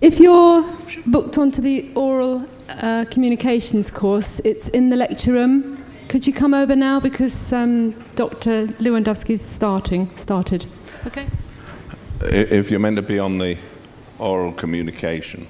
If 0.00 0.18
you're 0.18 0.64
booked 1.06 1.36
onto 1.36 1.60
the 1.60 1.90
oral 1.94 2.46
uh, 2.70 3.04
communications 3.10 3.90
course, 3.90 4.40
it's 4.44 4.68
in 4.68 4.88
the 4.88 4.96
lecture 4.96 5.32
room. 5.32 5.84
Could 6.08 6.26
you 6.26 6.32
come 6.32 6.54
over 6.54 6.74
now 6.74 7.00
because 7.00 7.52
um, 7.52 7.92
Dr. 8.14 8.68
Lewandowski's 8.78 9.42
starting 9.42 10.10
started. 10.16 10.64
Okay. 11.06 11.26
If 12.22 12.70
you're 12.70 12.80
meant 12.80 12.96
to 12.96 13.02
be 13.02 13.18
on 13.18 13.36
the 13.36 13.58
oral 14.18 14.52
communication, 14.52 15.46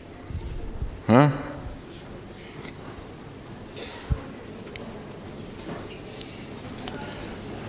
huh? 1.06 1.30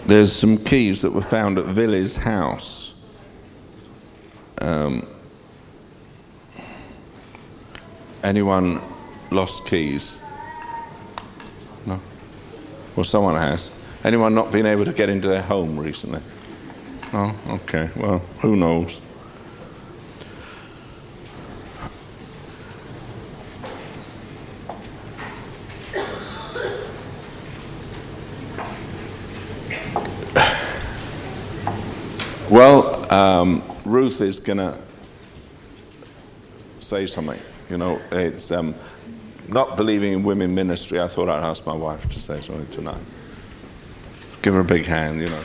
There's 0.07 0.33
some 0.33 0.57
keys 0.57 1.03
that 1.03 1.11
were 1.11 1.21
found 1.21 1.59
at 1.59 1.65
Villy's 1.65 2.17
house. 2.17 2.93
Um, 4.61 5.07
anyone 8.23 8.81
lost 9.29 9.65
keys? 9.65 10.17
No? 11.85 11.99
Well, 12.95 13.03
someone 13.03 13.35
has. 13.35 13.69
Anyone 14.03 14.33
not 14.33 14.51
been 14.51 14.65
able 14.65 14.85
to 14.85 14.93
get 14.93 15.09
into 15.09 15.27
their 15.27 15.43
home 15.43 15.79
recently? 15.79 16.21
Oh, 17.13 17.35
okay. 17.49 17.89
Well, 17.95 18.19
who 18.41 18.55
knows? 18.55 18.99
Well, 32.49 33.09
um, 33.13 33.63
Ruth 33.85 34.19
is 34.19 34.41
going 34.41 34.57
to 34.57 34.77
say 36.81 37.07
something. 37.07 37.39
You 37.69 37.77
know, 37.77 38.01
it's 38.11 38.51
um, 38.51 38.75
not 39.47 39.77
believing 39.77 40.13
in 40.13 40.23
women 40.23 40.55
ministry. 40.55 40.99
I 40.99 41.07
thought 41.07 41.29
I'd 41.29 41.43
ask 41.43 41.65
my 41.65 41.75
wife 41.75 42.09
to 42.09 42.19
say 42.19 42.41
something 42.41 42.67
tonight. 42.67 43.01
Give 44.41 44.53
her 44.53 44.61
a 44.61 44.65
big 44.65 44.85
hand, 44.85 45.19
you 45.19 45.27
know. 45.27 45.41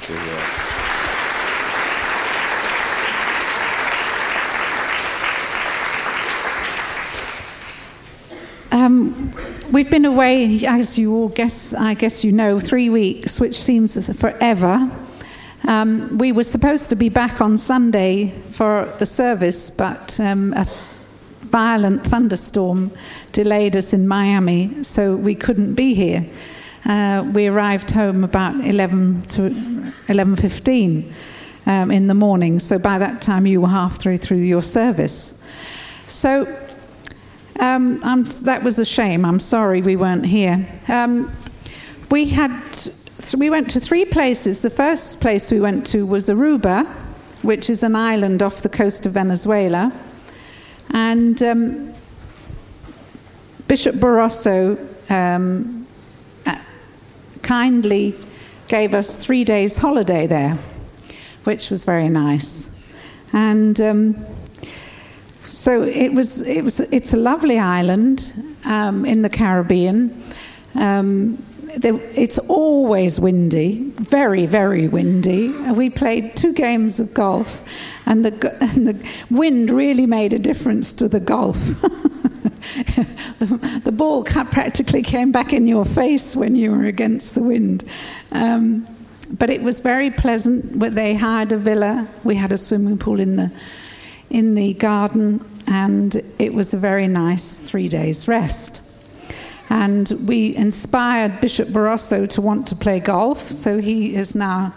Um, 8.72 9.32
we've 9.72 9.90
been 9.90 10.04
away, 10.04 10.64
as 10.66 10.98
you 10.98 11.12
all 11.14 11.28
guess, 11.28 11.74
I 11.74 11.94
guess 11.94 12.24
you 12.24 12.32
know, 12.32 12.60
three 12.60 12.88
weeks, 12.88 13.40
which 13.40 13.54
seems 13.54 14.08
forever. 14.18 14.90
Um, 15.64 16.18
we 16.18 16.30
were 16.30 16.44
supposed 16.44 16.90
to 16.90 16.96
be 16.96 17.08
back 17.08 17.40
on 17.40 17.56
Sunday 17.56 18.30
for 18.50 18.92
the 18.98 19.06
service, 19.06 19.70
but 19.70 20.18
um, 20.20 20.52
a 20.52 20.66
violent 21.56 22.04
thunderstorm 22.04 22.90
delayed 23.32 23.74
us 23.76 23.94
in 23.94 24.06
Miami, 24.06 24.84
so 24.84 25.16
we 25.16 25.34
couldn't 25.34 25.72
be 25.72 25.94
here. 25.94 26.22
Uh, 26.84 27.26
we 27.32 27.46
arrived 27.46 27.90
home 27.90 28.24
about 28.24 28.54
11 28.62 29.22
to 29.22 29.40
11:15 30.08 31.10
um, 31.64 31.90
in 31.90 32.08
the 32.08 32.14
morning. 32.14 32.60
So 32.60 32.78
by 32.78 32.98
that 32.98 33.22
time, 33.22 33.46
you 33.46 33.62
were 33.62 33.72
half 33.80 33.98
through 33.98 34.18
through 34.18 34.44
your 34.54 34.60
service. 34.60 35.32
So 36.06 36.30
um, 37.58 38.00
that 38.42 38.62
was 38.62 38.78
a 38.78 38.84
shame. 38.84 39.24
I'm 39.24 39.40
sorry 39.40 39.80
we 39.80 39.96
weren't 39.96 40.26
here. 40.26 40.58
Um, 40.88 41.32
we 42.10 42.26
had 42.26 42.52
so 43.18 43.38
we 43.38 43.48
went 43.48 43.70
to 43.70 43.80
three 43.80 44.04
places. 44.04 44.60
The 44.60 44.76
first 44.84 45.20
place 45.20 45.50
we 45.50 45.60
went 45.60 45.86
to 45.86 46.04
was 46.04 46.28
Aruba, 46.28 46.86
which 47.40 47.70
is 47.70 47.82
an 47.82 47.96
island 47.96 48.42
off 48.42 48.60
the 48.60 48.68
coast 48.68 49.06
of 49.06 49.12
Venezuela. 49.12 49.90
And 50.90 51.42
um, 51.42 51.94
Bishop 53.68 53.96
Barroso 53.96 54.78
um, 55.10 55.86
uh, 56.46 56.58
kindly 57.42 58.14
gave 58.68 58.94
us 58.94 59.24
three 59.24 59.44
days' 59.44 59.76
holiday 59.76 60.26
there, 60.26 60.58
which 61.44 61.70
was 61.70 61.84
very 61.84 62.08
nice. 62.08 62.68
And 63.32 63.80
um, 63.80 64.26
so 65.48 65.82
it 65.82 66.12
was, 66.12 66.40
it 66.42 66.62
was, 66.62 66.80
it's 66.80 67.12
a 67.12 67.16
lovely 67.16 67.58
island 67.58 68.32
um, 68.64 69.04
in 69.04 69.22
the 69.22 69.28
Caribbean. 69.28 70.22
Um, 70.74 71.42
it's 71.84 72.38
always 72.38 73.20
windy, 73.20 73.92
very, 73.96 74.46
very 74.46 74.88
windy. 74.88 75.48
We 75.48 75.90
played 75.90 76.34
two 76.36 76.52
games 76.52 77.00
of 77.00 77.12
golf, 77.12 77.68
and 78.06 78.24
the, 78.24 78.56
and 78.60 78.88
the 78.88 79.08
wind 79.30 79.70
really 79.70 80.06
made 80.06 80.32
a 80.32 80.38
difference 80.38 80.92
to 80.94 81.08
the 81.08 81.20
golf. 81.20 81.56
the, 83.38 83.80
the, 83.84 83.92
ball 83.92 84.24
practically 84.24 85.02
came 85.02 85.32
back 85.32 85.52
in 85.52 85.66
your 85.66 85.84
face 85.84 86.34
when 86.34 86.54
you 86.54 86.72
were 86.72 86.84
against 86.84 87.34
the 87.34 87.42
wind. 87.42 87.84
Um, 88.32 88.86
but 89.30 89.50
it 89.50 89.62
was 89.62 89.80
very 89.80 90.10
pleasant. 90.10 90.78
They 90.94 91.14
hired 91.14 91.52
a 91.52 91.56
villa. 91.56 92.08
We 92.24 92.36
had 92.36 92.52
a 92.52 92.58
swimming 92.58 92.98
pool 92.98 93.20
in 93.20 93.36
the 93.36 93.50
in 94.30 94.54
the 94.54 94.74
garden, 94.74 95.44
and 95.68 96.22
it 96.38 96.52
was 96.52 96.74
a 96.74 96.76
very 96.76 97.06
nice 97.06 97.68
three 97.68 97.88
days 97.88 98.26
rest. 98.26 98.80
And 99.68 100.08
we 100.26 100.54
inspired 100.54 101.40
Bishop 101.40 101.68
Barroso 101.68 102.28
to 102.28 102.40
want 102.40 102.66
to 102.68 102.76
play 102.76 103.00
golf, 103.00 103.48
so 103.50 103.78
he 103.78 104.14
is 104.14 104.34
now 104.34 104.72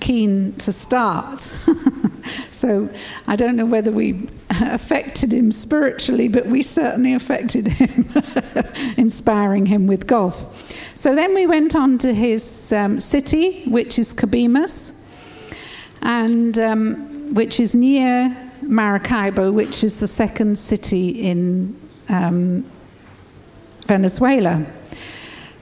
keen 0.00 0.52
to 0.54 0.72
start. 0.72 1.40
so 2.50 2.88
I 3.26 3.36
don't 3.36 3.56
know 3.56 3.66
whether 3.66 3.92
we 3.92 4.28
affected 4.50 5.32
him 5.32 5.52
spiritually, 5.52 6.28
but 6.28 6.46
we 6.46 6.62
certainly 6.62 7.14
affected 7.14 7.68
him, 7.68 8.08
inspiring 8.96 9.66
him 9.66 9.86
with 9.86 10.06
golf. 10.06 10.36
So 10.94 11.14
then 11.14 11.34
we 11.34 11.46
went 11.46 11.76
on 11.76 11.98
to 11.98 12.12
his 12.12 12.72
um, 12.72 12.98
city, 13.00 13.62
which 13.64 13.98
is 13.98 14.12
Cabimas, 14.12 14.92
and 16.02 16.58
um, 16.58 17.34
which 17.34 17.60
is 17.60 17.76
near 17.76 18.36
Maracaibo, 18.62 19.52
which 19.52 19.84
is 19.84 20.00
the 20.00 20.08
second 20.08 20.58
city 20.58 21.10
in 21.10 21.76
um, 22.08 22.64
Venezuela. 23.86 24.64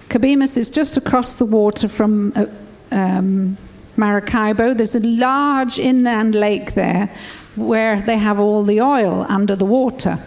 Cabimas 0.09 0.57
is 0.57 0.71
just 0.71 0.97
across 0.97 1.37
the 1.37 1.45
water 1.45 1.89
from 1.89 2.33
uh, 2.35 2.47
um, 2.91 3.57
Maracaibo. 3.97 4.75
There's 4.75 4.97
a 4.97 5.01
large 5.01 5.79
inland 5.79 6.35
lake 6.35 6.75
there 6.75 7.15
where 7.55 8.03
they 8.03 8.19
have 8.19 8.41
all 8.41 8.65
the 8.65 8.81
oil 8.81 9.25
under 9.29 9.55
the 9.55 9.65
water. 9.65 10.19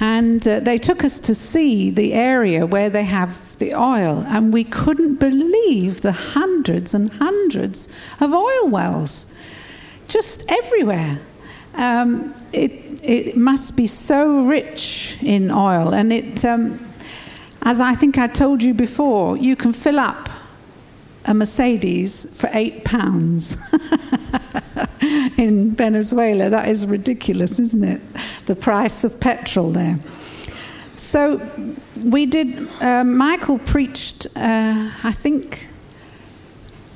And 0.00 0.46
uh, 0.46 0.60
they 0.60 0.78
took 0.78 1.04
us 1.04 1.18
to 1.20 1.34
see 1.34 1.90
the 1.90 2.12
area 2.12 2.66
where 2.66 2.90
they 2.90 3.04
have 3.04 3.56
the 3.58 3.74
oil, 3.74 4.24
and 4.26 4.52
we 4.52 4.64
couldn't 4.64 5.16
believe 5.16 6.00
the 6.00 6.12
hundreds 6.12 6.92
and 6.92 7.12
hundreds 7.12 7.88
of 8.20 8.32
oil 8.32 8.68
wells 8.68 9.26
just 10.08 10.44
everywhere. 10.48 11.20
Um, 11.74 12.34
it, 12.52 12.72
it 13.02 13.36
must 13.36 13.76
be 13.76 13.86
so 13.86 14.44
rich 14.44 15.16
in 15.22 15.50
oil, 15.50 15.94
and 15.94 16.12
it. 16.12 16.44
Um, 16.44 16.91
as 17.62 17.80
I 17.80 17.94
think 17.94 18.18
I 18.18 18.26
told 18.26 18.62
you 18.62 18.74
before, 18.74 19.36
you 19.36 19.56
can 19.56 19.72
fill 19.72 19.98
up 19.98 20.28
a 21.24 21.34
Mercedes 21.34 22.26
for 22.34 22.50
eight 22.52 22.84
pounds 22.84 23.56
in 25.36 25.72
Venezuela. 25.72 26.50
That 26.50 26.68
is 26.68 26.86
ridiculous, 26.86 27.60
isn't 27.60 27.84
it? 27.84 28.00
The 28.46 28.56
price 28.56 29.04
of 29.04 29.20
petrol 29.20 29.70
there. 29.70 30.00
So 30.96 31.40
we 31.96 32.26
did, 32.26 32.68
uh, 32.80 33.04
Michael 33.04 33.58
preached, 33.58 34.26
uh, 34.36 34.90
I 35.04 35.12
think, 35.12 35.68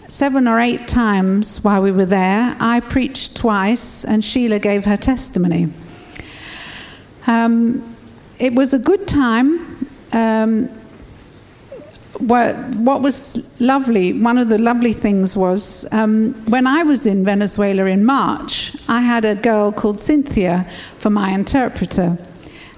seven 0.08 0.48
or 0.48 0.58
eight 0.60 0.88
times 0.88 1.62
while 1.62 1.82
we 1.82 1.92
were 1.92 2.06
there. 2.06 2.56
I 2.58 2.80
preached 2.80 3.36
twice, 3.36 4.04
and 4.04 4.24
Sheila 4.24 4.58
gave 4.58 4.84
her 4.84 4.96
testimony. 4.96 5.72
Um, 7.26 7.96
it 8.38 8.54
was 8.54 8.74
a 8.74 8.78
good 8.78 9.08
time 9.08 9.85
um, 10.12 10.68
what, 12.18 12.56
what 12.76 13.02
was 13.02 13.44
lovely, 13.60 14.12
one 14.12 14.38
of 14.38 14.48
the 14.48 14.58
lovely 14.58 14.92
things 14.92 15.36
was 15.36 15.86
um, 15.92 16.34
when 16.46 16.66
I 16.66 16.82
was 16.82 17.06
in 17.06 17.24
Venezuela 17.24 17.86
in 17.86 18.04
March, 18.04 18.76
I 18.88 19.00
had 19.00 19.24
a 19.24 19.34
girl 19.34 19.72
called 19.72 20.00
Cynthia 20.00 20.66
for 20.98 21.10
my 21.10 21.30
interpreter. 21.30 22.16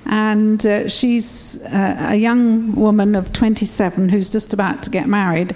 And 0.06 0.64
uh, 0.64 0.88
she's 0.88 1.62
uh, 1.66 2.08
a 2.08 2.16
young 2.16 2.74
woman 2.74 3.14
of 3.14 3.32
27 3.32 4.08
who's 4.08 4.30
just 4.30 4.54
about 4.54 4.82
to 4.84 4.90
get 4.90 5.06
married. 5.06 5.54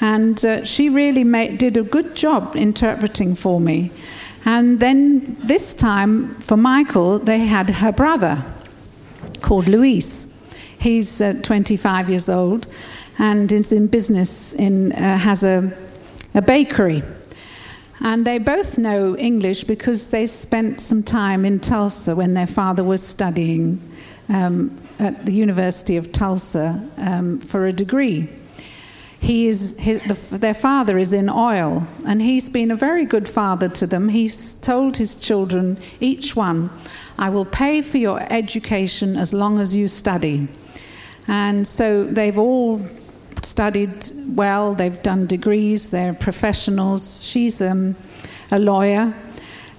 And 0.00 0.44
uh, 0.44 0.64
she 0.64 0.88
really 0.88 1.22
made, 1.22 1.58
did 1.58 1.76
a 1.76 1.82
good 1.82 2.16
job 2.16 2.56
interpreting 2.56 3.36
for 3.36 3.60
me. 3.60 3.92
And 4.44 4.80
then 4.80 5.36
this 5.38 5.72
time 5.72 6.34
for 6.40 6.56
Michael, 6.56 7.20
they 7.20 7.38
had 7.38 7.70
her 7.70 7.92
brother 7.92 8.42
called 9.40 9.68
Luis. 9.68 10.31
He's 10.82 11.20
uh, 11.20 11.34
25 11.42 12.10
years 12.10 12.28
old 12.28 12.66
and 13.20 13.52
is 13.52 13.72
in 13.72 13.86
business 13.86 14.52
in 14.54 14.90
uh, 14.90 15.16
has 15.16 15.44
a, 15.44 15.72
a 16.34 16.42
bakery. 16.42 17.04
And 18.00 18.26
they 18.26 18.38
both 18.38 18.78
know 18.78 19.16
English 19.16 19.62
because 19.62 20.08
they 20.08 20.26
spent 20.26 20.80
some 20.80 21.04
time 21.04 21.44
in 21.44 21.60
Tulsa 21.60 22.16
when 22.16 22.34
their 22.34 22.48
father 22.48 22.82
was 22.82 23.00
studying 23.00 23.80
um, 24.28 24.76
at 24.98 25.24
the 25.24 25.30
University 25.30 25.96
of 25.96 26.10
Tulsa 26.10 26.84
um, 26.96 27.38
for 27.38 27.68
a 27.68 27.72
degree. 27.72 28.28
He 29.20 29.46
is, 29.46 29.78
his, 29.78 30.02
the, 30.02 30.36
their 30.36 30.52
father 30.52 30.98
is 30.98 31.12
in 31.12 31.30
oil, 31.30 31.86
and 32.04 32.20
he's 32.20 32.48
been 32.48 32.72
a 32.72 32.76
very 32.76 33.06
good 33.06 33.28
father 33.28 33.68
to 33.68 33.86
them. 33.86 34.08
He's 34.08 34.54
told 34.54 34.96
his 34.96 35.14
children, 35.14 35.78
each 36.00 36.34
one, 36.34 36.70
I 37.18 37.30
will 37.30 37.44
pay 37.44 37.82
for 37.82 37.98
your 37.98 38.20
education 38.32 39.16
as 39.16 39.32
long 39.32 39.60
as 39.60 39.76
you 39.76 39.86
study. 39.86 40.48
And 41.28 41.66
so 41.66 42.04
they've 42.04 42.38
all 42.38 42.80
studied 43.42 44.10
well, 44.36 44.74
they've 44.74 45.02
done 45.02 45.26
degrees, 45.26 45.90
they're 45.90 46.14
professionals. 46.14 47.24
She's 47.24 47.60
um, 47.60 47.96
a 48.50 48.58
lawyer. 48.58 49.14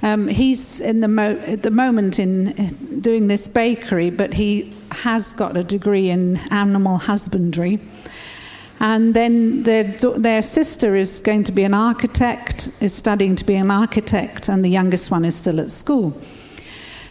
Um, 0.01 0.27
he's 0.27 0.81
in 0.81 0.99
the 0.99 1.07
mo- 1.07 1.39
at 1.47 1.63
the 1.63 1.71
moment 1.71 2.19
in 2.19 2.99
doing 2.99 3.27
this 3.27 3.47
bakery, 3.47 4.09
but 4.09 4.33
he 4.33 4.73
has 4.91 5.31
got 5.33 5.55
a 5.55 5.63
degree 5.63 6.09
in 6.09 6.37
animal 6.51 6.97
husbandry. 6.97 7.79
And 8.79 9.13
then 9.13 9.63
their, 9.63 9.85
their 9.85 10.41
sister 10.41 10.93
is 10.95 11.21
going 11.21 11.45
to 11.45 11.53
be 11.53 11.63
an 11.63 11.73
architect, 11.73 12.69
is 12.81 12.93
studying 12.93 13.35
to 13.37 13.45
be 13.45 13.55
an 13.55 13.71
architect, 13.71 14.49
and 14.49 14.63
the 14.63 14.69
youngest 14.69 15.09
one 15.09 15.23
is 15.23 15.35
still 15.35 15.61
at 15.61 15.71
school. 15.71 16.19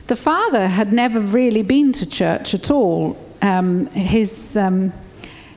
The 0.09 0.17
father 0.17 0.69
had 0.69 0.93
never 0.93 1.19
really 1.19 1.63
been 1.63 1.93
to 1.93 2.05
church 2.05 2.53
at 2.53 2.71
all. 2.71 3.17
Um, 3.43 3.87
his, 3.87 4.57
um, 4.57 4.93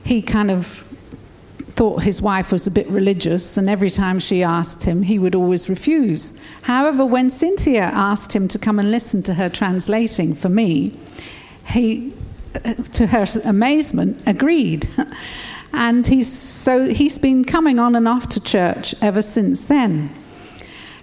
he 0.04 0.20
kind 0.20 0.50
of 0.50 0.82
thought 1.76 2.02
his 2.02 2.20
wife 2.22 2.52
was 2.52 2.66
a 2.66 2.70
bit 2.70 2.86
religious, 2.88 3.56
and 3.56 3.68
every 3.68 3.90
time 3.90 4.18
she 4.18 4.42
asked 4.42 4.82
him, 4.82 5.02
he 5.02 5.18
would 5.18 5.34
always 5.34 5.68
refuse. 5.68 6.34
However, 6.62 7.04
when 7.04 7.30
Cynthia 7.30 7.82
asked 7.82 8.34
him 8.34 8.48
to 8.48 8.58
come 8.58 8.78
and 8.78 8.90
listen 8.90 9.22
to 9.24 9.34
her 9.34 9.48
translating 9.48 10.34
for 10.34 10.48
me, 10.48 10.98
he, 11.66 12.12
uh, 12.64 12.74
to 12.74 13.06
her 13.06 13.26
amazement, 13.44 14.20
agreed. 14.26 14.88
And 15.72 16.06
he's, 16.06 16.32
so 16.32 16.88
he's 16.88 17.18
been 17.18 17.44
coming 17.44 17.78
on 17.78 17.96
and 17.96 18.08
off 18.08 18.30
to 18.30 18.40
church 18.40 18.94
ever 19.02 19.20
since 19.20 19.68
then. 19.68 20.10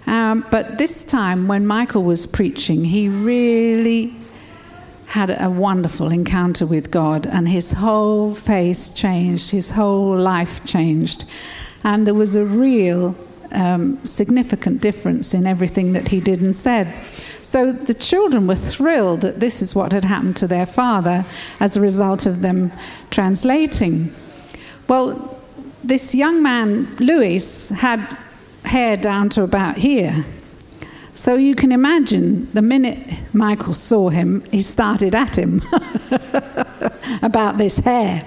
Um, 0.06 0.44
but 0.50 0.78
this 0.78 1.04
time, 1.04 1.46
when 1.46 1.64
Michael 1.64 2.02
was 2.02 2.26
preaching, 2.26 2.84
he 2.84 3.08
really 3.08 4.16
had 5.14 5.30
a 5.40 5.48
wonderful 5.48 6.10
encounter 6.10 6.66
with 6.66 6.90
God, 6.90 7.24
and 7.24 7.48
his 7.48 7.70
whole 7.70 8.34
face 8.34 8.90
changed, 8.90 9.52
his 9.52 9.70
whole 9.70 10.16
life 10.16 10.64
changed. 10.64 11.24
And 11.84 12.04
there 12.04 12.14
was 12.14 12.34
a 12.34 12.44
real 12.44 13.14
um, 13.52 14.04
significant 14.04 14.80
difference 14.80 15.32
in 15.32 15.46
everything 15.46 15.92
that 15.92 16.08
he 16.08 16.18
did 16.20 16.40
and 16.40 16.56
said. 16.56 16.92
So 17.42 17.70
the 17.70 17.94
children 17.94 18.48
were 18.48 18.56
thrilled 18.56 19.20
that 19.20 19.38
this 19.38 19.62
is 19.62 19.72
what 19.72 19.92
had 19.92 20.04
happened 20.04 20.36
to 20.38 20.48
their 20.48 20.66
father 20.66 21.24
as 21.60 21.76
a 21.76 21.80
result 21.80 22.26
of 22.26 22.42
them 22.42 22.72
translating. 23.12 24.12
Well, 24.88 25.38
this 25.84 26.12
young 26.12 26.42
man, 26.42 26.92
Louis, 26.96 27.70
had 27.70 28.18
hair 28.64 28.96
down 28.96 29.28
to 29.28 29.44
about 29.44 29.76
here. 29.76 30.24
So 31.14 31.36
you 31.36 31.54
can 31.54 31.70
imagine 31.70 32.50
the 32.52 32.62
minute 32.62 32.98
Michael 33.32 33.72
saw 33.72 34.08
him, 34.08 34.42
he 34.50 34.62
started 34.62 35.14
at 35.14 35.38
him 35.38 35.62
about 37.22 37.56
this 37.56 37.78
hair. 37.78 38.26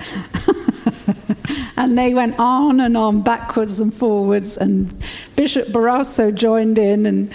and 1.77 1.97
they 1.97 2.13
went 2.13 2.39
on 2.39 2.79
and 2.79 2.95
on, 2.95 3.21
backwards 3.21 3.79
and 3.79 3.93
forwards, 3.93 4.57
and 4.57 4.93
Bishop 5.35 5.67
Barroso 5.69 6.33
joined 6.33 6.79
in, 6.79 7.05
and 7.05 7.31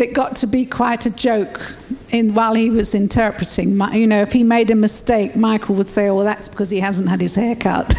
it 0.00 0.12
got 0.12 0.36
to 0.36 0.46
be 0.46 0.66
quite 0.66 1.06
a 1.06 1.10
joke 1.10 1.74
in, 2.10 2.34
while 2.34 2.54
he 2.54 2.70
was 2.70 2.94
interpreting. 2.94 3.80
You 3.92 4.06
know, 4.06 4.22
if 4.22 4.32
he 4.32 4.42
made 4.42 4.70
a 4.70 4.74
mistake, 4.74 5.36
Michael 5.36 5.76
would 5.76 5.88
say, 5.88 6.08
"Oh, 6.08 6.16
well, 6.16 6.24
that's 6.24 6.48
because 6.48 6.70
he 6.70 6.80
hasn't 6.80 7.08
had 7.08 7.20
his 7.20 7.34
hair 7.34 7.56
cut." 7.56 7.94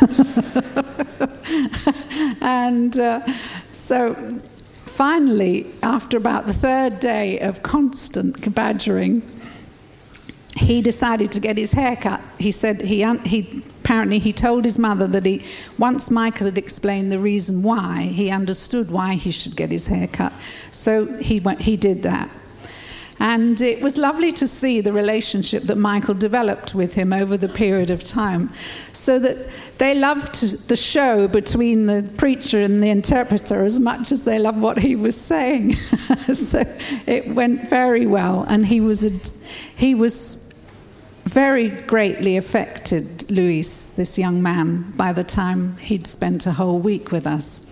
and 2.42 2.98
uh, 3.00 3.26
so, 3.72 4.40
finally, 4.96 5.68
after 5.84 6.16
about 6.16 6.48
the 6.48 6.54
third 6.54 7.00
day 7.00 7.40
of 7.40 7.62
constant 7.62 8.56
badgering, 8.56 9.22
he 10.58 10.82
decided 10.82 11.32
to 11.34 11.40
get 11.40 11.58
his 11.58 11.74
hair 11.74 11.98
cut. 11.98 12.22
He 12.40 12.52
said 12.52 12.82
he, 12.82 13.06
he 13.26 13.62
apparently 13.84 14.20
he 14.20 14.32
told 14.32 14.64
his 14.64 14.80
mother 14.80 15.06
that 15.08 15.26
he 15.26 15.44
once 15.78 16.10
Michael 16.10 16.46
had 16.46 16.58
explained 16.58 17.12
the 17.12 17.20
reason 17.20 17.62
why 17.62 18.04
he 18.04 18.32
understood 18.32 18.90
why 18.90 19.16
he 19.16 19.32
should 19.32 19.58
get 19.58 19.70
his 19.70 19.88
hair 19.88 20.08
cut. 20.08 20.32
So 20.72 21.18
he 21.18 21.42
went, 21.42 21.62
he 21.62 21.76
did 21.76 22.04
that. 22.04 22.30
And 23.20 23.62
it 23.62 23.82
was 23.82 23.98
lovely 23.98 24.34
to 24.34 24.48
see 24.48 24.82
the 24.82 24.92
relationship 24.92 25.64
that 25.64 25.78
Michael 25.78 26.14
developed 26.14 26.76
with 26.76 26.96
him 26.96 27.14
over 27.14 27.38
the 27.38 27.48
period 27.48 27.90
of 27.90 28.04
time. 28.04 28.52
So 28.92 29.20
that 29.20 29.38
they 29.78 29.96
loved 29.96 30.68
the 30.68 30.76
show 30.76 31.28
between 31.28 31.86
the 31.86 32.10
preacher 32.18 32.62
and 32.62 32.84
the 32.84 32.90
interpreter 32.90 33.64
as 33.64 33.80
much 33.80 34.12
as 34.12 34.26
they 34.26 34.38
loved 34.38 34.60
what 34.60 34.80
he 34.80 34.96
was 34.96 35.20
saying. 35.20 35.76
so 36.34 36.64
it 37.08 37.34
went 37.34 37.70
very 37.70 38.06
well. 38.06 38.46
And 38.50 38.66
he 38.66 38.82
was, 38.82 39.06
a, 39.06 39.12
he 39.78 39.96
was 39.96 40.36
very 41.24 41.70
greatly 41.70 42.38
affected 42.38 43.30
Luis, 43.32 43.92
this 43.92 44.18
young 44.18 44.44
man, 44.44 44.92
by 44.96 45.14
the 45.14 45.24
time 45.24 45.78
he'd 45.78 46.06
spent 46.06 46.46
a 46.46 46.52
whole 46.52 46.80
week 46.80 47.12
with 47.12 47.26
us. 47.26 47.66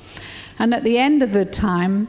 And 0.58 0.74
at 0.74 0.84
the 0.84 0.98
end 0.98 1.22
of 1.22 1.34
the 1.34 1.46
time, 1.46 2.08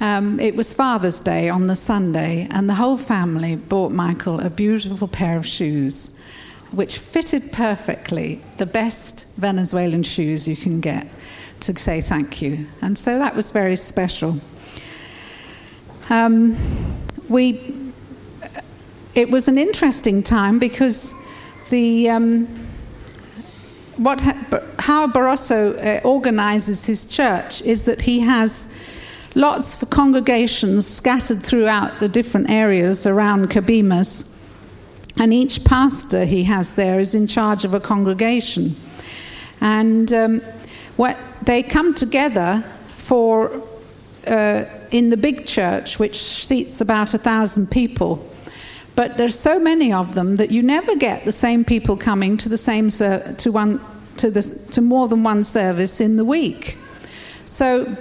um, 0.00 0.40
it 0.40 0.56
was 0.56 0.72
Father's 0.72 1.20
Day 1.20 1.48
on 1.48 1.66
the 1.66 1.76
Sunday, 1.76 2.48
and 2.50 2.68
the 2.68 2.74
whole 2.74 2.96
family 2.96 3.56
bought 3.56 3.92
Michael 3.92 4.40
a 4.40 4.50
beautiful 4.50 5.06
pair 5.06 5.36
of 5.36 5.46
shoes, 5.46 6.10
which 6.72 6.98
fitted 6.98 7.52
perfectly 7.52 8.40
the 8.56 8.66
best 8.66 9.26
Venezuelan 9.36 10.02
shoes 10.02 10.48
you 10.48 10.56
can 10.56 10.80
get 10.80 11.06
to 11.60 11.78
say 11.78 12.00
thank 12.00 12.42
you. 12.42 12.66
And 12.82 12.98
so 12.98 13.18
that 13.18 13.34
was 13.36 13.50
very 13.50 13.76
special. 13.76 14.40
Um, 16.10 16.56
we, 17.28 17.92
it 19.14 19.30
was 19.30 19.48
an 19.48 19.58
interesting 19.58 20.22
time 20.22 20.58
because 20.58 21.14
the. 21.70 22.10
Um, 22.10 22.60
what, 23.96 24.20
how 24.80 25.06
Barroso 25.06 25.78
uh, 25.78 26.00
organizes 26.06 26.84
his 26.84 27.04
church 27.04 27.62
is 27.62 27.84
that 27.84 28.00
he 28.00 28.18
has 28.18 28.68
lots 29.34 29.80
of 29.82 29.90
congregations 29.90 30.86
scattered 30.86 31.42
throughout 31.42 32.00
the 32.00 32.08
different 32.08 32.50
areas 32.50 33.06
around 33.06 33.50
Cabimas. 33.50 34.30
And 35.16 35.32
each 35.32 35.64
pastor 35.64 36.24
he 36.24 36.44
has 36.44 36.76
there 36.76 36.98
is 36.98 37.14
in 37.14 37.26
charge 37.26 37.64
of 37.64 37.74
a 37.74 37.80
congregation. 37.80 38.76
And 39.60 40.12
um, 40.12 40.40
what, 40.96 41.18
they 41.42 41.62
come 41.62 41.94
together 41.94 42.64
for, 42.88 43.62
uh, 44.26 44.64
in 44.90 45.10
the 45.10 45.16
big 45.16 45.46
church, 45.46 45.98
which 45.98 46.22
seats 46.22 46.80
about 46.80 47.14
a 47.14 47.18
thousand 47.18 47.70
people. 47.70 48.28
But 48.96 49.16
there's 49.16 49.38
so 49.38 49.58
many 49.58 49.92
of 49.92 50.14
them 50.14 50.36
that 50.36 50.50
you 50.50 50.62
never 50.62 50.94
get 50.96 51.24
the 51.24 51.32
same 51.32 51.64
people 51.64 51.96
coming 51.96 52.36
to 52.38 52.48
the 52.48 52.56
same 52.58 52.90
ser- 52.90 53.34
to 53.38 53.50
one 53.50 53.80
to 54.18 54.30
the 54.30 54.42
to 54.70 54.80
more 54.80 55.08
than 55.08 55.24
one 55.24 55.42
service 55.42 56.00
in 56.00 56.14
the 56.14 56.24
week. 56.24 56.78
So 57.44 57.96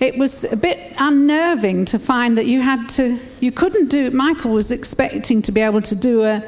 it 0.00 0.18
was 0.18 0.44
a 0.44 0.56
bit 0.56 0.94
unnerving 0.98 1.84
to 1.86 1.98
find 1.98 2.36
that 2.36 2.46
you 2.46 2.60
had 2.60 2.88
to, 2.90 3.18
you 3.40 3.50
couldn't 3.50 3.88
do, 3.88 4.10
Michael 4.10 4.50
was 4.50 4.70
expecting 4.70 5.40
to 5.42 5.52
be 5.52 5.60
able 5.60 5.80
to 5.82 5.94
do 5.94 6.22
a, 6.22 6.42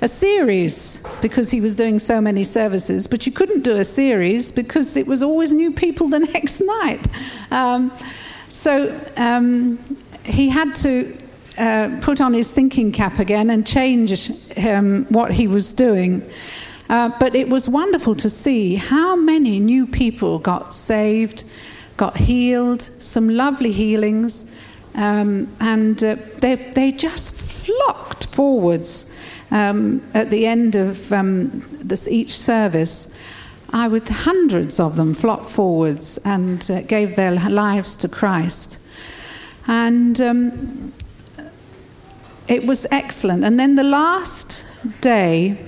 a 0.00 0.08
series 0.08 1.02
because 1.20 1.50
he 1.50 1.60
was 1.60 1.74
doing 1.74 1.98
so 1.98 2.20
many 2.20 2.44
services, 2.44 3.06
but 3.06 3.26
you 3.26 3.32
couldn't 3.32 3.62
do 3.62 3.76
a 3.76 3.84
series 3.84 4.50
because 4.50 4.96
it 4.96 5.06
was 5.06 5.22
always 5.22 5.52
new 5.52 5.70
people 5.70 6.08
the 6.08 6.18
next 6.34 6.60
night. 6.60 7.06
Um, 7.50 7.92
so 8.48 8.98
um, 9.16 9.78
he 10.24 10.48
had 10.48 10.74
to 10.76 11.16
uh, 11.58 11.98
put 12.00 12.20
on 12.20 12.32
his 12.32 12.52
thinking 12.52 12.90
cap 12.90 13.18
again 13.18 13.50
and 13.50 13.66
change 13.66 14.30
um, 14.56 15.04
what 15.06 15.30
he 15.30 15.46
was 15.46 15.72
doing. 15.72 16.28
Uh, 16.88 17.10
but 17.18 17.34
it 17.34 17.48
was 17.48 17.68
wonderful 17.68 18.14
to 18.14 18.30
see 18.30 18.76
how 18.76 19.16
many 19.16 19.60
new 19.60 19.86
people 19.86 20.38
got 20.38 20.74
saved 20.74 21.44
got 21.96 22.16
healed, 22.16 22.82
some 22.98 23.28
lovely 23.28 23.72
healings, 23.72 24.46
um, 24.94 25.54
and 25.60 26.02
uh, 26.02 26.16
they, 26.38 26.54
they 26.54 26.92
just 26.92 27.34
flocked 27.34 28.26
forwards 28.26 29.06
um, 29.50 30.02
at 30.14 30.30
the 30.30 30.46
end 30.46 30.74
of 30.74 31.12
um, 31.12 31.66
this, 31.80 32.08
each 32.08 32.36
service. 32.36 33.12
I, 33.72 33.88
would 33.88 34.08
hundreds 34.08 34.78
of 34.78 34.96
them, 34.96 35.14
flocked 35.14 35.50
forwards 35.50 36.18
and 36.24 36.70
uh, 36.70 36.82
gave 36.82 37.16
their 37.16 37.32
lives 37.32 37.96
to 37.96 38.08
Christ. 38.08 38.78
And 39.66 40.20
um, 40.20 40.92
it 42.46 42.66
was 42.66 42.86
excellent. 42.90 43.44
And 43.44 43.58
then 43.58 43.74
the 43.74 43.84
last 43.84 44.64
day, 45.00 45.58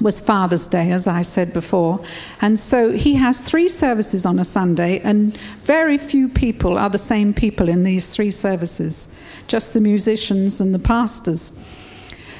was 0.00 0.20
Father's 0.20 0.66
Day, 0.66 0.90
as 0.90 1.06
I 1.06 1.22
said 1.22 1.52
before. 1.52 2.00
And 2.40 2.58
so 2.58 2.92
he 2.92 3.14
has 3.14 3.40
three 3.40 3.68
services 3.68 4.26
on 4.26 4.38
a 4.38 4.44
Sunday, 4.44 5.00
and 5.00 5.36
very 5.64 5.98
few 5.98 6.28
people 6.28 6.78
are 6.78 6.90
the 6.90 6.98
same 6.98 7.32
people 7.32 7.68
in 7.68 7.82
these 7.82 8.14
three 8.14 8.30
services, 8.30 9.08
just 9.46 9.72
the 9.72 9.80
musicians 9.80 10.60
and 10.60 10.74
the 10.74 10.78
pastors. 10.78 11.52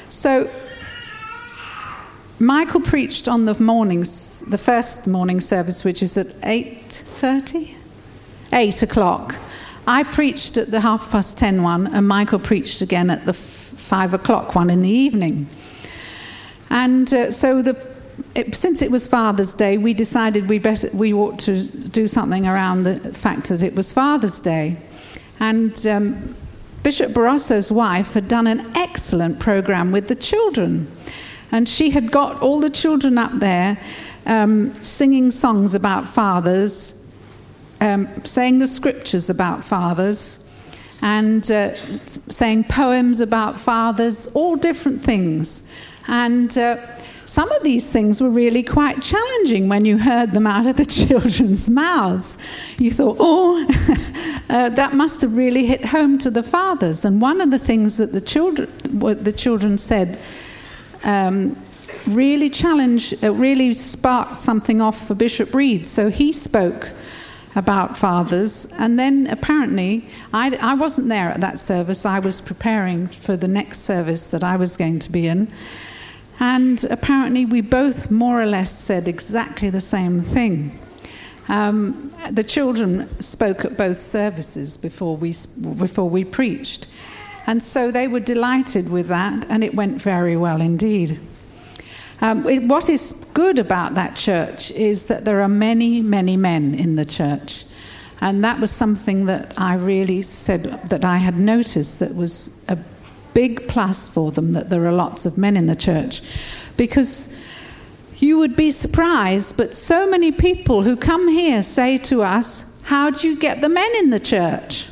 So 0.08 0.50
Michael 2.38 2.80
preached 2.80 3.28
on 3.28 3.46
the 3.46 3.58
mornings, 3.60 4.44
the 4.48 4.58
first 4.58 5.06
morning 5.06 5.40
service, 5.40 5.84
which 5.84 6.02
is 6.02 6.18
at 6.18 6.28
8.30? 6.42 7.74
8 8.52 8.82
o'clock. 8.82 9.36
I 9.86 10.02
preached 10.02 10.56
at 10.56 10.70
the 10.70 10.80
half 10.80 11.10
past 11.10 11.38
ten 11.38 11.62
one, 11.62 11.86
and 11.86 12.06
Michael 12.06 12.40
preached 12.40 12.82
again 12.82 13.08
at 13.08 13.24
the 13.24 13.30
f- 13.30 13.36
5 13.38 14.14
o'clock 14.14 14.54
one 14.54 14.68
in 14.68 14.82
the 14.82 14.88
evening. 14.90 15.48
And 16.76 17.12
uh, 17.14 17.30
so 17.30 17.62
the, 17.62 17.74
it, 18.34 18.54
since 18.54 18.82
it 18.82 18.90
was 18.90 19.06
Father's 19.06 19.54
Day, 19.54 19.78
we 19.78 19.94
decided 19.94 20.46
we, 20.46 20.58
better, 20.58 20.90
we 20.92 21.14
ought 21.14 21.38
to 21.38 21.64
do 21.64 22.06
something 22.06 22.46
around 22.46 22.82
the 22.82 23.14
fact 23.14 23.48
that 23.48 23.62
it 23.62 23.74
was 23.74 23.94
Father's 23.94 24.38
Day. 24.40 24.76
And 25.40 25.86
um, 25.86 26.36
Bishop 26.82 27.14
Barroso's 27.14 27.72
wife 27.72 28.12
had 28.12 28.28
done 28.28 28.46
an 28.46 28.76
excellent 28.76 29.40
program 29.40 29.90
with 29.90 30.08
the 30.08 30.14
children. 30.14 30.92
And 31.50 31.66
she 31.66 31.88
had 31.88 32.12
got 32.12 32.42
all 32.42 32.60
the 32.60 32.68
children 32.68 33.16
up 33.16 33.32
there 33.36 33.78
um, 34.26 34.74
singing 34.84 35.30
songs 35.30 35.74
about 35.74 36.06
fathers, 36.06 36.94
um, 37.80 38.06
saying 38.26 38.58
the 38.58 38.68
scriptures 38.68 39.30
about 39.30 39.64
fathers, 39.64 40.44
and 41.00 41.50
uh, 41.50 41.74
saying 42.28 42.64
poems 42.64 43.20
about 43.20 43.58
fathers, 43.58 44.26
all 44.34 44.56
different 44.56 45.02
things. 45.02 45.62
And 46.08 46.56
uh, 46.56 46.78
some 47.24 47.50
of 47.50 47.62
these 47.64 47.90
things 47.90 48.20
were 48.20 48.30
really 48.30 48.62
quite 48.62 49.02
challenging 49.02 49.68
when 49.68 49.84
you 49.84 49.98
heard 49.98 50.32
them 50.32 50.46
out 50.46 50.66
of 50.66 50.76
the 50.76 50.84
children's 50.86 51.68
mouths. 51.68 52.38
You 52.78 52.90
thought, 52.90 53.16
oh, 53.18 53.66
uh, 54.48 54.68
that 54.70 54.94
must 54.94 55.22
have 55.22 55.36
really 55.36 55.66
hit 55.66 55.84
home 55.86 56.18
to 56.18 56.30
the 56.30 56.42
fathers. 56.42 57.04
And 57.04 57.20
one 57.20 57.40
of 57.40 57.50
the 57.50 57.58
things 57.58 57.96
that 57.96 58.12
the 58.12 58.20
children, 58.20 58.68
what 59.00 59.24
the 59.24 59.32
children 59.32 59.76
said, 59.76 60.18
um, 61.02 61.56
really 62.06 62.48
challenged, 62.48 63.24
uh, 63.24 63.32
really 63.32 63.72
sparked 63.72 64.40
something 64.40 64.80
off 64.80 65.06
for 65.06 65.14
Bishop 65.14 65.52
Reed. 65.54 65.86
So 65.86 66.08
he 66.08 66.32
spoke 66.32 66.92
about 67.56 67.96
fathers. 67.96 68.68
And 68.78 68.98
then 68.98 69.26
apparently, 69.26 70.08
I, 70.32 70.54
I, 70.56 70.74
wasn't 70.74 71.08
there 71.08 71.30
at 71.30 71.40
that 71.40 71.58
service, 71.58 72.06
I 72.06 72.18
was 72.18 72.40
preparing 72.40 73.08
for 73.08 73.36
the 73.36 73.48
next 73.48 73.80
service 73.80 74.30
that 74.30 74.44
I 74.44 74.56
was 74.56 74.76
going 74.76 74.98
to 75.00 75.10
be 75.10 75.26
in. 75.26 75.50
And 76.38 76.84
apparently, 76.84 77.46
we 77.46 77.60
both 77.60 78.10
more 78.10 78.40
or 78.40 78.46
less 78.46 78.76
said 78.76 79.08
exactly 79.08 79.70
the 79.70 79.80
same 79.80 80.20
thing. 80.20 80.78
Um, 81.48 82.12
the 82.30 82.42
children 82.42 83.08
spoke 83.22 83.64
at 83.64 83.76
both 83.76 83.98
services 83.98 84.76
before 84.76 85.16
we, 85.16 85.32
before 85.76 86.10
we 86.10 86.24
preached. 86.24 86.88
And 87.46 87.62
so 87.62 87.90
they 87.90 88.08
were 88.08 88.20
delighted 88.20 88.88
with 88.88 89.08
that, 89.08 89.46
and 89.48 89.62
it 89.62 89.74
went 89.74 90.02
very 90.02 90.36
well 90.36 90.60
indeed. 90.60 91.20
Um, 92.20 92.46
it, 92.48 92.64
what 92.64 92.88
is 92.88 93.12
good 93.34 93.58
about 93.58 93.94
that 93.94 94.16
church 94.16 94.70
is 94.72 95.06
that 95.06 95.24
there 95.24 95.40
are 95.42 95.48
many, 95.48 96.02
many 96.02 96.36
men 96.36 96.74
in 96.74 96.96
the 96.96 97.04
church. 97.04 97.64
And 98.20 98.42
that 98.42 98.58
was 98.58 98.70
something 98.70 99.26
that 99.26 99.52
I 99.58 99.74
really 99.74 100.22
said 100.22 100.64
that 100.88 101.04
I 101.04 101.18
had 101.18 101.38
noticed 101.38 102.00
that 102.00 102.14
was 102.14 102.50
a 102.68 102.78
big 103.36 103.68
plus 103.68 104.08
for 104.08 104.32
them 104.32 104.54
that 104.54 104.70
there 104.70 104.86
are 104.86 104.92
lots 104.92 105.26
of 105.26 105.36
men 105.36 105.58
in 105.58 105.66
the 105.66 105.76
church 105.76 106.22
because 106.78 107.28
you 108.16 108.38
would 108.38 108.56
be 108.56 108.70
surprised, 108.70 109.58
but 109.58 109.74
so 109.74 110.08
many 110.08 110.32
people 110.32 110.82
who 110.82 110.96
come 110.96 111.28
here 111.28 111.62
say 111.62 111.98
to 111.98 112.22
us, 112.22 112.64
How 112.84 113.10
do 113.10 113.28
you 113.28 113.36
get 113.36 113.60
the 113.60 113.68
men 113.68 113.94
in 113.96 114.08
the 114.08 114.18
church? 114.18 114.88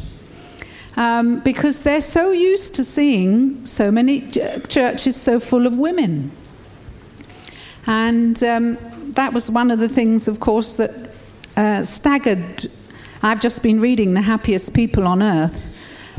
Um, 0.94 1.40
because 1.40 1.84
they're 1.84 2.02
so 2.02 2.32
used 2.32 2.74
to 2.74 2.84
seeing 2.84 3.64
so 3.64 3.90
many 3.90 4.30
churches 4.68 5.16
so 5.16 5.40
full 5.40 5.66
of 5.66 5.78
women. 5.78 6.30
And 7.86 8.44
um, 8.44 8.76
that 9.14 9.32
was 9.32 9.50
one 9.50 9.70
of 9.70 9.78
the 9.78 9.88
things, 9.88 10.28
of 10.28 10.38
course, 10.40 10.74
that 10.74 10.92
uh, 11.56 11.82
staggered. 11.82 12.70
I've 13.22 13.40
just 13.40 13.62
been 13.62 13.80
reading 13.80 14.12
The 14.12 14.20
Happiest 14.20 14.74
People 14.74 15.06
on 15.06 15.22
Earth, 15.22 15.66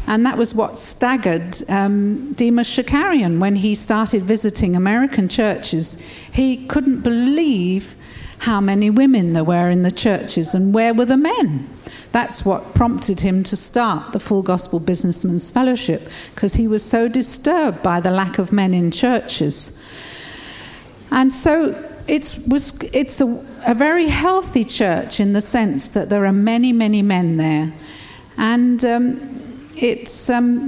and 0.08 0.26
that 0.26 0.38
was 0.38 0.54
what 0.54 0.78
staggered 0.78 1.68
um, 1.70 2.34
Demos 2.34 2.68
Shakarian 2.68 3.40
when 3.40 3.56
he 3.56 3.74
started 3.74 4.24
visiting 4.24 4.76
American 4.76 5.28
churches. 5.28 5.98
He 6.32 6.66
couldn't 6.68 7.02
believe 7.02 7.96
how 8.40 8.62
many 8.62 8.90
women 8.90 9.34
there 9.34 9.44
were 9.44 9.70
in 9.70 9.82
the 9.82 9.92
churches 9.92 10.54
and 10.54 10.74
where 10.74 10.94
were 10.94 11.06
the 11.06 11.18
men. 11.18 11.68
That's 12.12 12.46
what 12.46 12.76
prompted 12.76 13.20
him 13.20 13.44
to 13.44 13.56
start 13.56 14.14
the 14.14 14.20
Full 14.20 14.44
Gospel 14.44 14.80
Businessmen's 14.80 15.50
Fellowship 15.50 16.10
because 16.34 16.54
he 16.54 16.68
was 16.68 16.84
so 16.84 17.08
disturbed 17.08 17.82
by 17.82 18.00
the 18.00 18.12
lack 18.12 18.38
of 18.38 18.54
men 18.54 18.74
in 18.74 18.92
churches. 18.92 19.72
And 21.12 21.34
so 21.34 21.92
it's, 22.08 22.38
was, 22.38 22.78
it's 22.94 23.20
a, 23.22 23.46
a 23.66 23.74
very 23.74 24.08
healthy 24.08 24.64
church 24.64 25.20
in 25.20 25.34
the 25.34 25.42
sense 25.42 25.90
that 25.90 26.10
there 26.10 26.26
are 26.26 26.32
many, 26.32 26.72
many 26.72 27.02
men 27.02 27.38
there. 27.38 27.74
And 28.38 28.86
um, 28.86 29.45
it's 29.78 30.30
um, 30.30 30.68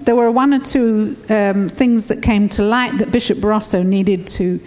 there 0.00 0.14
were 0.14 0.30
one 0.30 0.52
or 0.52 0.60
two 0.60 1.16
um, 1.30 1.68
things 1.68 2.06
that 2.06 2.22
came 2.22 2.48
to 2.50 2.62
light 2.62 2.98
that 2.98 3.10
Bishop 3.10 3.38
Barroso 3.38 3.84
needed 3.84 4.26
to 4.26 4.60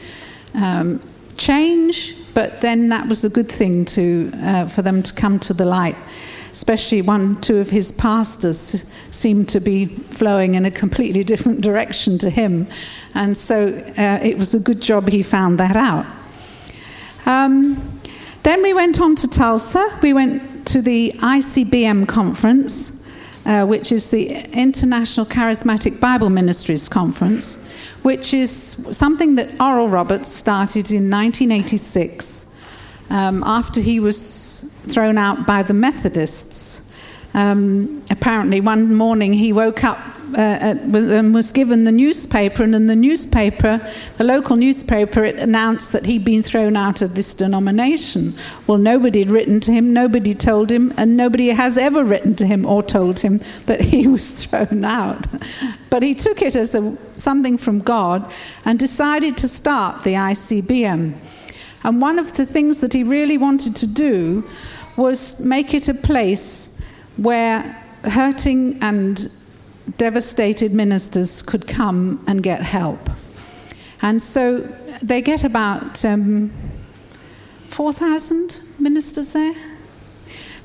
um, 0.53 1.01
change, 1.37 2.15
but 2.33 2.61
then 2.61 2.89
that 2.89 3.07
was 3.07 3.23
a 3.23 3.29
good 3.29 3.49
thing 3.49 3.85
to 3.85 4.31
uh, 4.35 4.67
for 4.67 4.81
them 4.81 5.03
to 5.03 5.13
come 5.13 5.39
to 5.39 5.53
the 5.53 5.65
light. 5.65 5.95
Especially 6.51 7.03
one, 7.03 7.39
two 7.41 7.57
of 7.57 7.69
his 7.69 7.91
pastors 7.91 8.83
seemed 9.11 9.47
to 9.49 9.59
be 9.59 9.85
flowing 9.85 10.55
in 10.55 10.65
a 10.65 10.71
completely 10.71 11.23
different 11.23 11.61
direction 11.61 12.17
to 12.17 12.29
him, 12.29 12.67
and 13.13 13.37
so 13.37 13.67
uh, 13.97 14.19
it 14.23 14.37
was 14.37 14.55
a 14.55 14.59
good 14.59 14.81
job 14.81 15.07
he 15.09 15.21
found 15.21 15.59
that 15.59 15.75
out. 15.75 16.05
Um, 17.25 18.01
then 18.43 18.63
we 18.63 18.73
went 18.73 19.01
on 19.01 19.15
to 19.17 19.27
Tulsa. 19.27 19.99
We 20.01 20.13
went 20.13 20.65
to 20.67 20.81
the 20.81 21.11
ICBM 21.17 22.07
conference, 22.07 22.91
uh, 23.47 23.65
which 23.65 23.93
is 23.93 24.11
the 24.11 24.29
International 24.51 25.25
Charismatic 25.25 26.01
Bible 26.01 26.29
Ministries 26.29 26.89
Conference, 26.89 27.57
which 28.01 28.33
is 28.33 28.75
something 28.91 29.35
that 29.35 29.59
Oral 29.61 29.87
Roberts 29.87 30.29
started 30.29 30.91
in 30.91 31.09
1986 31.09 32.45
um, 33.09 33.43
after 33.45 33.79
he 33.79 34.01
was 34.01 34.65
thrown 34.89 35.17
out 35.17 35.47
by 35.47 35.63
the 35.63 35.73
Methodists. 35.73 36.81
Um, 37.33 38.03
apparently, 38.09 38.59
one 38.59 38.93
morning 38.93 39.31
he 39.31 39.53
woke 39.53 39.85
up 39.85 39.99
and 40.35 40.95
um, 40.95 41.33
was 41.33 41.51
given 41.51 41.83
the 41.83 41.91
newspaper, 41.91 42.63
and 42.63 42.75
in 42.75 42.87
the 42.87 42.95
newspaper, 42.95 43.81
the 44.17 44.23
local 44.23 44.55
newspaper, 44.55 45.23
it 45.23 45.37
announced 45.37 45.91
that 45.91 46.05
he'd 46.05 46.23
been 46.23 46.43
thrown 46.43 46.75
out 46.75 47.01
of 47.01 47.15
this 47.15 47.33
denomination. 47.33 48.35
Well, 48.65 48.77
nobody 48.77 49.19
had 49.19 49.29
written 49.29 49.59
to 49.61 49.71
him, 49.71 49.93
nobody 49.93 50.33
told 50.33 50.71
him, 50.71 50.93
and 50.97 51.15
nobody 51.15 51.47
has 51.49 51.77
ever 51.77 52.03
written 52.03 52.35
to 52.35 52.45
him 52.45 52.65
or 52.65 52.83
told 52.83 53.19
him 53.19 53.39
that 53.65 53.81
he 53.81 54.07
was 54.07 54.45
thrown 54.45 54.83
out. 54.83 55.25
But 55.89 56.03
he 56.03 56.13
took 56.13 56.41
it 56.41 56.55
as 56.55 56.75
a, 56.75 56.97
something 57.15 57.57
from 57.57 57.79
God 57.79 58.31
and 58.65 58.77
decided 58.77 59.37
to 59.37 59.47
start 59.47 60.03
the 60.03 60.13
ICBM. 60.13 61.17
And 61.83 62.01
one 62.01 62.19
of 62.19 62.33
the 62.33 62.45
things 62.45 62.81
that 62.81 62.93
he 62.93 63.03
really 63.03 63.37
wanted 63.37 63.75
to 63.77 63.87
do 63.87 64.43
was 64.97 65.39
make 65.39 65.73
it 65.73 65.87
a 65.87 65.93
place 65.93 66.69
where 67.17 67.83
hurting 68.03 68.81
and 68.81 69.29
devastated 69.95 70.73
ministers 70.73 71.41
could 71.41 71.67
come 71.67 72.23
and 72.27 72.43
get 72.43 72.61
help. 72.61 73.09
And 74.01 74.21
so 74.21 74.59
they 75.01 75.21
get 75.21 75.43
about 75.43 76.03
um, 76.05 76.51
4,000 77.69 78.61
ministers 78.79 79.33
there. 79.33 79.55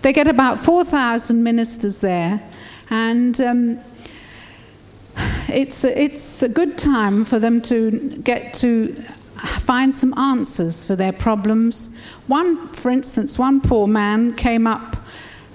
They 0.03 0.13
get 0.13 0.27
about 0.27 0.59
4,000 0.59 1.43
ministers 1.43 2.01
there, 2.01 2.43
and 2.91 3.41
um, 3.41 3.81
it's, 5.49 5.85
a, 5.85 6.01
it's 6.01 6.43
a 6.43 6.49
good 6.49 6.77
time 6.77 7.25
for 7.25 7.39
them 7.39 7.61
to 7.63 8.17
get 8.25 8.53
to 8.55 8.95
find 9.61 9.95
some 9.95 10.17
answers 10.19 10.83
for 10.83 10.97
their 10.97 11.13
problems. 11.13 11.91
One, 12.27 12.69
for 12.69 12.91
instance, 12.91 13.39
one 13.39 13.61
poor 13.61 13.87
man 13.87 14.35
came 14.35 14.67
up 14.67 14.97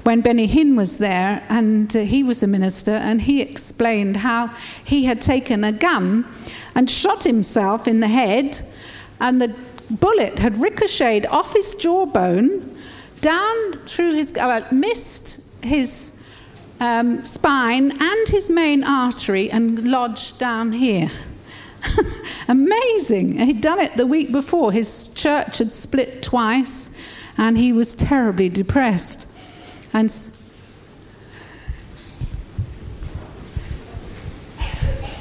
when 0.08 0.22
Benny 0.22 0.48
Hinn 0.48 0.78
was 0.78 1.00
there, 1.00 1.46
and 1.50 1.94
uh, 1.94 2.00
he 2.00 2.24
was 2.24 2.42
a 2.42 2.48
minister, 2.48 2.94
and 2.94 3.22
he 3.22 3.42
explained 3.42 4.16
how 4.16 4.50
he 4.86 5.04
had 5.04 5.20
taken 5.20 5.66
a 5.66 5.74
gun 5.74 6.24
and 6.76 6.90
shot 6.90 7.26
himself 7.26 7.90
in 7.90 8.00
the 8.00 8.08
head, 8.08 8.66
and 9.20 9.42
the 9.42 9.54
bullet 9.90 10.40
had 10.40 10.56
ricocheted 10.56 11.26
off 11.26 11.52
his 11.52 11.76
jawbone 11.76 12.80
down 13.20 13.74
through 13.86 14.14
his, 14.14 14.32
uh, 14.38 14.66
missed 14.72 15.42
his 15.62 16.14
um, 16.80 17.26
spine 17.26 17.92
and 18.02 18.28
his 18.30 18.50
main 18.50 18.86
artery 18.86 19.52
and 19.52 19.90
lodged 19.90 20.38
down 20.38 20.72
here. 20.72 21.12
amazing. 22.48 23.40
He'd 23.40 23.60
done 23.60 23.82
it 23.82 23.98
the 23.98 24.08
week 24.08 24.32
before. 24.32 24.72
His 24.72 25.08
church 25.08 25.58
had 25.58 25.74
split 25.74 26.24
twice, 26.24 26.92
and 27.38 27.58
he 27.58 27.74
was 27.74 27.94
terribly 27.94 28.48
depressed. 28.48 29.28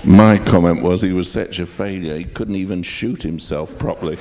My 0.05 0.37
comment 0.39 0.83
was 0.83 1.01
he 1.01 1.13
was 1.13 1.31
such 1.31 1.59
a 1.61 1.67
failure, 1.67 2.19
he 2.19 2.25
couldn't 2.25 2.57
even 2.57 2.83
shoot 2.83 3.23
himself 3.23 3.79
properly. 3.79 4.19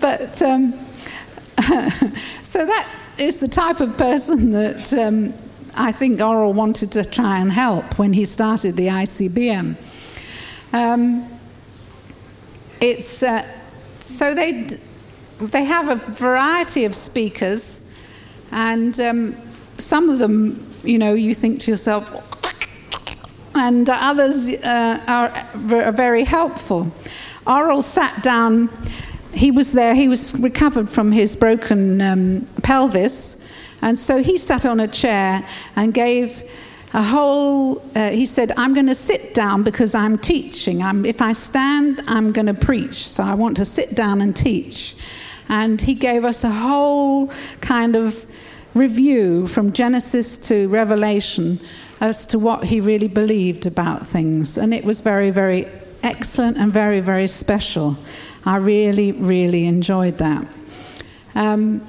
but 0.00 0.42
um, 0.42 0.72
so 2.42 2.66
that 2.66 2.88
is 3.18 3.38
the 3.38 3.48
type 3.48 3.80
of 3.80 3.96
person 3.96 4.50
that 4.50 4.92
um, 4.92 5.32
I 5.74 5.92
think 5.92 6.20
Oral 6.20 6.52
wanted 6.52 6.90
to 6.92 7.04
try 7.04 7.38
and 7.38 7.52
help 7.52 7.98
when 7.98 8.12
he 8.12 8.24
started 8.24 8.76
the 8.76 8.88
ICBM. 8.88 9.76
Um, 10.72 11.28
it's 12.80 13.22
uh, 13.22 13.48
so 14.06 14.34
they 14.34 14.78
they 15.38 15.64
have 15.64 15.88
a 15.88 15.96
variety 15.96 16.84
of 16.84 16.94
speakers, 16.94 17.82
and 18.52 18.98
um, 19.00 19.36
some 19.74 20.08
of 20.08 20.18
them, 20.18 20.64
you 20.82 20.96
know, 20.96 21.12
you 21.14 21.34
think 21.34 21.60
to 21.60 21.70
yourself, 21.70 22.10
and 23.54 23.88
others 23.90 24.48
uh, 24.48 25.02
are, 25.06 25.82
are 25.82 25.92
very 25.92 26.24
helpful. 26.24 26.90
Oral 27.46 27.82
sat 27.82 28.22
down. 28.22 28.70
He 29.34 29.50
was 29.50 29.72
there. 29.72 29.94
He 29.94 30.08
was 30.08 30.34
recovered 30.36 30.88
from 30.88 31.12
his 31.12 31.36
broken 31.36 32.00
um, 32.00 32.48
pelvis, 32.62 33.36
and 33.82 33.98
so 33.98 34.22
he 34.22 34.38
sat 34.38 34.64
on 34.64 34.80
a 34.80 34.88
chair 34.88 35.46
and 35.74 35.92
gave 35.92 36.48
a 36.96 37.02
whole. 37.02 37.82
Uh, 37.94 38.10
he 38.10 38.26
said, 38.26 38.52
"I'm 38.56 38.74
going 38.74 38.86
to 38.86 38.94
sit 38.94 39.34
down 39.34 39.62
because 39.62 39.94
I'm 39.94 40.18
teaching. 40.18 40.82
I'm, 40.82 41.04
if 41.04 41.20
I 41.20 41.32
stand, 41.32 42.00
I'm 42.08 42.32
going 42.32 42.46
to 42.46 42.54
preach. 42.54 43.06
So 43.06 43.22
I 43.22 43.34
want 43.34 43.56
to 43.58 43.64
sit 43.64 43.94
down 43.94 44.20
and 44.20 44.34
teach." 44.34 44.96
And 45.48 45.80
he 45.80 45.94
gave 45.94 46.24
us 46.24 46.42
a 46.42 46.50
whole 46.50 47.30
kind 47.60 47.94
of 47.94 48.26
review 48.74 49.46
from 49.46 49.72
Genesis 49.72 50.36
to 50.48 50.68
Revelation 50.68 51.60
as 52.00 52.26
to 52.26 52.38
what 52.38 52.64
he 52.64 52.80
really 52.80 53.08
believed 53.08 53.66
about 53.66 54.06
things. 54.06 54.58
And 54.58 54.74
it 54.74 54.84
was 54.84 55.00
very, 55.00 55.30
very 55.30 55.68
excellent 56.02 56.56
and 56.56 56.72
very, 56.72 57.00
very 57.00 57.26
special. 57.26 57.96
I 58.44 58.56
really, 58.56 59.12
really 59.12 59.66
enjoyed 59.66 60.18
that. 60.18 60.46
Um, 61.34 61.86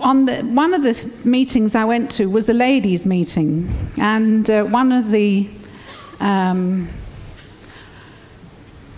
on 0.00 0.26
the, 0.26 0.42
one 0.42 0.74
of 0.74 0.82
the 0.82 1.10
meetings 1.24 1.74
I 1.74 1.84
went 1.84 2.10
to 2.12 2.26
was 2.26 2.48
a 2.48 2.54
ladies' 2.54 3.06
meeting, 3.06 3.68
and 3.98 4.48
uh, 4.48 4.64
one 4.64 4.92
of 4.92 5.10
the 5.10 5.48
um, 6.20 6.88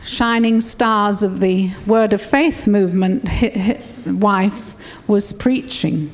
shining 0.05 0.61
stars 0.61 1.23
of 1.23 1.41
the 1.41 1.71
Word 1.87 2.13
of 2.13 2.21
Faith 2.21 2.67
movement 2.67 3.29
wife 4.07 4.75
was 5.09 5.33
preaching. 5.33 6.11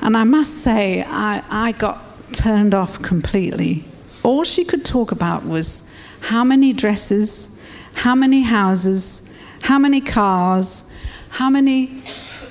And 0.00 0.16
I 0.16 0.24
must 0.24 0.58
say, 0.58 1.02
I, 1.02 1.42
I 1.50 1.72
got 1.72 2.02
turned 2.32 2.74
off 2.74 3.02
completely. 3.02 3.84
All 4.22 4.44
she 4.44 4.64
could 4.64 4.84
talk 4.84 5.12
about 5.12 5.44
was 5.44 5.84
how 6.20 6.44
many 6.44 6.72
dresses, 6.72 7.50
how 7.94 8.14
many 8.14 8.42
houses, 8.42 9.22
how 9.62 9.78
many 9.78 10.00
cars, 10.00 10.84
how 11.30 11.50
many 11.50 12.02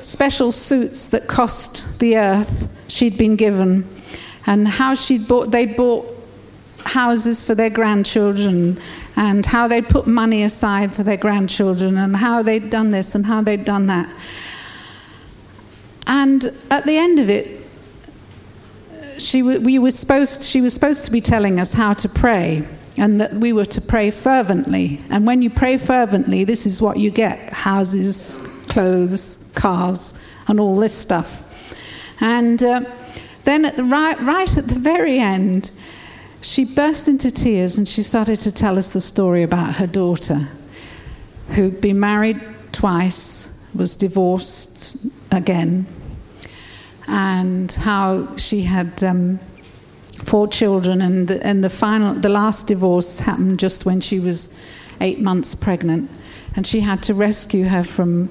special 0.06 0.52
suits 0.52 1.08
that 1.08 1.28
cost 1.28 1.84
the 2.00 2.16
earth 2.16 2.72
she'd 2.88 3.18
been 3.18 3.36
given, 3.36 3.90
and 4.46 4.68
how 4.68 4.94
she'd 4.94 5.28
bought, 5.28 5.52
they'd 5.52 5.76
bought 5.76 6.06
houses 6.86 7.44
for 7.44 7.56
their 7.56 7.72
grandchildren 7.72 8.80
and 9.16 9.46
how 9.48 9.68
they'd 9.68 9.90
put 9.90 10.06
money 10.06 10.44
aside 10.44 10.94
for 10.94 11.02
their 11.02 11.18
grandchildren 11.18 11.98
and 11.98 12.16
how 12.16 12.44
they'd 12.44 12.70
done 12.70 12.92
this 12.92 13.16
and 13.16 13.26
how 13.26 13.42
they'd 13.42 13.66
done 13.66 13.88
that. 13.88 14.08
And 16.06 16.54
at 16.70 16.86
the 16.86 16.98
end 16.98 17.18
of 17.18 17.30
it, 17.30 17.66
she, 19.18 19.42
we 19.42 19.80
were 19.80 19.90
supposed, 19.92 20.44
she 20.44 20.62
was 20.62 20.74
supposed 20.74 21.06
to 21.06 21.12
be 21.12 21.22
telling 21.22 21.60
us 21.60 21.74
how 21.74 21.94
to 21.96 22.08
pray 22.08 22.68
and 22.98 23.20
that 23.20 23.34
we 23.34 23.52
were 23.52 23.66
to 23.66 23.82
pray 23.82 24.12
fervently. 24.12 25.02
And 25.10 25.26
when 25.26 25.42
you 25.42 25.50
pray 25.50 25.78
fervently, 25.78 26.44
this 26.44 26.68
is 26.68 26.82
what 26.82 26.98
you 26.98 27.10
get 27.10 27.52
houses, 27.52 28.38
clothes, 28.68 29.40
cars, 29.54 30.14
and 30.48 30.60
all 30.60 30.76
this 30.76 30.94
stuff. 30.94 31.44
And 32.20 32.62
uh, 32.64 32.82
then 33.44 33.66
at 33.66 33.78
the 33.78 33.84
right, 33.84 34.20
right 34.22 34.58
at 34.58 34.68
the 34.68 34.80
very 34.80 35.20
end, 35.20 35.72
she 36.42 36.64
burst 36.64 37.08
into 37.08 37.32
tears 37.32 37.78
and 37.78 37.88
she 37.88 38.04
started 38.04 38.40
to 38.42 38.52
tell 38.52 38.78
us 38.78 38.94
the 38.94 39.02
story 39.02 39.44
about 39.44 39.76
her 39.76 39.88
daughter, 39.88 40.48
who'd 41.50 41.82
been 41.82 42.00
married 42.00 42.40
twice, 42.72 43.52
was 43.74 43.96
divorced 43.96 44.98
again, 45.32 45.86
and 47.08 47.72
how 47.72 48.36
she 48.38 48.62
had 48.62 49.04
um, 49.04 49.40
four 50.24 50.48
children, 50.48 51.02
and 51.02 51.28
the, 51.28 51.46
and 51.46 51.64
the 51.64 51.70
final, 51.70 52.14
the 52.14 52.30
last 52.30 52.68
divorce 52.68 53.20
happened 53.20 53.60
just 53.60 53.86
when 53.86 54.00
she 54.00 54.20
was 54.20 54.50
eight 55.02 55.20
months 55.20 55.54
pregnant, 55.56 56.10
and 56.56 56.66
she 56.66 56.80
had 56.80 57.04
to 57.04 57.14
rescue 57.14 57.66
her 57.66 57.84
from 57.84 58.30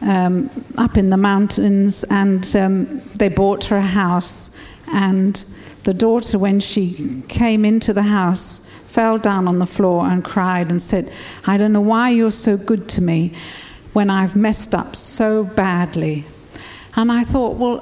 um, 0.00 0.50
up 0.76 0.96
in 0.96 1.10
the 1.10 1.16
mountains, 1.16 2.04
and 2.04 2.56
um, 2.56 3.00
they 3.16 3.28
bought 3.28 3.64
her 3.64 3.78
a 3.78 3.82
house, 3.82 4.50
and 4.88 5.44
the 5.84 5.94
daughter, 5.94 6.38
when 6.38 6.60
she 6.60 7.22
came 7.28 7.64
into 7.64 7.92
the 7.92 8.02
house, 8.02 8.60
fell 8.84 9.18
down 9.18 9.48
on 9.48 9.58
the 9.58 9.66
floor 9.66 10.06
and 10.06 10.24
cried 10.24 10.70
and 10.70 10.80
said, 10.80 11.12
I 11.46 11.56
don't 11.56 11.72
know 11.72 11.80
why 11.80 12.10
you're 12.10 12.30
so 12.30 12.56
good 12.56 12.88
to 12.90 13.02
me 13.02 13.32
when 13.92 14.10
I've 14.10 14.36
messed 14.36 14.74
up 14.74 14.96
so 14.96 15.44
badly. 15.44 16.24
And 16.94 17.12
I 17.12 17.24
thought, 17.24 17.56
well, 17.56 17.78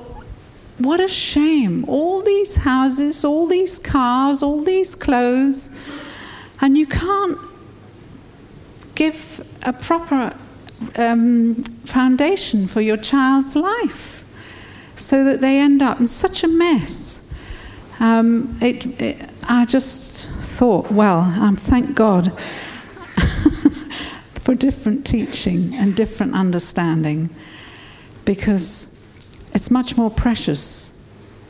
what 0.78 1.00
a 1.00 1.08
shame. 1.08 1.84
All 1.88 2.22
these 2.22 2.56
houses, 2.56 3.24
all 3.24 3.46
these 3.46 3.78
cars, 3.78 4.42
all 4.42 4.62
these 4.62 4.94
clothes, 4.94 5.70
and 6.60 6.76
you 6.76 6.86
can't 6.86 7.38
give 8.96 9.46
a 9.62 9.72
proper 9.72 10.36
um, 10.96 11.62
foundation 11.84 12.66
for 12.66 12.80
your 12.80 12.96
child's 12.96 13.54
life 13.54 14.24
so 14.96 15.22
that 15.24 15.40
they 15.40 15.60
end 15.60 15.82
up 15.82 16.00
in 16.00 16.08
such 16.08 16.42
a 16.42 16.48
mess. 16.48 17.20
Um, 18.00 18.58
it, 18.60 18.86
it, 19.00 19.30
I 19.48 19.64
just 19.64 20.28
thought, 20.40 20.90
well, 20.90 21.20
um, 21.20 21.56
thank 21.56 21.94
God 21.94 22.38
for 24.40 24.54
different 24.54 25.06
teaching 25.06 25.74
and 25.74 25.94
different 25.94 26.34
understanding 26.34 27.30
because 28.24 28.88
it's 29.54 29.70
much 29.70 29.96
more 29.96 30.10
precious 30.10 30.92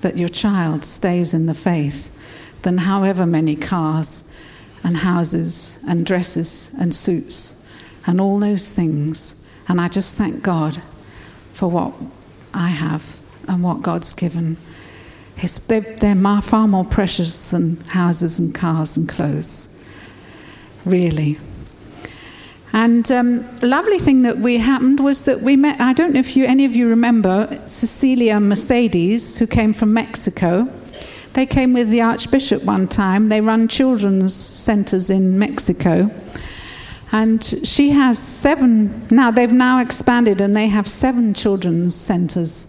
that 0.02 0.18
your 0.18 0.28
child 0.28 0.84
stays 0.84 1.32
in 1.32 1.46
the 1.46 1.54
faith 1.54 2.10
than 2.62 2.78
however 2.78 3.26
many 3.26 3.56
cars 3.56 4.24
and 4.84 4.98
houses 4.98 5.78
and 5.86 6.06
dresses 6.06 6.70
and 6.78 6.94
suits 6.94 7.54
and 8.06 8.20
all 8.20 8.38
those 8.38 8.72
things. 8.72 9.34
And 9.68 9.80
I 9.80 9.88
just 9.88 10.16
thank 10.16 10.42
God 10.42 10.82
for 11.52 11.68
what 11.68 11.92
I 12.54 12.68
have 12.68 13.20
and 13.48 13.62
what 13.62 13.82
God's 13.82 14.14
given 14.14 14.56
they're, 15.68 15.80
they're 15.80 16.40
far 16.40 16.66
more 16.66 16.84
precious 16.84 17.50
than 17.50 17.76
houses 17.88 18.38
and 18.38 18.54
cars 18.54 18.96
and 18.96 19.08
clothes, 19.08 19.68
really. 20.84 21.38
And 22.72 23.10
um, 23.12 23.56
lovely 23.60 23.98
thing 23.98 24.22
that 24.22 24.38
we 24.38 24.58
happened 24.58 25.00
was 25.00 25.24
that 25.24 25.40
we 25.40 25.56
met. 25.56 25.80
I 25.80 25.92
don't 25.92 26.12
know 26.12 26.20
if 26.20 26.36
you, 26.36 26.44
any 26.46 26.64
of 26.64 26.74
you 26.74 26.88
remember 26.88 27.62
Cecilia 27.66 28.40
Mercedes, 28.40 29.38
who 29.38 29.46
came 29.46 29.72
from 29.72 29.92
Mexico. 29.92 30.68
They 31.36 31.44
came 31.44 31.74
with 31.74 31.90
the 31.90 32.00
Archbishop 32.00 32.62
one 32.62 32.88
time. 32.88 33.28
They 33.28 33.42
run 33.42 33.68
children's 33.68 34.34
centers 34.34 35.10
in 35.10 35.38
Mexico. 35.38 36.10
And 37.12 37.44
she 37.62 37.90
has 37.90 38.18
seven, 38.18 39.06
now 39.10 39.30
they've 39.30 39.52
now 39.52 39.82
expanded 39.82 40.40
and 40.40 40.56
they 40.56 40.66
have 40.68 40.88
seven 40.88 41.34
children's 41.34 41.94
centers 41.94 42.66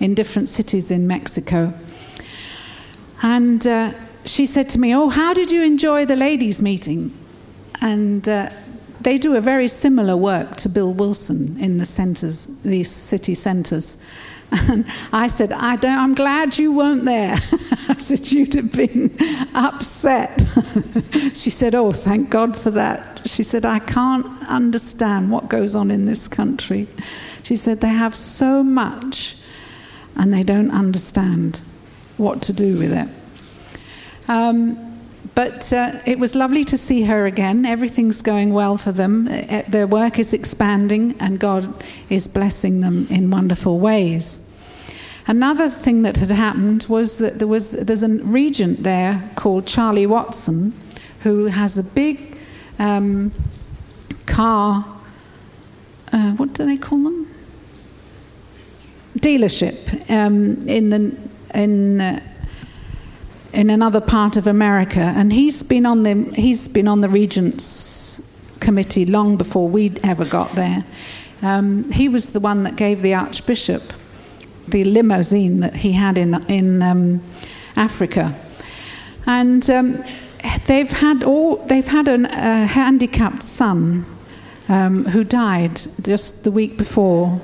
in 0.00 0.14
different 0.14 0.48
cities 0.48 0.90
in 0.90 1.06
Mexico. 1.06 1.72
And 3.22 3.64
uh, 3.64 3.92
she 4.24 4.46
said 4.46 4.68
to 4.70 4.80
me, 4.80 4.92
Oh, 4.96 5.10
how 5.10 5.32
did 5.32 5.52
you 5.52 5.62
enjoy 5.62 6.04
the 6.04 6.16
ladies' 6.16 6.60
meeting? 6.60 7.16
And 7.80 8.28
uh, 8.28 8.50
they 9.00 9.18
do 9.18 9.36
a 9.36 9.40
very 9.40 9.68
similar 9.68 10.16
work 10.16 10.56
to 10.56 10.68
Bill 10.68 10.92
Wilson 10.92 11.56
in 11.60 11.78
the 11.78 11.84
centers, 11.84 12.46
these 12.64 12.90
city 12.90 13.36
centers. 13.36 13.96
And 14.50 14.86
I 15.12 15.26
said, 15.26 15.52
I 15.52 15.76
don't, 15.76 15.98
I'm 15.98 16.14
glad 16.14 16.56
you 16.56 16.72
weren't 16.72 17.04
there. 17.04 17.34
I 17.88 17.96
said, 17.98 18.30
You'd 18.32 18.54
have 18.54 18.72
been 18.72 19.14
upset. 19.54 20.42
she 21.34 21.50
said, 21.50 21.74
Oh, 21.74 21.90
thank 21.90 22.30
God 22.30 22.56
for 22.56 22.70
that. 22.70 23.28
She 23.28 23.42
said, 23.42 23.66
I 23.66 23.78
can't 23.78 24.26
understand 24.48 25.30
what 25.30 25.48
goes 25.48 25.76
on 25.76 25.90
in 25.90 26.06
this 26.06 26.28
country. 26.28 26.88
She 27.42 27.56
said, 27.56 27.80
They 27.80 27.88
have 27.88 28.14
so 28.14 28.62
much 28.62 29.36
and 30.16 30.32
they 30.32 30.42
don't 30.42 30.70
understand 30.70 31.62
what 32.16 32.42
to 32.42 32.52
do 32.52 32.78
with 32.78 32.92
it. 32.92 33.08
Um, 34.28 34.87
but 35.38 35.72
uh, 35.72 36.00
it 36.04 36.18
was 36.18 36.34
lovely 36.34 36.64
to 36.64 36.76
see 36.76 37.04
her 37.04 37.24
again. 37.24 37.64
Everything's 37.64 38.22
going 38.22 38.52
well 38.52 38.76
for 38.76 38.90
them. 38.90 39.28
Uh, 39.28 39.62
their 39.68 39.86
work 39.86 40.18
is 40.18 40.32
expanding, 40.32 41.14
and 41.20 41.38
God 41.38 41.84
is 42.10 42.26
blessing 42.26 42.80
them 42.80 43.06
in 43.08 43.30
wonderful 43.30 43.78
ways. 43.78 44.40
Another 45.28 45.70
thing 45.70 46.02
that 46.02 46.16
had 46.16 46.32
happened 46.32 46.86
was 46.88 47.18
that 47.18 47.38
there 47.38 47.46
was 47.46 47.70
there's 47.70 48.02
a 48.02 48.08
regent 48.08 48.82
there 48.82 49.30
called 49.36 49.64
Charlie 49.64 50.06
Watson, 50.06 50.72
who 51.20 51.46
has 51.46 51.78
a 51.78 51.84
big 51.84 52.36
um, 52.80 53.30
car. 54.26 54.84
Uh, 56.12 56.32
what 56.32 56.52
do 56.54 56.66
they 56.66 56.76
call 56.76 56.98
them? 56.98 57.32
Dealership 59.20 60.10
um, 60.10 60.66
in 60.66 60.90
the 60.90 61.16
in. 61.54 62.00
Uh, 62.00 62.20
in 63.52 63.70
another 63.70 64.00
part 64.00 64.36
of 64.36 64.46
America, 64.46 65.00
and 65.00 65.32
he's 65.32 65.62
been 65.62 65.86
on 65.86 66.02
the 66.02 66.24
he's 66.34 66.68
been 66.68 66.88
on 66.88 67.00
the 67.00 67.08
Regents 67.08 68.22
Committee 68.60 69.06
long 69.06 69.36
before 69.36 69.68
we'd 69.68 70.00
ever 70.04 70.24
got 70.24 70.54
there. 70.54 70.84
Um, 71.42 71.90
he 71.92 72.08
was 72.08 72.30
the 72.30 72.40
one 72.40 72.64
that 72.64 72.76
gave 72.76 73.02
the 73.02 73.14
Archbishop 73.14 73.92
the 74.68 74.84
limousine 74.84 75.60
that 75.60 75.76
he 75.76 75.92
had 75.92 76.18
in 76.18 76.34
in 76.50 76.82
um, 76.82 77.22
Africa, 77.76 78.38
and 79.26 79.68
um, 79.70 80.04
they've 80.66 80.90
had 80.90 81.22
all 81.22 81.56
they've 81.66 81.86
had 81.86 82.08
an, 82.08 82.26
a 82.26 82.66
handicapped 82.66 83.42
son 83.42 84.04
um, 84.68 85.04
who 85.06 85.24
died 85.24 85.80
just 86.02 86.44
the 86.44 86.50
week 86.50 86.76
before 86.76 87.40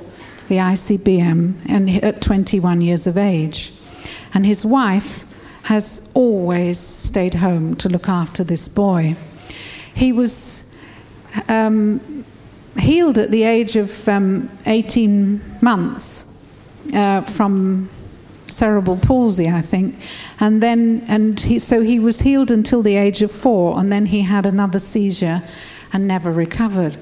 the 0.49 0.57
ICBM, 0.57 1.55
and 1.67 2.05
at 2.05 2.21
21 2.21 2.83
years 2.83 3.07
of 3.07 3.17
age, 3.17 3.73
and 4.35 4.45
his 4.45 4.65
wife 4.67 5.24
has 5.65 6.07
always 6.13 6.79
stayed 6.79 7.35
home 7.35 7.75
to 7.77 7.89
look 7.89 8.09
after 8.09 8.45
this 8.45 8.69
boy. 8.69 9.17
He 9.95 10.13
was 10.13 10.65
um, 11.49 12.25
healed 12.79 13.19
at 13.19 13.31
the 13.31 13.45
age 13.45 13.77
of 13.77 14.07
um, 14.09 14.51
18 14.67 15.59
months 15.63 16.27
uh, 16.93 17.23
from 17.23 17.89
cerebral 18.47 18.99
palsy, 18.99 19.49
I 19.49 19.63
think, 19.63 19.97
and 20.39 20.63
then 20.63 21.03
and 21.09 21.41
he, 21.41 21.59
so 21.59 21.81
he 21.81 21.99
was 21.99 22.21
healed 22.21 22.51
until 22.51 22.83
the 22.83 22.97
age 22.97 23.23
of 23.23 23.33
four, 23.33 23.79
and 23.79 23.91
then 23.91 24.07
he 24.07 24.21
had 24.21 24.45
another 24.45 24.79
seizure 24.79 25.43
and 25.95 26.07
never 26.07 26.31
recovered. 26.31 26.99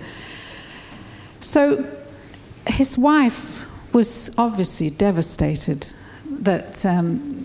So 1.40 1.84
his 2.68 2.96
wife 2.96 3.66
was 3.92 4.30
obviously 4.38 4.90
devastated 4.90 5.92
that 6.30 6.86
um, 6.86 7.41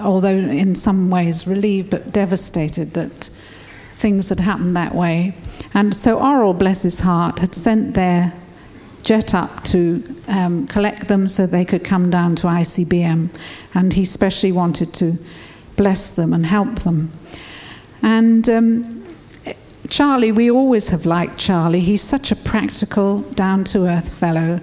although 0.00 0.36
in 0.36 0.74
some 0.74 1.10
ways 1.10 1.46
relieved 1.46 1.90
but 1.90 2.12
devastated 2.12 2.94
that 2.94 3.30
things 3.94 4.28
had 4.28 4.40
happened 4.40 4.76
that 4.76 4.94
way. 4.94 5.34
And 5.72 5.94
so 5.94 6.18
Oral, 6.18 6.54
bless 6.54 6.82
his 6.82 7.00
heart, 7.00 7.38
had 7.38 7.54
sent 7.54 7.94
their 7.94 8.32
jet 9.02 9.34
up 9.34 9.62
to 9.64 10.02
um, 10.28 10.66
collect 10.66 11.08
them 11.08 11.28
so 11.28 11.46
they 11.46 11.64
could 11.64 11.84
come 11.84 12.10
down 12.10 12.36
to 12.36 12.46
ICBM. 12.46 13.28
And 13.74 13.92
he 13.92 14.04
specially 14.04 14.52
wanted 14.52 14.92
to 14.94 15.18
bless 15.76 16.10
them 16.10 16.32
and 16.32 16.46
help 16.46 16.80
them. 16.80 17.12
And 18.02 18.48
um, 18.48 19.06
Charlie, 19.88 20.32
we 20.32 20.50
always 20.50 20.88
have 20.88 21.06
liked 21.06 21.38
Charlie. 21.38 21.80
He's 21.80 22.02
such 22.02 22.32
a 22.32 22.36
practical, 22.36 23.20
down 23.20 23.64
to 23.64 23.86
earth 23.86 24.12
fellow. 24.12 24.60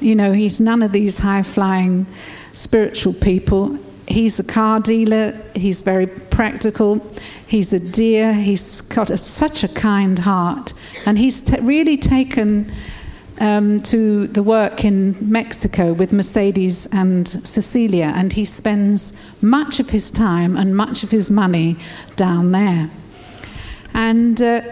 You 0.00 0.14
know, 0.14 0.32
he's 0.32 0.60
none 0.60 0.82
of 0.82 0.92
these 0.92 1.18
high 1.18 1.42
flying 1.42 2.06
spiritual 2.52 3.14
people 3.14 3.78
he's 4.08 4.40
a 4.40 4.44
car 4.44 4.80
dealer. 4.80 5.38
He's 5.54 5.82
very 5.82 6.06
practical. 6.06 7.06
He's 7.46 7.72
a 7.72 7.78
dear. 7.78 8.32
He's 8.32 8.80
got 8.80 9.10
a, 9.10 9.16
such 9.16 9.64
a 9.64 9.68
kind 9.68 10.18
heart. 10.18 10.72
And 11.06 11.18
he's 11.18 11.40
t- 11.40 11.60
really 11.60 11.96
taken 11.96 12.72
um, 13.40 13.80
to 13.82 14.26
the 14.26 14.42
work 14.42 14.84
in 14.84 15.16
Mexico 15.20 15.92
with 15.92 16.12
Mercedes 16.12 16.86
and 16.92 17.28
Cecilia. 17.46 18.12
And 18.14 18.32
he 18.32 18.44
spends 18.44 19.12
much 19.42 19.78
of 19.78 19.90
his 19.90 20.10
time 20.10 20.56
and 20.56 20.76
much 20.76 21.04
of 21.04 21.10
his 21.10 21.30
money 21.30 21.76
down 22.16 22.52
there. 22.52 22.90
And 23.94 24.40
uh, 24.40 24.62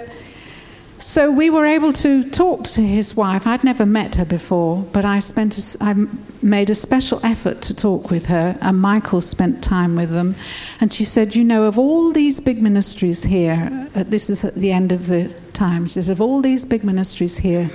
so 0.98 1.30
we 1.30 1.50
were 1.50 1.66
able 1.66 1.92
to 1.92 2.28
talk 2.30 2.64
to 2.64 2.82
his 2.82 3.14
wife. 3.14 3.46
I'd 3.46 3.64
never 3.64 3.84
met 3.84 4.16
her 4.16 4.24
before, 4.24 4.82
but 4.92 5.04
I 5.04 5.18
spent 5.18 5.58
a, 5.58 5.84
I 5.84 5.94
made 6.42 6.70
a 6.70 6.74
special 6.74 7.20
effort 7.22 7.60
to 7.62 7.74
talk 7.74 8.10
with 8.10 8.26
her, 8.26 8.56
and 8.60 8.80
Michael 8.80 9.20
spent 9.20 9.62
time 9.62 9.94
with 9.94 10.10
them. 10.10 10.34
And 10.80 10.92
she 10.92 11.04
said, 11.04 11.34
"You 11.34 11.44
know, 11.44 11.64
of 11.64 11.78
all 11.78 12.12
these 12.12 12.40
big 12.40 12.62
ministries 12.62 13.24
here, 13.24 13.88
uh, 13.94 14.04
this 14.04 14.30
is 14.30 14.44
at 14.44 14.54
the 14.54 14.72
end 14.72 14.92
of 14.92 15.06
the 15.06 15.34
time. 15.52 15.86
She 15.86 16.02
said, 16.02 16.12
of 16.12 16.20
all 16.20 16.40
these 16.40 16.64
big 16.64 16.84
ministries 16.84 17.38
here." 17.38 17.70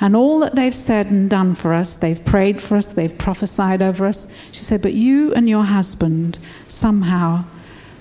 And 0.00 0.14
all 0.14 0.38
that 0.40 0.54
they've 0.54 0.74
said 0.74 1.10
and 1.10 1.28
done 1.28 1.54
for 1.56 1.72
us, 1.72 1.96
they've 1.96 2.24
prayed 2.24 2.62
for 2.62 2.76
us, 2.76 2.92
they've 2.92 3.18
prophesied 3.18 3.82
over 3.82 4.06
us. 4.06 4.28
She 4.52 4.62
said, 4.62 4.80
but 4.80 4.92
you 4.92 5.34
and 5.34 5.48
your 5.48 5.64
husband 5.64 6.38
somehow 6.68 7.44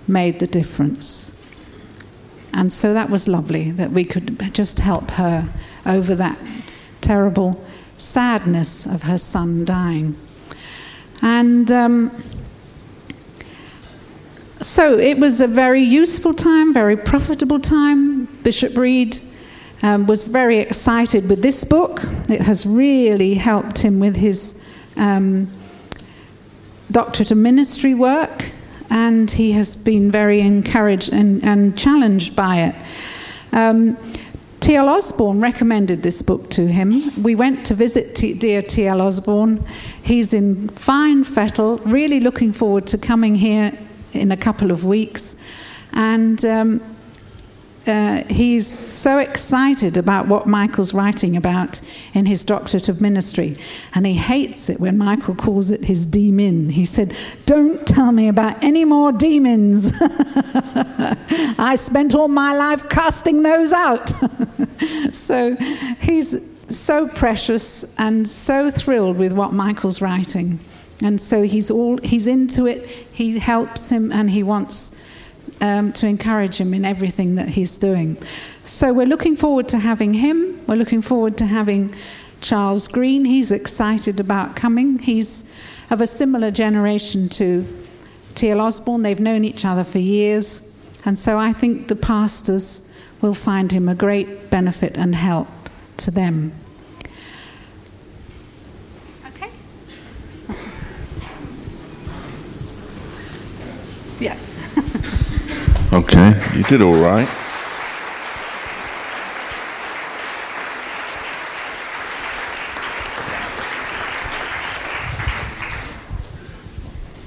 made 0.08 0.38
the 0.38 0.46
difference. 0.46 1.32
And 2.54 2.72
so 2.72 2.94
that 2.94 3.10
was 3.10 3.28
lovely 3.28 3.72
that 3.72 3.92
we 3.92 4.04
could 4.04 4.54
just 4.54 4.80
help 4.80 5.12
her 5.12 5.48
over 5.86 6.16
that 6.16 6.38
terrible 7.02 7.64
sadness 7.98 8.86
of 8.86 9.04
her 9.04 9.18
son 9.18 9.66
dying. 9.66 10.16
And 11.22 11.70
um, 11.72 12.24
so 14.62 14.98
it 14.98 15.20
was 15.20 15.42
a 15.42 15.48
very 15.48 15.82
useful 15.82 16.34
time, 16.34 16.74
very 16.74 16.98
profitable 16.98 17.60
time. 17.60 18.26
Bishop 18.44 18.78
Reed 18.78 19.20
um, 19.84 20.08
was 20.08 20.24
very 20.24 20.58
excited 20.58 21.30
with 21.30 21.42
this 21.42 21.64
book. 21.64 22.02
It 22.30 22.42
has 22.42 22.66
really 22.66 23.36
helped 23.36 23.80
him 23.80 24.00
with 24.00 24.16
his 24.16 24.60
um, 24.96 25.52
doctorate 26.92 27.32
of 27.32 27.38
ministry 27.38 27.94
work 27.94 28.52
and 28.90 29.30
he 29.30 29.52
has 29.54 29.76
been 29.76 30.12
very 30.12 30.42
encouraged 30.42 31.12
and, 31.14 31.44
and 31.44 31.78
challenged 31.78 32.36
by 32.36 32.58
it. 32.62 32.76
Um, 33.52 33.98
T.L. 34.60 34.90
Osborn 34.90 35.40
recommended 35.40 36.04
this 36.04 36.22
book 36.22 36.50
to 36.50 36.68
him. 36.68 37.24
We 37.24 37.36
went 37.36 37.66
to 37.68 37.74
visit 37.74 38.16
T- 38.16 38.34
dear 38.34 38.62
T.L. 38.62 39.02
Osborn. 39.02 39.66
He's 40.04 40.34
in 40.34 40.68
fine 40.70 41.24
fettle, 41.24 41.78
really 41.80 42.20
looking 42.20 42.52
forward 42.52 42.88
to 42.88 42.98
coming 42.98 43.36
here 43.36 43.78
in 44.14 44.32
a 44.32 44.38
couple 44.38 44.72
of 44.72 44.84
weeks. 44.84 45.36
And 45.94 46.44
um, 46.44 46.97
uh, 47.88 48.24
he's 48.30 48.68
so 48.68 49.18
excited 49.20 49.98
about 49.98 50.28
what 50.28 50.48
Michael's 50.48 50.94
writing 50.94 51.36
about 51.36 51.82
in 52.14 52.26
his 52.26 52.44
doctorate 52.44 52.90
of 52.90 53.02
ministry. 53.02 53.56
And 53.94 54.06
he 54.06 54.14
hates 54.14 54.70
it 54.70 54.80
when 54.80 54.98
Michael 54.98 55.36
calls 55.36 55.72
it 55.72 55.84
his 55.84 56.06
demon. 56.06 56.70
He 56.70 56.86
said, 56.86 57.16
Don't 57.46 57.86
tell 57.88 58.12
me 58.12 58.28
about 58.28 58.62
any 58.64 58.86
more 58.86 59.12
demons. 59.12 59.94
I 60.02 61.76
spent 61.78 62.16
all 62.16 62.28
my 62.28 62.56
life 62.56 62.88
casting 62.90 63.44
those 63.44 63.74
out. 63.74 64.12
so 65.12 65.56
he's 66.00 66.38
so 66.70 67.08
precious 67.08 67.86
and 67.98 68.28
so 68.28 68.70
thrilled 68.70 69.18
with 69.18 69.34
what 69.34 69.54
Michael's 69.54 70.02
writing. 70.02 70.60
And 71.04 71.22
so 71.22 71.44
he's 71.44 71.70
all 71.70 71.98
he's 72.04 72.26
into 72.28 72.66
it. 72.66 72.88
He 73.12 73.38
helps 73.38 73.90
him 73.90 74.12
and 74.12 74.32
he 74.32 74.42
wants 74.42 74.92
um, 75.62 75.92
to 75.94 76.08
encourage 76.08 76.58
him 76.58 76.74
in 76.74 76.86
everything 76.86 77.36
that 77.36 77.50
he's 77.50 77.78
doing. 77.78 78.18
So 78.64 78.94
we're 78.94 79.08
looking 79.08 79.36
forward 79.36 79.68
to 79.70 79.80
having 79.80 80.14
him. 80.14 80.62
We're 80.68 80.76
looking 80.76 81.02
forward 81.02 81.38
to 81.38 81.46
having 81.46 81.94
Charles 82.42 82.88
Green. 82.88 83.26
He's 83.26 83.52
excited 83.52 84.20
about 84.20 84.56
coming. 84.56 85.00
He's 85.00 85.46
of 85.90 86.02
a 86.02 86.08
similar 86.08 86.52
generation 86.52 87.30
to 87.30 87.66
T.L. 88.36 88.60
Osborn. 88.62 89.02
They've 89.04 89.20
known 89.20 89.46
each 89.46 89.66
other 89.66 89.84
for 89.84 90.00
years. 90.00 90.62
And 91.06 91.18
so 91.18 91.38
I 91.38 91.54
think 91.54 91.88
the 91.88 91.96
pastors 91.96 92.82
will 93.22 93.34
find 93.34 93.72
him 93.72 93.88
a 93.90 93.96
great 93.96 94.50
benefit 94.50 94.98
and 94.98 95.16
help 95.16 95.48
to 95.98 96.12
them. 96.12 96.52
Okay. 99.26 99.50
yeah. 104.20 104.38
Okay, 105.94 106.38
you 106.54 106.64
did 106.64 106.82
all 106.82 106.92
right. 106.92 107.26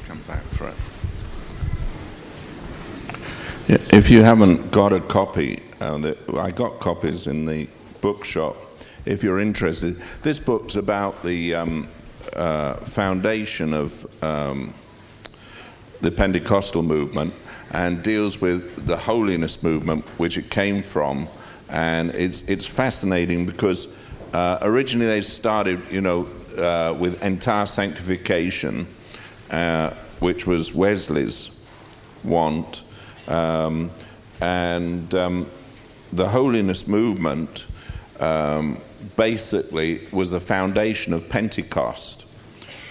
Come 0.06 0.20
back 0.28 0.42
for 0.42 0.68
it. 0.68 0.74
If 3.94 4.10
you 4.10 4.22
haven't 4.22 4.70
got 4.70 4.92
a 4.92 5.00
copy, 5.00 5.62
uh, 5.80 6.12
I 6.36 6.50
got 6.50 6.80
copies 6.80 7.26
in 7.26 7.46
the 7.46 7.66
bookshop. 8.02 8.56
If 9.06 9.22
you're 9.22 9.40
interested, 9.40 10.02
this 10.20 10.38
book's 10.38 10.76
about 10.76 11.22
the 11.22 11.54
um, 11.54 11.88
uh, 12.36 12.74
foundation 12.74 13.72
of 13.72 14.06
um, 14.22 14.74
the 16.02 16.10
Pentecostal 16.10 16.82
movement 16.82 17.32
and 17.72 18.02
deals 18.02 18.40
with 18.40 18.86
the 18.86 18.96
holiness 18.96 19.62
movement, 19.62 20.04
which 20.18 20.36
it 20.36 20.50
came 20.50 20.82
from. 20.82 21.28
And 21.68 22.10
it's, 22.10 22.42
it's 22.42 22.66
fascinating 22.66 23.46
because 23.46 23.86
uh, 24.32 24.58
originally 24.62 25.06
they 25.06 25.20
started, 25.20 25.80
you 25.90 26.00
know, 26.00 26.26
uh, 26.58 26.96
with 26.98 27.22
entire 27.22 27.66
sanctification, 27.66 28.86
uh, 29.50 29.90
which 30.18 30.46
was 30.46 30.74
Wesley's 30.74 31.50
want. 32.24 32.84
Um, 33.28 33.90
and 34.40 35.14
um, 35.14 35.46
the 36.12 36.28
holiness 36.28 36.86
movement 36.86 37.66
um, 38.18 38.78
basically 39.16 40.06
was 40.12 40.30
the 40.32 40.40
foundation 40.40 41.12
of 41.12 41.28
Pentecost. 41.28 42.26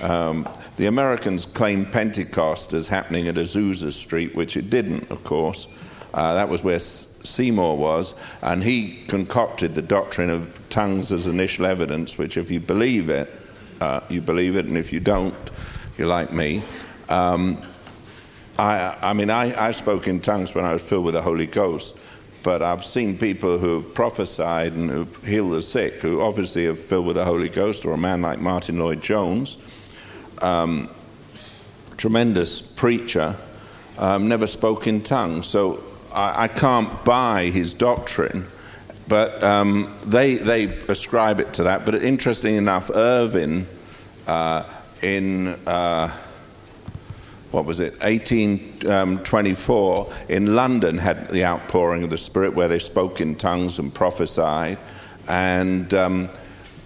Um, 0.01 0.47
the 0.79 0.85
Americans 0.85 1.45
claimed 1.45 1.91
Pentecost 1.91 2.71
as 2.71 2.87
happening 2.87 3.27
at 3.27 3.35
Azusa 3.35 3.91
Street, 3.91 4.33
which 4.33 4.55
it 4.55 4.69
didn't, 4.69 5.11
of 5.11 5.25
course. 5.25 5.67
Uh, 6.13 6.33
that 6.35 6.47
was 6.47 6.63
where 6.63 6.79
Seymour 6.79 7.75
was, 7.75 8.15
and 8.41 8.63
he 8.63 9.03
concocted 9.09 9.75
the 9.75 9.81
doctrine 9.81 10.29
of 10.29 10.57
tongues 10.69 11.11
as 11.11 11.27
initial 11.27 11.65
evidence, 11.65 12.17
which, 12.17 12.37
if 12.37 12.49
you 12.49 12.61
believe 12.61 13.09
it, 13.09 13.29
uh, 13.81 13.99
you 14.07 14.21
believe 14.21 14.55
it, 14.55 14.67
and 14.67 14.77
if 14.77 14.93
you 14.93 15.01
don't, 15.01 15.35
you're 15.97 16.07
like 16.07 16.31
me. 16.31 16.63
Um, 17.09 17.61
I, 18.57 18.95
I, 19.01 19.11
mean, 19.11 19.29
I, 19.29 19.67
I 19.67 19.71
spoke 19.71 20.07
in 20.07 20.21
tongues 20.21 20.55
when 20.55 20.63
I 20.63 20.71
was 20.71 20.81
filled 20.81 21.03
with 21.03 21.15
the 21.15 21.21
Holy 21.21 21.45
Ghost, 21.45 21.97
but 22.41 22.61
I've 22.61 22.85
seen 22.85 23.17
people 23.17 23.57
who 23.57 23.81
have 23.81 23.93
prophesied 23.93 24.71
and 24.71 24.89
who've 24.89 25.25
healed 25.25 25.51
the 25.51 25.61
sick, 25.61 25.95
who 25.95 26.21
obviously 26.21 26.67
are 26.67 26.73
filled 26.73 27.05
with 27.05 27.17
the 27.17 27.25
Holy 27.25 27.49
Ghost, 27.49 27.85
or 27.85 27.91
a 27.91 27.97
man 27.97 28.21
like 28.21 28.39
Martyn 28.39 28.79
Lloyd-Jones, 28.79 29.57
um, 30.41 30.89
tremendous 31.97 32.61
preacher, 32.61 33.35
um, 33.97 34.27
never 34.27 34.47
spoke 34.47 34.87
in 34.87 35.01
tongues. 35.01 35.47
So 35.47 35.83
I, 36.13 36.43
I, 36.43 36.47
can't 36.47 37.03
buy 37.03 37.49
his 37.49 37.73
doctrine, 37.73 38.47
but 39.07 39.43
um, 39.43 39.93
they, 40.05 40.35
they 40.35 40.65
ascribe 40.87 41.39
it 41.39 41.53
to 41.53 41.63
that. 41.63 41.85
But 41.85 41.95
interesting 41.95 42.55
enough, 42.55 42.89
Irving 42.93 43.67
uh, 44.27 44.63
in. 45.01 45.47
Uh, 45.67 46.15
what 47.51 47.65
was 47.65 47.79
it, 47.79 47.93
1824 48.01 49.99
um, 49.99 50.13
in 50.27 50.55
London 50.55 50.99
had 50.99 51.29
the 51.29 51.43
outpouring 51.43 52.03
of 52.03 52.11
the 52.11 52.17
Spirit 52.17 52.53
where 52.53 52.67
they 52.67 52.77
spoke 52.77 53.21
in 53.21 53.35
tongues 53.35 53.79
and 53.79 53.91
prophesied. 53.91 54.77
And 55.27 55.91
um, 55.95 56.29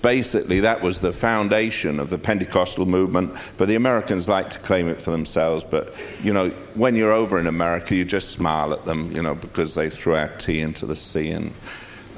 basically, 0.03 0.59
that 0.59 0.81
was 0.81 1.01
the 1.01 1.11
foundation 1.11 1.99
of 1.99 2.11
the 2.11 2.19
Pentecostal 2.19 2.85
movement. 2.85 3.35
But 3.57 3.67
the 3.67 3.75
Americans 3.75 4.29
like 4.29 4.51
to 4.51 4.59
claim 4.59 4.87
it 4.87 5.01
for 5.01 5.09
themselves. 5.09 5.63
But, 5.63 5.95
you 6.21 6.31
know, 6.31 6.49
when 6.75 6.95
you're 6.95 7.11
over 7.11 7.39
in 7.39 7.47
America, 7.47 7.95
you 7.95 8.05
just 8.05 8.29
smile 8.29 8.73
at 8.73 8.85
them, 8.85 9.11
you 9.11 9.23
know, 9.23 9.33
because 9.33 9.73
they 9.73 9.89
threw 9.89 10.13
our 10.15 10.27
tea 10.37 10.59
into 10.59 10.85
the 10.85 10.95
sea 10.95 11.31
and 11.31 11.53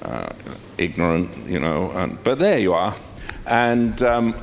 uh, 0.02 0.34
ignorant, 0.78 1.48
you 1.48 1.60
know. 1.60 1.91
And, 1.91 2.21
but 2.26 2.39
there 2.39 2.60
you 2.60 2.74
are. 2.74 2.93
And 3.45 4.02
um, 4.02 4.34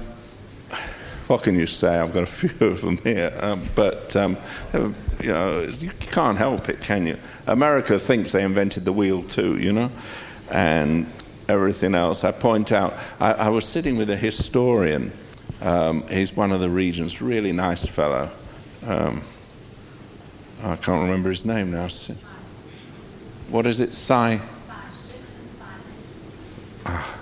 what 1.27 1.43
can 1.43 1.59
you 1.59 1.67
say? 1.67 1.99
I've 1.99 2.15
got 2.15 2.23
a 2.23 2.27
few 2.49 2.67
of 2.67 2.81
them 2.81 2.99
here, 2.99 3.37
um, 3.41 3.69
but 3.75 4.15
um, 4.17 4.37
you 4.73 4.95
know, 5.29 5.61
you 5.63 5.91
can't 5.99 6.39
help 6.39 6.69
it, 6.69 6.81
can 6.81 7.07
you? 7.07 7.19
America 7.47 7.99
thinks 7.99 8.33
they 8.33 8.45
invented 8.45 8.85
the 8.85 8.93
wheel 8.93 9.23
too, 9.23 9.59
you 9.59 9.73
know, 9.73 9.91
and 10.51 11.07
everything 11.53 11.95
else. 11.95 12.25
I 12.25 12.33
point 12.33 12.73
out, 12.73 12.97
I, 13.21 13.33
I 13.33 13.49
was 13.51 13.65
sitting 13.65 13.97
with 13.97 14.11
a 14.11 14.17
historian. 14.17 15.13
Um, 15.61 16.07
he's 16.09 16.35
one 16.35 16.51
of 16.51 16.61
the 16.61 16.71
regions, 16.71 17.21
really 17.21 17.53
nice 17.53 17.87
fellow. 17.87 18.31
Um, 18.85 19.23
I 20.63 20.77
can't 20.77 21.03
remember 21.03 21.29
his 21.29 21.45
name 21.45 21.71
now. 21.71 21.89
What 23.49 23.67
is 23.67 23.81
it? 23.81 23.95
Si. 23.95 24.41
Ah. 26.87 27.19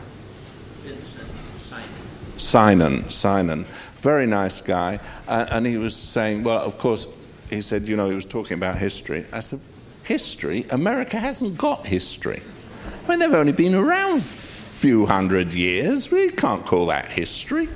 Sinan, 2.37 3.11
Sinan. 3.11 3.67
Very 3.97 4.27
nice 4.27 4.63
guy. 4.63 5.01
Uh, 5.29 5.47
and 5.51 5.67
he 5.67 5.77
was 5.77 5.95
saying, 5.95 6.43
well, 6.43 6.61
of 6.61 6.79
course, 6.79 7.07
he 7.51 7.61
said, 7.61 7.87
you 7.87 7.97
know, 7.97 8.09
he 8.09 8.15
was 8.15 8.27
talking 8.27 8.55
about 8.55 8.77
history. 8.77 9.27
I 9.33 9.41
said, 9.41 9.61
history? 10.05 10.67
America 10.71 11.19
hasn't 11.19 11.59
got 11.59 11.87
history. 11.87 12.43
I 13.11 13.15
mean, 13.15 13.19
they've 13.19 13.41
only 13.41 13.51
been 13.51 13.75
around 13.75 14.19
a 14.19 14.21
few 14.21 15.05
hundred 15.05 15.53
years. 15.53 16.13
We 16.13 16.31
can't 16.31 16.65
call 16.65 16.87
that 16.87 17.09
history. 17.09 17.69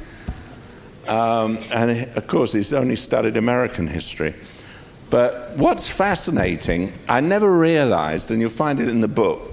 Um, 1.08 1.58
and 1.72 1.90
of 2.16 2.28
course, 2.28 2.52
he's 2.52 2.72
only 2.72 2.94
studied 2.94 3.36
American 3.36 3.88
history. 3.88 4.36
But 5.10 5.56
what's 5.56 5.88
fascinating, 5.88 6.92
I 7.08 7.18
never 7.18 7.58
realized, 7.58 8.30
and 8.30 8.40
you'll 8.40 8.48
find 8.48 8.78
it 8.78 8.86
in 8.86 9.00
the 9.00 9.08
book, 9.08 9.52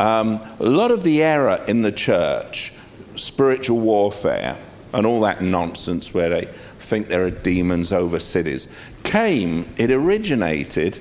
um, 0.00 0.40
a 0.58 0.66
lot 0.66 0.90
of 0.90 1.04
the 1.04 1.22
error 1.22 1.64
in 1.68 1.82
the 1.82 1.92
church, 1.92 2.72
spiritual 3.14 3.78
warfare, 3.78 4.56
and 4.92 5.06
all 5.06 5.20
that 5.20 5.40
nonsense 5.40 6.12
where 6.12 6.28
they 6.28 6.48
think 6.80 7.06
there 7.06 7.24
are 7.24 7.30
demons 7.30 7.92
over 7.92 8.18
cities 8.18 8.66
came, 9.04 9.72
it 9.76 9.92
originated 9.92 10.98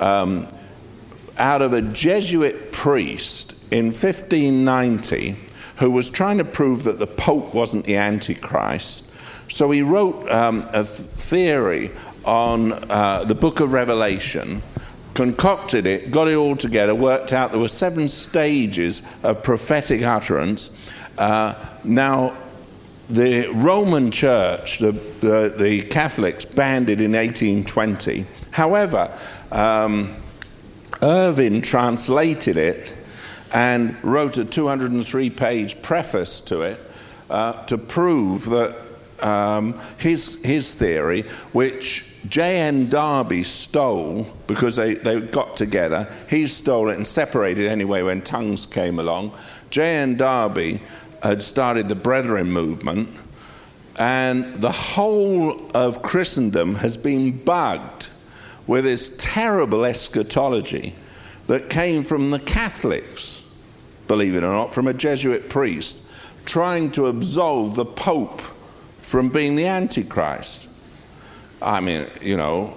um, 0.00 0.48
out 1.38 1.62
of 1.62 1.72
a 1.72 1.82
Jesuit 1.82 2.72
priest 2.72 3.54
in 3.70 3.86
1590 3.86 5.36
who 5.76 5.90
was 5.90 6.10
trying 6.10 6.38
to 6.38 6.44
prove 6.44 6.84
that 6.84 6.98
the 6.98 7.06
Pope 7.06 7.52
wasn't 7.52 7.84
the 7.84 7.96
Antichrist. 7.96 9.04
So 9.48 9.70
he 9.70 9.82
wrote 9.82 10.30
um, 10.30 10.68
a 10.72 10.84
theory 10.84 11.90
on 12.24 12.72
uh, 12.90 13.24
the 13.24 13.34
book 13.34 13.60
of 13.60 13.72
Revelation, 13.72 14.62
concocted 15.14 15.86
it, 15.86 16.10
got 16.10 16.28
it 16.28 16.34
all 16.34 16.56
together, 16.56 16.94
worked 16.94 17.32
out 17.32 17.50
there 17.50 17.60
were 17.60 17.68
seven 17.68 18.08
stages 18.08 19.02
of 19.22 19.42
prophetic 19.42 20.02
utterance. 20.02 20.70
Uh, 21.18 21.54
now, 21.84 22.36
the 23.10 23.48
Roman 23.48 24.10
Church, 24.10 24.78
the, 24.78 24.92
the, 25.20 25.54
the, 25.56 25.82
Catholics, 25.82 26.44
banned 26.44 26.88
it 26.88 27.00
in 27.00 27.12
1820. 27.12 28.26
However, 28.50 29.16
um, 29.52 30.14
Irving 31.04 31.60
translated 31.60 32.56
it 32.56 32.90
and 33.52 33.94
wrote 34.02 34.38
a 34.38 34.44
203 34.44 35.28
page 35.28 35.82
preface 35.82 36.40
to 36.40 36.62
it 36.62 36.80
uh, 37.28 37.62
to 37.66 37.76
prove 37.76 38.46
that 38.46 38.74
um, 39.20 39.78
his, 39.98 40.42
his 40.42 40.74
theory, 40.74 41.22
which 41.52 42.06
J.N. 42.28 42.88
Darby 42.88 43.42
stole 43.42 44.26
because 44.46 44.76
they, 44.76 44.94
they 44.94 45.20
got 45.20 45.58
together, 45.58 46.10
he 46.30 46.46
stole 46.46 46.88
it 46.88 46.96
and 46.96 47.06
separated 47.06 47.66
anyway 47.66 48.00
when 48.00 48.22
tongues 48.22 48.64
came 48.64 48.98
along. 48.98 49.36
J.N. 49.68 50.16
Darby 50.16 50.80
had 51.22 51.42
started 51.42 51.88
the 51.88 51.94
Brethren 51.94 52.50
movement, 52.50 53.10
and 53.96 54.54
the 54.56 54.72
whole 54.72 55.70
of 55.72 56.00
Christendom 56.00 56.76
has 56.76 56.96
been 56.96 57.44
bugged 57.44 58.08
with 58.66 58.84
this 58.84 59.14
terrible 59.18 59.84
eschatology 59.84 60.94
that 61.46 61.68
came 61.68 62.02
from 62.02 62.30
the 62.30 62.38
Catholics, 62.38 63.42
believe 64.08 64.34
it 64.34 64.42
or 64.42 64.52
not, 64.52 64.72
from 64.72 64.86
a 64.86 64.94
Jesuit 64.94 65.48
priest, 65.48 65.98
trying 66.46 66.90
to 66.92 67.06
absolve 67.06 67.74
the 67.74 67.84
Pope 67.84 68.42
from 69.02 69.28
being 69.28 69.54
the 69.54 69.66
Antichrist. 69.66 70.68
I 71.60 71.80
mean, 71.80 72.06
you 72.20 72.36
know, 72.36 72.76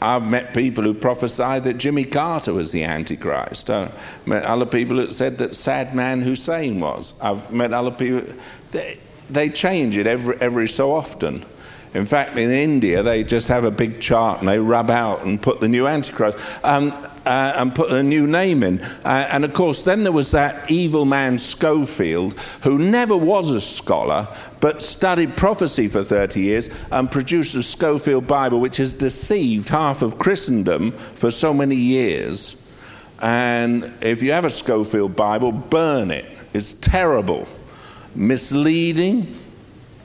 I've 0.00 0.26
met 0.28 0.52
people 0.52 0.84
who 0.84 0.94
prophesied 0.94 1.64
that 1.64 1.74
Jimmy 1.74 2.04
Carter 2.04 2.52
was 2.52 2.70
the 2.70 2.84
Antichrist. 2.84 3.70
I've 3.70 3.92
met 4.26 4.44
other 4.44 4.66
people 4.66 4.98
that 4.98 5.12
said 5.12 5.38
that 5.38 5.52
Saddam 5.52 6.22
Hussein 6.22 6.80
was. 6.80 7.14
I've 7.20 7.50
met 7.52 7.72
other 7.72 7.90
people. 7.90 8.34
They, 8.72 8.98
they 9.30 9.48
change 9.48 9.96
it 9.96 10.06
every, 10.06 10.36
every 10.40 10.68
so 10.68 10.92
often. 10.92 11.44
In 11.96 12.06
fact, 12.06 12.36
in 12.36 12.50
India, 12.50 13.02
they 13.02 13.24
just 13.24 13.48
have 13.48 13.64
a 13.64 13.70
big 13.70 14.00
chart 14.00 14.40
and 14.40 14.48
they 14.48 14.58
rub 14.58 14.90
out 14.90 15.24
and 15.24 15.40
put 15.40 15.60
the 15.60 15.68
new 15.68 15.86
Antichrist. 15.86 16.38
Um, 16.62 16.92
uh, 17.26 17.54
and 17.56 17.74
put 17.74 17.90
a 17.90 18.02
new 18.04 18.24
name 18.24 18.62
in. 18.62 18.80
Uh, 19.04 19.26
and 19.30 19.44
of 19.44 19.52
course, 19.52 19.82
then 19.82 20.04
there 20.04 20.12
was 20.12 20.30
that 20.30 20.70
evil 20.70 21.04
man 21.04 21.38
Scofield, 21.38 22.38
who 22.62 22.78
never 22.78 23.16
was 23.16 23.50
a 23.50 23.60
scholar, 23.60 24.28
but 24.60 24.80
studied 24.80 25.36
prophecy 25.36 25.88
for 25.88 26.04
30 26.04 26.40
years 26.40 26.70
and 26.92 27.10
produced 27.10 27.54
the 27.54 27.64
Scofield 27.64 28.28
Bible, 28.28 28.60
which 28.60 28.76
has 28.76 28.94
deceived 28.94 29.68
half 29.68 30.02
of 30.02 30.20
Christendom 30.20 30.92
for 30.92 31.32
so 31.32 31.52
many 31.52 31.74
years. 31.74 32.54
And 33.20 33.92
if 34.00 34.22
you 34.22 34.30
have 34.30 34.44
a 34.44 34.50
Scofield 34.50 35.16
Bible, 35.16 35.50
burn 35.50 36.12
it. 36.12 36.26
It's 36.52 36.74
terrible, 36.74 37.48
misleading, 38.14 39.36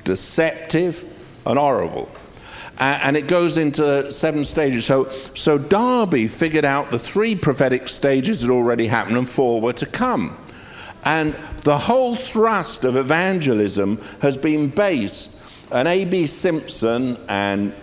deceptive, 0.03 1.05
and 1.45 1.57
horrible 1.57 2.09
and 2.81 3.15
it 3.15 3.27
goes 3.27 3.57
into 3.57 4.09
seven 4.09 4.43
stages. 4.43 4.85
So, 4.85 5.09
so 5.35 5.59
Darby 5.59 6.27
figured 6.27 6.65
out 6.65 6.89
the 6.89 6.97
three 6.97 7.35
prophetic 7.35 7.87
stages 7.87 8.41
that 8.41 8.49
already 8.49 8.87
happened 8.87 9.17
and 9.17 9.29
four 9.29 9.61
were 9.61 9.73
to 9.73 9.85
come. 9.85 10.35
And 11.03 11.33
the 11.63 11.77
whole 11.77 12.15
thrust 12.15 12.83
of 12.83 12.97
evangelism 12.97 14.01
has 14.21 14.35
been 14.35 14.69
based, 14.69 15.37
on 15.71 15.87
A.B. 15.87 16.27
Simpson 16.27 17.17
and 17.27 17.73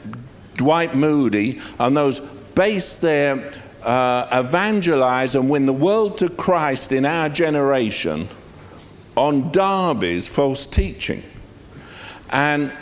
Dwight 0.54 0.94
Moody, 0.96 1.60
and 1.78 1.96
those 1.96 2.20
based 2.54 3.00
their 3.00 3.52
uh, 3.82 4.28
evangelize 4.32 5.36
and 5.36 5.48
win 5.48 5.66
the 5.66 5.72
world 5.72 6.18
to 6.18 6.28
Christ 6.28 6.90
in 6.90 7.06
our 7.06 7.28
generation 7.28 8.28
on 9.16 9.52
Darby's 9.52 10.26
false 10.26 10.66
teaching. 10.66 11.22
And 12.30 12.72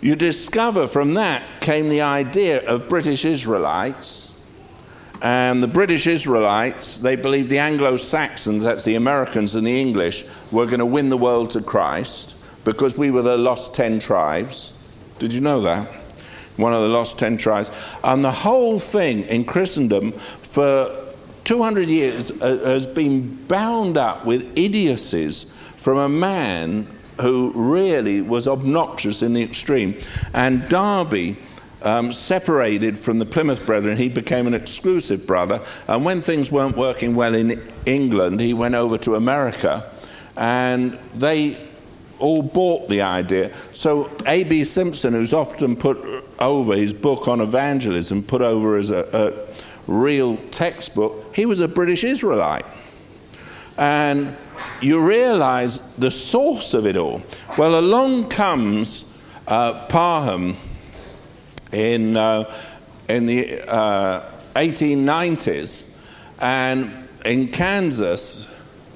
you 0.00 0.16
discover 0.16 0.86
from 0.86 1.14
that 1.14 1.60
came 1.60 1.88
the 1.88 2.02
idea 2.02 2.64
of 2.66 2.88
British 2.88 3.24
Israelites. 3.24 4.30
And 5.22 5.62
the 5.62 5.68
British 5.68 6.06
Israelites, 6.06 6.98
they 6.98 7.16
believed 7.16 7.48
the 7.48 7.58
Anglo 7.58 7.96
Saxons, 7.96 8.62
that's 8.62 8.84
the 8.84 8.96
Americans 8.96 9.54
and 9.54 9.66
the 9.66 9.80
English, 9.80 10.24
were 10.50 10.66
going 10.66 10.80
to 10.80 10.86
win 10.86 11.08
the 11.08 11.16
world 11.16 11.50
to 11.50 11.62
Christ 11.62 12.34
because 12.64 12.98
we 12.98 13.10
were 13.10 13.22
the 13.22 13.36
lost 13.36 13.74
ten 13.74 13.98
tribes. 13.98 14.72
Did 15.18 15.32
you 15.32 15.40
know 15.40 15.60
that? 15.62 15.88
One 16.56 16.74
of 16.74 16.82
the 16.82 16.88
lost 16.88 17.18
ten 17.18 17.38
tribes. 17.38 17.70
And 18.04 18.22
the 18.22 18.32
whole 18.32 18.78
thing 18.78 19.22
in 19.22 19.44
Christendom 19.44 20.12
for 20.12 20.94
200 21.44 21.88
years 21.88 22.30
uh, 22.30 22.58
has 22.64 22.86
been 22.86 23.36
bound 23.46 23.96
up 23.96 24.26
with 24.26 24.42
idiocies 24.58 25.46
from 25.76 25.96
a 25.96 26.08
man 26.08 26.86
who 27.20 27.52
really 27.54 28.22
was 28.22 28.48
obnoxious 28.48 29.22
in 29.22 29.32
the 29.32 29.42
extreme. 29.42 29.98
And 30.34 30.68
Darby. 30.68 31.36
Um, 31.82 32.10
separated 32.10 32.98
from 32.98 33.18
the 33.20 33.26
Plymouth 33.26 33.64
Brethren, 33.64 33.98
he 33.98 34.08
became 34.08 34.46
an 34.48 34.54
exclusive 34.54 35.24
brother. 35.26 35.62
And 35.86 36.04
when 36.04 36.20
things 36.22 36.50
weren't 36.50 36.76
working 36.76 37.14
well 37.14 37.34
in 37.34 37.62
England, 37.84 38.40
he 38.40 38.54
went 38.54 38.74
over 38.74 38.96
to 38.98 39.14
America 39.14 39.88
and 40.36 40.98
they 41.14 41.66
all 42.18 42.42
bought 42.42 42.88
the 42.88 43.02
idea. 43.02 43.52
So 43.74 44.10
A.B. 44.26 44.64
Simpson, 44.64 45.12
who's 45.12 45.32
often 45.32 45.76
put 45.76 46.24
over 46.38 46.74
his 46.74 46.92
book 46.92 47.28
on 47.28 47.40
evangelism, 47.40 48.22
put 48.22 48.42
over 48.42 48.76
as 48.76 48.90
a, 48.90 49.08
a 49.12 49.90
real 49.90 50.36
textbook, 50.50 51.34
he 51.34 51.46
was 51.46 51.60
a 51.60 51.68
British 51.68 52.04
Israelite. 52.04 52.66
And 53.76 54.36
you 54.80 55.00
realize 55.00 55.78
the 55.98 56.10
source 56.10 56.74
of 56.74 56.86
it 56.86 56.96
all. 56.96 57.22
Well, 57.58 57.78
along 57.78 58.28
comes 58.28 59.04
uh, 59.46 59.86
Parham 59.86 60.56
in, 61.72 62.16
uh, 62.16 62.52
in 63.08 63.26
the 63.26 63.62
uh, 63.68 64.30
1890s, 64.54 65.82
and 66.38 67.08
in 67.24 67.48
Kansas, 67.48 68.48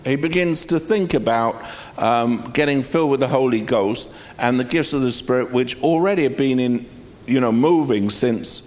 he 0.05 0.17
begins 0.17 0.65
to 0.67 0.81
think 0.81 1.15
about 1.15 1.63
um, 1.99 2.51
getting 2.53 2.83
filled 2.83 3.11
with 3.11 3.21
the 3.21 3.29
Holy 3.29 3.61
Ghost 3.61 4.11
and 4.39 4.59
the 4.59 4.65
gifts 4.65 4.93
of 4.93 5.03
the 5.03 5.13
Spirit, 5.13 5.53
which 5.53 5.81
already 5.83 6.25
have 6.25 6.37
been 6.37 6.59
in, 6.59 6.87
you 7.27 7.41
know, 7.41 7.53
moving 7.53 8.11
since 8.11 8.63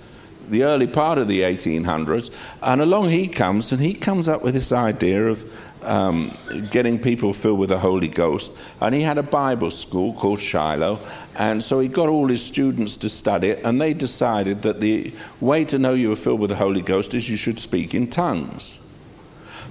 the 0.49 0.63
early 0.63 0.87
part 0.87 1.17
of 1.17 1.27
the 1.27 1.41
1800s. 1.41 2.31
And 2.61 2.81
along 2.81 3.09
he 3.09 3.27
comes, 3.27 3.71
and 3.71 3.81
he 3.81 3.93
comes 3.93 4.27
up 4.27 4.43
with 4.43 4.53
this 4.53 4.71
idea 4.71 5.25
of 5.25 5.49
um, 5.85 6.31
getting 6.71 6.99
people 6.99 7.33
filled 7.33 7.59
with 7.59 7.69
the 7.69 7.79
Holy 7.79 8.07
Ghost. 8.07 8.51
And 8.81 8.93
he 8.93 9.01
had 9.01 9.17
a 9.17 9.23
Bible 9.23 9.71
school 9.71 10.13
called 10.13 10.39
Shiloh, 10.39 10.99
and 11.35 11.63
so 11.63 11.79
he 11.79 11.87
got 11.87 12.09
all 12.09 12.27
his 12.27 12.43
students 12.43 12.97
to 12.97 13.09
study 13.09 13.49
it, 13.49 13.65
and 13.65 13.79
they 13.79 13.93
decided 13.93 14.61
that 14.63 14.79
the 14.79 15.13
way 15.41 15.65
to 15.65 15.79
know 15.79 15.93
you 15.93 16.09
were 16.09 16.15
filled 16.15 16.39
with 16.39 16.49
the 16.49 16.55
Holy 16.55 16.81
Ghost 16.81 17.13
is 17.13 17.29
you 17.29 17.37
should 17.37 17.59
speak 17.59 17.93
in 17.93 18.07
tongues. 18.07 18.79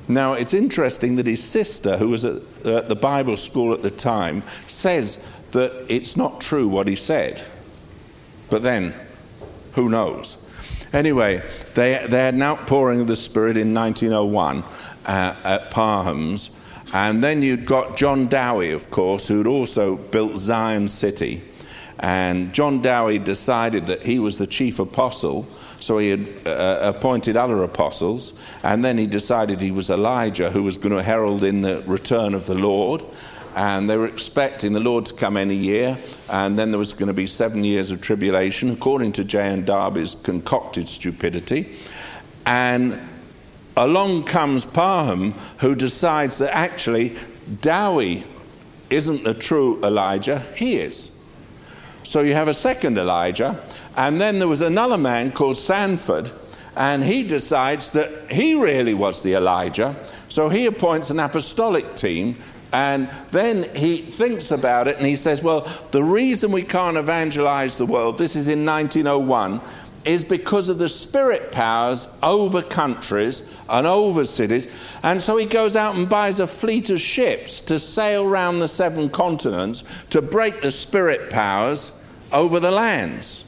Now, 0.08 0.32
it's 0.34 0.54
interesting 0.54 1.16
that 1.16 1.26
his 1.26 1.42
sister, 1.42 1.96
who 1.96 2.08
was 2.08 2.24
at, 2.24 2.42
at 2.64 2.88
the 2.88 2.96
Bible 2.96 3.36
school 3.36 3.72
at 3.72 3.82
the 3.82 3.90
time, 3.90 4.42
says 4.66 5.18
that 5.52 5.72
it's 5.88 6.16
not 6.16 6.40
true 6.40 6.66
what 6.66 6.88
he 6.88 6.96
said. 6.96 7.42
But 8.50 8.62
then, 8.62 8.94
who 9.72 9.88
knows? 9.88 10.36
Anyway, 10.92 11.42
they, 11.74 12.04
they 12.06 12.18
had 12.18 12.34
an 12.34 12.42
outpouring 12.42 13.00
of 13.00 13.06
the 13.06 13.16
Spirit 13.16 13.56
in 13.56 13.72
1901 13.72 14.62
uh, 15.06 15.34
at 15.44 15.70
Parham's. 15.70 16.50
And 16.92 17.24
then 17.24 17.42
you'd 17.42 17.64
got 17.64 17.96
John 17.96 18.26
Dowie, 18.26 18.72
of 18.72 18.90
course, 18.90 19.28
who'd 19.28 19.46
also 19.46 19.96
built 19.96 20.36
Zion 20.36 20.88
City. 20.88 21.42
And 21.98 22.52
John 22.52 22.82
Dowie 22.82 23.18
decided 23.18 23.86
that 23.86 24.02
he 24.02 24.18
was 24.18 24.38
the 24.38 24.46
chief 24.46 24.78
apostle 24.78 25.48
so 25.82 25.98
he 25.98 26.10
had 26.10 26.28
uh, 26.46 26.78
appointed 26.94 27.36
other 27.36 27.64
apostles, 27.64 28.32
and 28.62 28.84
then 28.84 28.98
he 28.98 29.08
decided 29.08 29.60
he 29.60 29.72
was 29.72 29.90
Elijah 29.90 30.48
who 30.48 30.62
was 30.62 30.76
going 30.76 30.94
to 30.94 31.02
herald 31.02 31.42
in 31.42 31.60
the 31.62 31.82
return 31.86 32.34
of 32.34 32.46
the 32.46 32.54
Lord. 32.54 33.02
And 33.56 33.90
they 33.90 33.96
were 33.96 34.06
expecting 34.06 34.72
the 34.72 34.80
Lord 34.80 35.06
to 35.06 35.14
come 35.14 35.36
any 35.36 35.56
year, 35.56 35.98
and 36.30 36.58
then 36.58 36.70
there 36.70 36.78
was 36.78 36.92
going 36.92 37.08
to 37.08 37.12
be 37.12 37.26
seven 37.26 37.64
years 37.64 37.90
of 37.90 38.00
tribulation, 38.00 38.70
according 38.70 39.12
to 39.12 39.24
J. 39.24 39.40
N. 39.40 39.64
Darby's 39.64 40.14
concocted 40.22 40.88
stupidity. 40.88 41.76
And 42.46 42.98
along 43.76 44.24
comes 44.24 44.64
Parham, 44.64 45.32
who 45.58 45.74
decides 45.74 46.38
that 46.38 46.54
actually 46.54 47.16
Dowie 47.60 48.24
isn't 48.90 49.24
the 49.24 49.34
true 49.34 49.82
Elijah, 49.82 50.40
he 50.54 50.76
is. 50.76 51.10
So 52.04 52.20
you 52.20 52.34
have 52.34 52.48
a 52.48 52.54
second 52.54 52.98
Elijah, 52.98 53.62
and 53.96 54.20
then 54.20 54.38
there 54.38 54.48
was 54.48 54.60
another 54.60 54.98
man 54.98 55.32
called 55.32 55.56
Sandford, 55.56 56.30
and 56.76 57.02
he 57.02 57.22
decides 57.22 57.92
that 57.92 58.30
he 58.30 58.54
really 58.54 58.94
was 58.94 59.22
the 59.22 59.34
Elijah. 59.34 59.96
So 60.28 60.48
he 60.48 60.66
appoints 60.66 61.10
an 61.10 61.20
apostolic 61.20 61.94
team, 61.94 62.36
and 62.72 63.10
then 63.32 63.74
he 63.76 63.98
thinks 63.98 64.50
about 64.50 64.88
it 64.88 64.96
and 64.96 65.06
he 65.06 65.14
says, 65.14 65.42
Well, 65.42 65.70
the 65.90 66.02
reason 66.02 66.52
we 66.52 66.62
can't 66.62 66.96
evangelize 66.96 67.76
the 67.76 67.84
world, 67.84 68.16
this 68.16 68.34
is 68.34 68.48
in 68.48 68.64
1901, 68.64 69.60
is 70.04 70.24
because 70.24 70.68
of 70.68 70.78
the 70.78 70.88
spirit 70.88 71.52
powers 71.52 72.08
over 72.22 72.62
countries 72.62 73.42
and 73.68 73.86
over 73.86 74.24
cities. 74.24 74.68
And 75.02 75.20
so 75.20 75.36
he 75.36 75.46
goes 75.46 75.76
out 75.76 75.96
and 75.96 76.08
buys 76.08 76.40
a 76.40 76.46
fleet 76.46 76.90
of 76.90 77.00
ships 77.00 77.60
to 77.62 77.78
sail 77.78 78.24
around 78.24 78.58
the 78.58 78.68
seven 78.68 79.08
continents 79.08 79.84
to 80.10 80.22
break 80.22 80.60
the 80.60 80.70
spirit 80.70 81.30
powers 81.30 81.92
over 82.32 82.60
the 82.60 82.70
lands. 82.70 83.44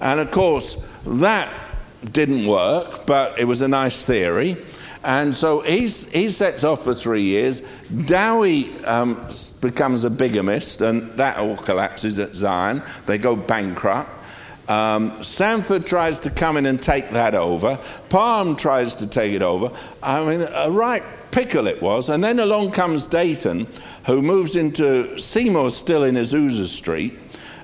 And 0.00 0.20
of 0.20 0.30
course, 0.30 0.76
that 1.04 1.52
didn't 2.12 2.46
work, 2.46 3.06
but 3.06 3.38
it 3.38 3.44
was 3.44 3.62
a 3.62 3.68
nice 3.68 4.04
theory. 4.04 4.56
And 5.06 5.34
so 5.34 5.60
he's, 5.60 6.10
he 6.10 6.28
sets 6.30 6.64
off 6.64 6.82
for 6.82 6.92
three 6.92 7.22
years. 7.22 7.62
Dowie 8.06 8.74
um, 8.84 9.28
becomes 9.60 10.02
a 10.02 10.10
bigamist, 10.10 10.82
and 10.82 11.12
that 11.12 11.38
all 11.38 11.56
collapses 11.56 12.18
at 12.18 12.34
Zion. 12.34 12.82
They 13.06 13.16
go 13.16 13.36
bankrupt. 13.36 14.10
Um, 14.68 15.22
Sandford 15.22 15.86
tries 15.86 16.18
to 16.20 16.30
come 16.30 16.56
in 16.56 16.66
and 16.66 16.80
take 16.80 17.10
that 17.12 17.34
over. 17.34 17.78
Parham 18.08 18.56
tries 18.56 18.94
to 18.96 19.06
take 19.06 19.32
it 19.32 19.42
over. 19.42 19.70
I 20.02 20.24
mean, 20.24 20.46
a 20.52 20.70
right 20.70 21.02
pickle 21.30 21.66
it 21.66 21.80
was. 21.80 22.08
And 22.08 22.24
then 22.24 22.38
along 22.38 22.72
comes 22.72 23.06
Dayton, 23.06 23.66
who 24.06 24.22
moves 24.22 24.56
into 24.56 25.18
Seymour, 25.18 25.70
still 25.70 26.02
in 26.04 26.16
Azusa 26.16 26.66
Street. 26.66 27.18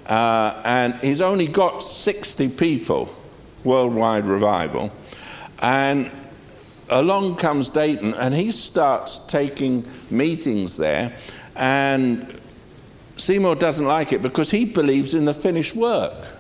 Uh, 0.07 0.61
and 0.65 0.95
he's 0.97 1.21
only 1.21 1.49
got 1.49 1.83
60 1.83 2.49
people, 2.51 3.09
worldwide 3.65 4.27
revival. 4.27 4.93
And 5.61 6.11
along 6.89 7.37
comes 7.37 7.69
Dayton, 7.69 8.15
and 8.15 8.35
he 8.35 8.51
starts 8.53 9.19
taking 9.19 9.85
meetings 10.11 10.77
there. 10.77 11.17
And 11.57 12.41
Seymour 13.17 13.57
doesn't 13.57 13.87
like 13.87 14.13
it 14.13 14.23
because 14.23 14.51
he 14.51 14.65
believes 14.65 15.15
in 15.15 15.25
the 15.25 15.35
finished 15.35 15.75
work. 15.75 16.32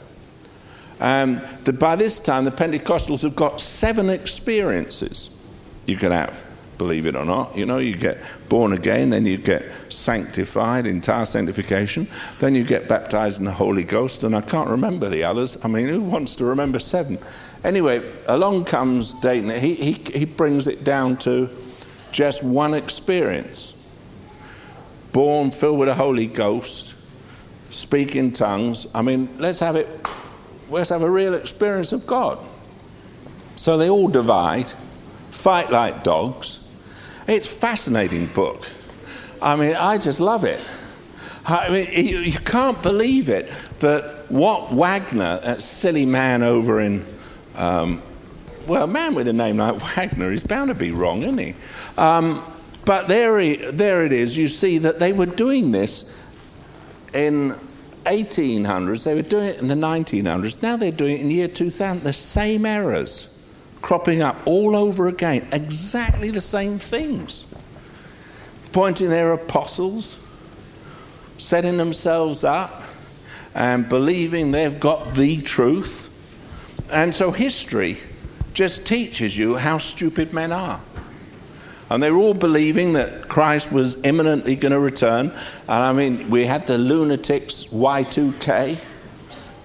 And 1.02 1.42
the, 1.64 1.72
by 1.72 1.96
this 1.96 2.18
time, 2.18 2.44
the 2.44 2.50
Pentecostals 2.50 3.22
have 3.22 3.36
got 3.36 3.60
seven 3.60 4.08
experiences 4.08 5.28
you 5.86 5.96
can 5.96 6.12
have 6.12 6.40
believe 6.78 7.06
it 7.06 7.14
or 7.14 7.24
not. 7.24 7.56
You 7.56 7.64
know, 7.64 7.78
you 7.78 7.94
get 7.94 8.18
born 8.48 8.72
again, 8.72 9.10
then 9.10 9.24
you 9.24 9.36
get 9.36 9.70
sanctified, 9.88 10.84
entire 10.84 11.24
sanctification, 11.24 12.08
then 12.40 12.56
you 12.56 12.64
get 12.64 12.88
baptized 12.88 13.38
in 13.38 13.44
the 13.44 13.52
Holy 13.52 13.84
Ghost, 13.84 14.24
and 14.24 14.34
I 14.34 14.40
can't 14.40 14.68
remember 14.68 15.08
the 15.08 15.22
others. 15.22 15.56
I 15.62 15.68
mean, 15.68 15.86
who 15.86 16.00
wants 16.00 16.34
to 16.36 16.44
remember 16.44 16.80
seven? 16.80 17.18
Anyway, 17.62 18.02
along 18.26 18.64
comes 18.64 19.14
Dayton. 19.14 19.50
He, 19.60 19.74
he, 19.74 19.92
he 19.92 20.24
brings 20.24 20.66
it 20.66 20.82
down 20.82 21.18
to 21.18 21.48
just 22.10 22.42
one 22.42 22.74
experience 22.74 23.74
born 25.12 25.50
filled 25.50 25.78
with 25.78 25.88
the 25.88 25.94
Holy 25.94 26.26
Ghost, 26.26 26.96
speak 27.70 28.16
in 28.16 28.32
tongues. 28.32 28.86
I 28.94 29.02
mean, 29.02 29.28
let's 29.38 29.60
have 29.60 29.76
it, 29.76 29.88
let's 30.72 30.90
have 30.90 31.02
a 31.02 31.10
real 31.10 31.34
experience 31.34 31.92
of 31.92 32.06
God. 32.06 32.38
So 33.56 33.76
they 33.78 33.90
all 33.90 34.08
divide, 34.08 34.72
fight 35.30 35.70
like 35.70 36.02
dogs, 36.02 36.60
it's 37.28 37.46
a 37.46 37.50
fascinating 37.50 38.26
book. 38.26 38.68
I 39.40 39.56
mean, 39.56 39.74
I 39.74 39.98
just 39.98 40.20
love 40.20 40.44
it. 40.44 40.60
I 41.44 41.68
mean, 41.68 42.06
you, 42.06 42.18
you 42.18 42.38
can't 42.38 42.80
believe 42.82 43.28
it 43.28 43.52
that 43.80 44.30
what 44.30 44.72
Wagner, 44.72 45.40
that 45.40 45.62
silly 45.62 46.06
man 46.06 46.42
over 46.42 46.80
in, 46.80 47.04
um, 47.56 48.00
well, 48.66 48.84
a 48.84 48.86
man 48.86 49.14
with 49.14 49.26
a 49.28 49.32
name 49.32 49.56
like 49.56 49.80
Wagner 49.96 50.32
is 50.32 50.44
bound 50.44 50.68
to 50.68 50.74
be 50.74 50.92
wrong, 50.92 51.22
isn't 51.22 51.38
he? 51.38 51.54
Um, 51.98 52.44
but 52.84 53.08
there, 53.08 53.38
he, 53.38 53.56
there 53.56 54.04
it 54.04 54.12
is. 54.12 54.36
You 54.36 54.48
see 54.48 54.78
that 54.78 54.98
they 54.98 55.12
were 55.12 55.26
doing 55.26 55.72
this 55.72 56.10
in 57.12 57.56
1800s, 58.04 59.04
they 59.04 59.14
were 59.14 59.22
doing 59.22 59.46
it 59.46 59.58
in 59.58 59.68
the 59.68 59.74
1900s, 59.74 60.62
now 60.62 60.76
they're 60.76 60.90
doing 60.90 61.18
it 61.18 61.20
in 61.20 61.28
the 61.28 61.34
year 61.34 61.48
2000. 61.48 62.02
The 62.02 62.12
same 62.12 62.66
errors 62.66 63.28
cropping 63.80 64.22
up 64.22 64.40
all 64.46 64.76
over 64.76 65.08
again, 65.08 65.48
exactly 65.52 66.30
the 66.30 66.40
same 66.40 66.78
things. 66.78 67.44
Pointing 68.72 69.10
their 69.10 69.32
apostles, 69.32 70.18
setting 71.36 71.76
themselves 71.76 72.44
up, 72.44 72.82
and 73.54 73.88
believing 73.88 74.50
they've 74.50 74.80
got 74.80 75.14
the 75.14 75.42
truth. 75.42 76.08
And 76.90 77.14
so 77.14 77.30
history 77.32 77.98
just 78.54 78.86
teaches 78.86 79.36
you 79.36 79.56
how 79.56 79.78
stupid 79.78 80.32
men 80.32 80.52
are. 80.52 80.80
And 81.92 82.02
they 82.02 82.10
were 82.10 82.16
all 82.16 82.32
believing 82.32 82.94
that 82.94 83.28
Christ 83.28 83.70
was 83.70 84.02
imminently 84.02 84.56
going 84.56 84.72
to 84.72 84.80
return. 84.80 85.26
And 85.26 85.38
I 85.68 85.92
mean, 85.92 86.30
we 86.30 86.46
had 86.46 86.66
the 86.66 86.78
lunatics 86.78 87.64
Y2K, 87.64 88.78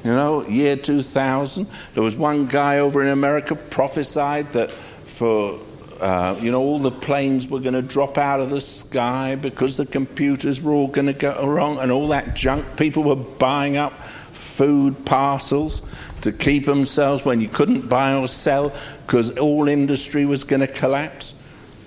you 0.03 0.13
know, 0.13 0.45
year 0.45 0.75
2000. 0.75 1.65
There 1.93 2.03
was 2.03 2.17
one 2.17 2.47
guy 2.47 2.80
over 2.80 3.01
in 3.01 3.07
America 3.07 3.55
prophesied 3.55 4.51
that 4.51 4.73
for 4.73 5.57
uh, 6.01 6.38
you 6.41 6.51
know, 6.51 6.59
all 6.59 6.80
the 6.80 6.91
planes 6.91 7.47
were 7.47 7.61
going 7.61 7.73
to 7.73 7.82
drop 7.82 8.17
out 8.17 8.41
of 8.41 8.49
the 8.49 8.61
sky 8.61 9.36
because 9.36 9.78
the 9.78 9.86
computers 9.86 10.61
were 10.61 10.73
all 10.73 10.88
going 10.88 11.07
to 11.07 11.13
go 11.13 11.47
wrong 11.47 11.80
and 11.80 11.93
all 11.93 12.09
that 12.09 12.36
junk. 12.36 12.75
People 12.75 13.03
were 13.03 13.15
buying 13.15 13.78
up 13.78 13.93
food 14.34 15.05
parcels 15.05 15.82
to 16.21 16.34
keep 16.34 16.65
themselves 16.65 17.23
when 17.23 17.39
you 17.39 17.47
couldn't 17.47 17.88
buy 17.88 18.13
or 18.13 18.28
sell 18.28 18.73
because 19.05 19.36
all 19.38 19.69
industry 19.69 20.25
was 20.25 20.43
going 20.43 20.59
to 20.59 20.67
collapse. 20.67 21.34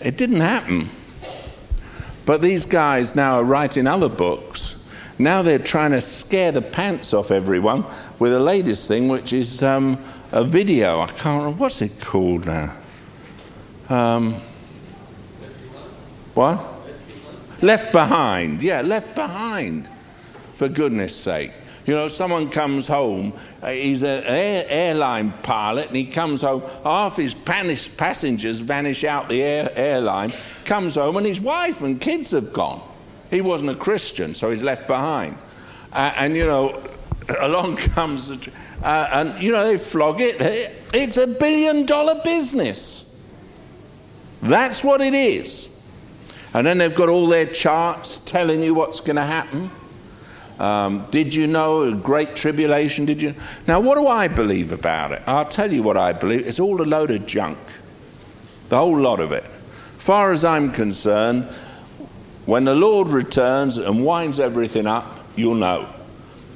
It 0.01 0.17
didn't 0.17 0.41
happen. 0.41 0.89
But 2.25 2.43
these 2.43 2.65
guys 2.65 3.15
now 3.15 3.37
are 3.37 3.45
writing 3.45 3.87
other 3.87 4.09
books. 4.09 4.77
Now 5.19 5.43
they're 5.43 5.59
trying 5.59 5.91
to 5.91 6.01
scare 6.01 6.53
the 6.53 6.63
pants 6.63 7.13
off 7.13 7.31
everyone 7.31 7.85
with 8.19 8.33
the 8.33 8.41
latest 8.41 8.89
thing, 8.89 9.09
which 9.09 9.33
is 9.33 9.63
um, 9.63 10.03
a 10.33 10.43
video. 10.43 11.01
I 11.01 11.07
can't 11.09 11.43
remember, 11.43 11.61
what's 11.61 11.83
it 11.83 12.01
called 12.01 12.47
now? 12.47 12.75
Um, 13.89 14.37
what? 16.35 16.65
Left 17.61 17.93
behind. 17.93 18.63
Yeah, 18.63 18.81
left 18.81 19.15
behind. 19.15 19.89
For 20.55 20.69
goodness 20.69 21.15
sake. 21.15 21.53
You 21.87 21.95
know, 21.95 22.09
someone 22.09 22.51
comes 22.51 22.87
home, 22.87 23.33
uh, 23.63 23.71
he's 23.71 24.03
an 24.03 24.23
air, 24.25 24.67
airline 24.69 25.33
pilot, 25.43 25.89
and 25.89 25.97
he 25.97 26.05
comes 26.05 26.43
home, 26.43 26.63
half 26.85 27.17
his 27.17 27.35
passengers 27.35 28.59
vanish 28.59 29.03
out 29.03 29.29
the 29.29 29.43
air, 29.43 29.73
airline, 29.75 30.33
comes 30.65 30.97
home, 30.97 31.17
and 31.17 31.27
his 31.27 31.41
wife 31.41 31.81
and 31.81 32.01
kids 32.01 32.33
have 32.33 32.53
gone. 32.53 32.83
He 33.31 33.41
wasn't 33.41 33.71
a 33.71 33.75
Christian, 33.75 34.35
so 34.35 34.51
he's 34.51 34.63
left 34.63 34.87
behind. 34.87 35.39
Uh, 35.93 36.13
and, 36.17 36.37
you 36.37 36.45
know, 36.45 36.83
along 37.41 37.77
comes, 37.77 38.29
the, 38.29 38.53
uh, 38.83 39.09
and, 39.13 39.43
you 39.43 39.53
know, 39.53 39.67
they 39.67 39.79
flog 39.79 40.21
it. 40.21 40.41
It's 40.93 41.17
a 41.17 41.27
billion 41.27 41.87
dollar 41.87 42.21
business. 42.23 43.05
That's 44.43 44.85
what 44.85 45.01
it 45.01 45.15
is. 45.15 45.69
And 46.53 46.67
then 46.67 46.79
they've 46.79 46.95
got 46.95 47.09
all 47.09 47.27
their 47.29 47.47
charts 47.47 48.19
telling 48.19 48.63
you 48.63 48.75
what's 48.75 49.01
going 49.01 49.17
to 49.17 49.25
happen. 49.25 49.71
Um, 50.61 51.07
did 51.11 51.35
you 51.35 51.47
know 51.47 51.83
a 51.83 51.93
great 51.93 52.37
tribulation? 52.37 53.07
Did 53.07 53.23
you? 53.23 53.35
Now, 53.67 53.81
what 53.81 53.97
do 53.97 54.07
I 54.07 54.29
believe 54.29 54.73
about 54.73 55.13
it? 55.13 55.23
I'll 55.27 55.47
tell 55.47 55.73
you 55.73 55.83
what 55.83 55.97
I 55.97 56.13
believe. 56.13 56.47
It's 56.47 56.61
all 56.61 56.83
a 56.83 56.85
load 56.85 57.11
of 57.11 57.27
junk, 57.27 57.59
the 58.69 58.77
whole 58.77 58.99
lot 58.99 59.21
of 59.21 59.33
it. 59.33 59.45
Far 59.97 60.33
as 60.33 60.45
I'm 60.45 60.71
concerned, 60.71 61.45
when 62.45 62.65
the 62.65 62.75
Lord 62.75 63.09
returns 63.09 63.79
and 63.79 64.05
winds 64.05 64.39
everything 64.39 64.87
up, 64.87 65.27
you'll 65.35 65.55
know. 65.55 65.89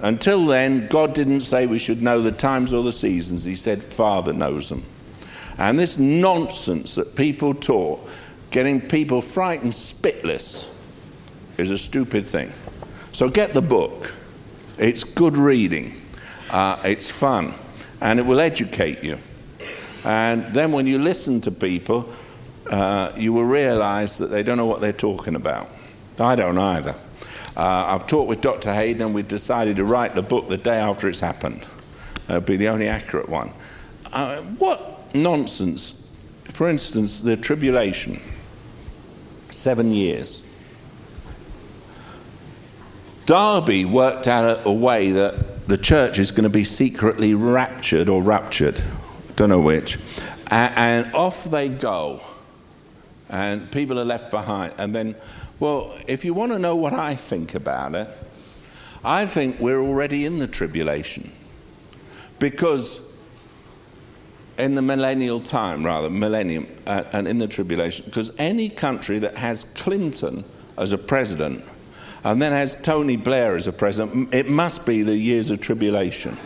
Until 0.03 0.45
then, 0.45 0.87
God 0.89 1.15
didn't 1.15 1.41
say 1.41 1.67
we 1.67 1.79
should 1.79 2.03
know 2.03 2.21
the 2.21 2.33
times 2.33 2.75
or 2.75 2.83
the 2.83 2.93
seasons. 2.93 3.43
He 3.43 3.57
said, 3.57 3.83
Father 3.83 4.35
knows 4.35 4.69
them. 4.69 4.85
And 5.57 5.79
this 5.79 5.97
nonsense 5.97 6.97
that 6.97 7.17
people 7.17 7.55
taught, 7.55 8.07
getting 8.51 8.83
people 8.83 9.23
frightened 9.23 9.73
spitless, 9.73 10.69
is 11.57 11.71
a 11.71 11.79
stupid 11.79 12.27
thing. 12.27 12.53
So 13.15 13.29
get 13.29 13.55
the 13.55 13.63
book. 13.63 14.13
It's 14.77 15.05
good 15.05 15.37
reading, 15.37 15.95
uh, 16.51 16.81
it's 16.83 17.09
fun, 17.09 17.55
and 18.01 18.19
it 18.19 18.27
will 18.27 18.41
educate 18.41 19.05
you. 19.05 19.21
And 20.03 20.53
then 20.53 20.73
when 20.73 20.89
you 20.89 20.99
listen 20.99 21.41
to 21.43 21.53
people, 21.53 22.13
uh, 22.69 23.13
you 23.17 23.33
will 23.33 23.45
realize 23.45 24.19
that 24.19 24.27
they 24.33 24.43
don't 24.43 24.57
know 24.57 24.67
what 24.67 24.81
they're 24.81 24.93
talking 24.93 25.37
about. 25.37 25.71
I 26.19 26.35
don't 26.35 26.59
either. 26.59 26.97
Uh, 27.57 27.85
I've 27.87 28.09
talked 28.09 28.29
with 28.29 28.41
Dr. 28.41 28.75
Hayden, 28.75 29.03
and 29.03 29.15
we've 29.15 29.29
decided 29.29 29.77
to 29.77 29.85
write 29.85 30.17
the 30.17 30.23
book 30.23 30.49
the 30.49 30.59
day 30.59 30.79
after 30.79 31.09
it's 31.09 31.21
happened. 31.21 31.65
It'll 32.29 32.41
be 32.41 32.57
the 32.57 32.69
only 32.69 32.89
accurate 32.89 33.29
one. 33.29 33.53
Uh, 34.13 34.41
what 34.59 35.15
nonsense. 35.15 36.11
For 36.49 36.69
instance, 36.69 37.21
the 37.21 37.37
tribulation, 37.37 38.21
seven 39.51 39.93
years. 39.93 40.44
Darby 43.27 43.85
worked 43.87 44.29
out 44.29 44.67
a, 44.67 44.73
way 44.73 45.13
that 45.13 45.67
the 45.67 45.79
church 45.79 46.19
is 46.19 46.31
going 46.31 46.45
to 46.45 46.51
be 46.51 46.65
secretly 46.65 47.33
raptured 47.35 48.09
or 48.09 48.23
ruptured, 48.23 48.83
don't 49.37 49.49
know 49.49 49.61
which, 49.61 49.99
and, 50.51 50.75
and 51.07 51.15
off 51.15 51.45
they 51.45 51.69
go, 51.69 52.21
and 53.31 53.71
people 53.71 53.99
are 53.99 54.05
left 54.05 54.31
behind. 54.31 54.75
And 54.77 54.95
then, 54.95 55.15
well, 55.59 55.97
if 56.07 56.25
you 56.25 56.35
want 56.35 56.53
to 56.53 56.59
know 56.59 56.77
what 56.77 56.93
I 56.93 57.15
think 57.15 57.55
about 57.55 57.95
it, 57.95 58.09
I 59.03 59.25
think 59.25 59.59
we're 59.59 59.81
already 59.81 60.27
in 60.27 60.39
the 60.39 60.47
tribulation. 60.47 61.33
Because 62.39 63.01
in 64.59 64.75
the 64.75 64.83
millennial 64.83 65.41
time, 65.41 65.85
rather, 65.85 66.11
millennium, 66.11 66.67
uh, 66.87 67.05
and 67.13 67.27
in 67.27 67.39
the 67.39 67.49
tribulation, 67.49 68.05
because 68.05 68.33
any 68.39 68.69
country 68.69 69.19
that 69.21 69.37
has 69.37 69.65
Clinton 69.75 70.45
as 70.77 70.93
a 70.93 70.99
president 70.99 71.65
and 72.25 72.41
then 72.41 72.53
has 72.53 72.75
Tony 72.75 73.17
Blair 73.17 73.55
as 73.55 73.67
a 73.67 73.73
president, 73.73 74.35
it 74.35 74.49
must 74.49 74.87
be 74.87 75.03
the 75.03 75.17
years 75.17 75.51
of 75.51 75.61
tribulation. 75.61 76.37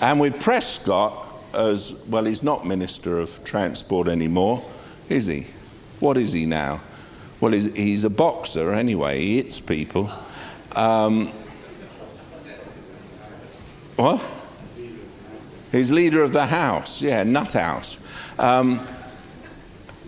And 0.00 0.20
with 0.20 0.40
Prescott, 0.40 1.26
as 1.54 1.92
well, 2.06 2.26
he's 2.26 2.42
not 2.42 2.66
Minister 2.66 3.18
of 3.18 3.42
Transport 3.42 4.08
anymore, 4.08 4.64
is 5.08 5.26
he? 5.26 5.46
What 5.98 6.16
is 6.16 6.32
he 6.32 6.46
now? 6.46 6.80
Well, 7.40 7.52
he's, 7.52 7.66
he's 7.74 8.04
a 8.04 8.10
boxer 8.10 8.72
anyway, 8.72 9.20
he 9.20 9.36
hits 9.36 9.58
people. 9.58 10.10
Um, 10.76 11.28
what? 13.96 14.22
He's 15.72 15.90
leader 15.90 16.22
of 16.22 16.32
the 16.32 16.46
House, 16.46 17.00
yeah, 17.00 17.22
Nut 17.22 17.52
House. 17.52 17.98
Um, 18.38 18.86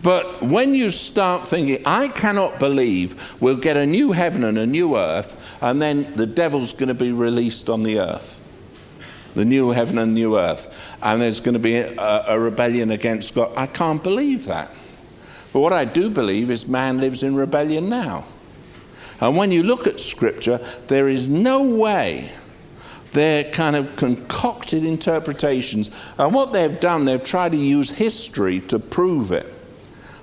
but 0.02 0.42
when 0.42 0.74
you 0.74 0.90
start 0.90 1.46
thinking, 1.46 1.82
I 1.86 2.08
cannot 2.08 2.58
believe 2.58 3.40
we'll 3.40 3.56
get 3.56 3.76
a 3.76 3.86
new 3.86 4.12
heaven 4.12 4.42
and 4.42 4.58
a 4.58 4.66
new 4.66 4.96
earth, 4.96 5.56
and 5.60 5.80
then 5.80 6.14
the 6.16 6.26
devil's 6.26 6.72
going 6.72 6.88
to 6.88 6.94
be 6.94 7.12
released 7.12 7.70
on 7.70 7.84
the 7.84 8.00
earth. 8.00 8.42
The 9.34 9.44
new 9.44 9.70
heaven 9.70 9.98
and 9.98 10.12
new 10.12 10.38
earth. 10.38 10.76
And 11.02 11.20
there's 11.20 11.40
going 11.40 11.54
to 11.54 11.60
be 11.60 11.76
a, 11.76 12.24
a 12.26 12.38
rebellion 12.38 12.90
against 12.90 13.34
God. 13.34 13.52
I 13.56 13.66
can't 13.66 14.02
believe 14.02 14.46
that. 14.46 14.70
But 15.52 15.60
what 15.60 15.72
I 15.72 15.84
do 15.84 16.10
believe 16.10 16.50
is 16.50 16.66
man 16.66 16.98
lives 16.98 17.22
in 17.22 17.34
rebellion 17.34 17.88
now. 17.88 18.24
And 19.20 19.36
when 19.36 19.52
you 19.52 19.62
look 19.62 19.86
at 19.86 20.00
Scripture, 20.00 20.58
there 20.88 21.08
is 21.08 21.30
no 21.30 21.62
way 21.76 22.30
they're 23.12 23.50
kind 23.52 23.76
of 23.76 23.94
concocted 23.96 24.84
interpretations. 24.84 25.90
And 26.18 26.34
what 26.34 26.52
they've 26.52 26.78
done, 26.80 27.04
they've 27.04 27.22
tried 27.22 27.52
to 27.52 27.58
use 27.58 27.90
history 27.90 28.60
to 28.62 28.78
prove 28.78 29.30
it. 29.30 29.61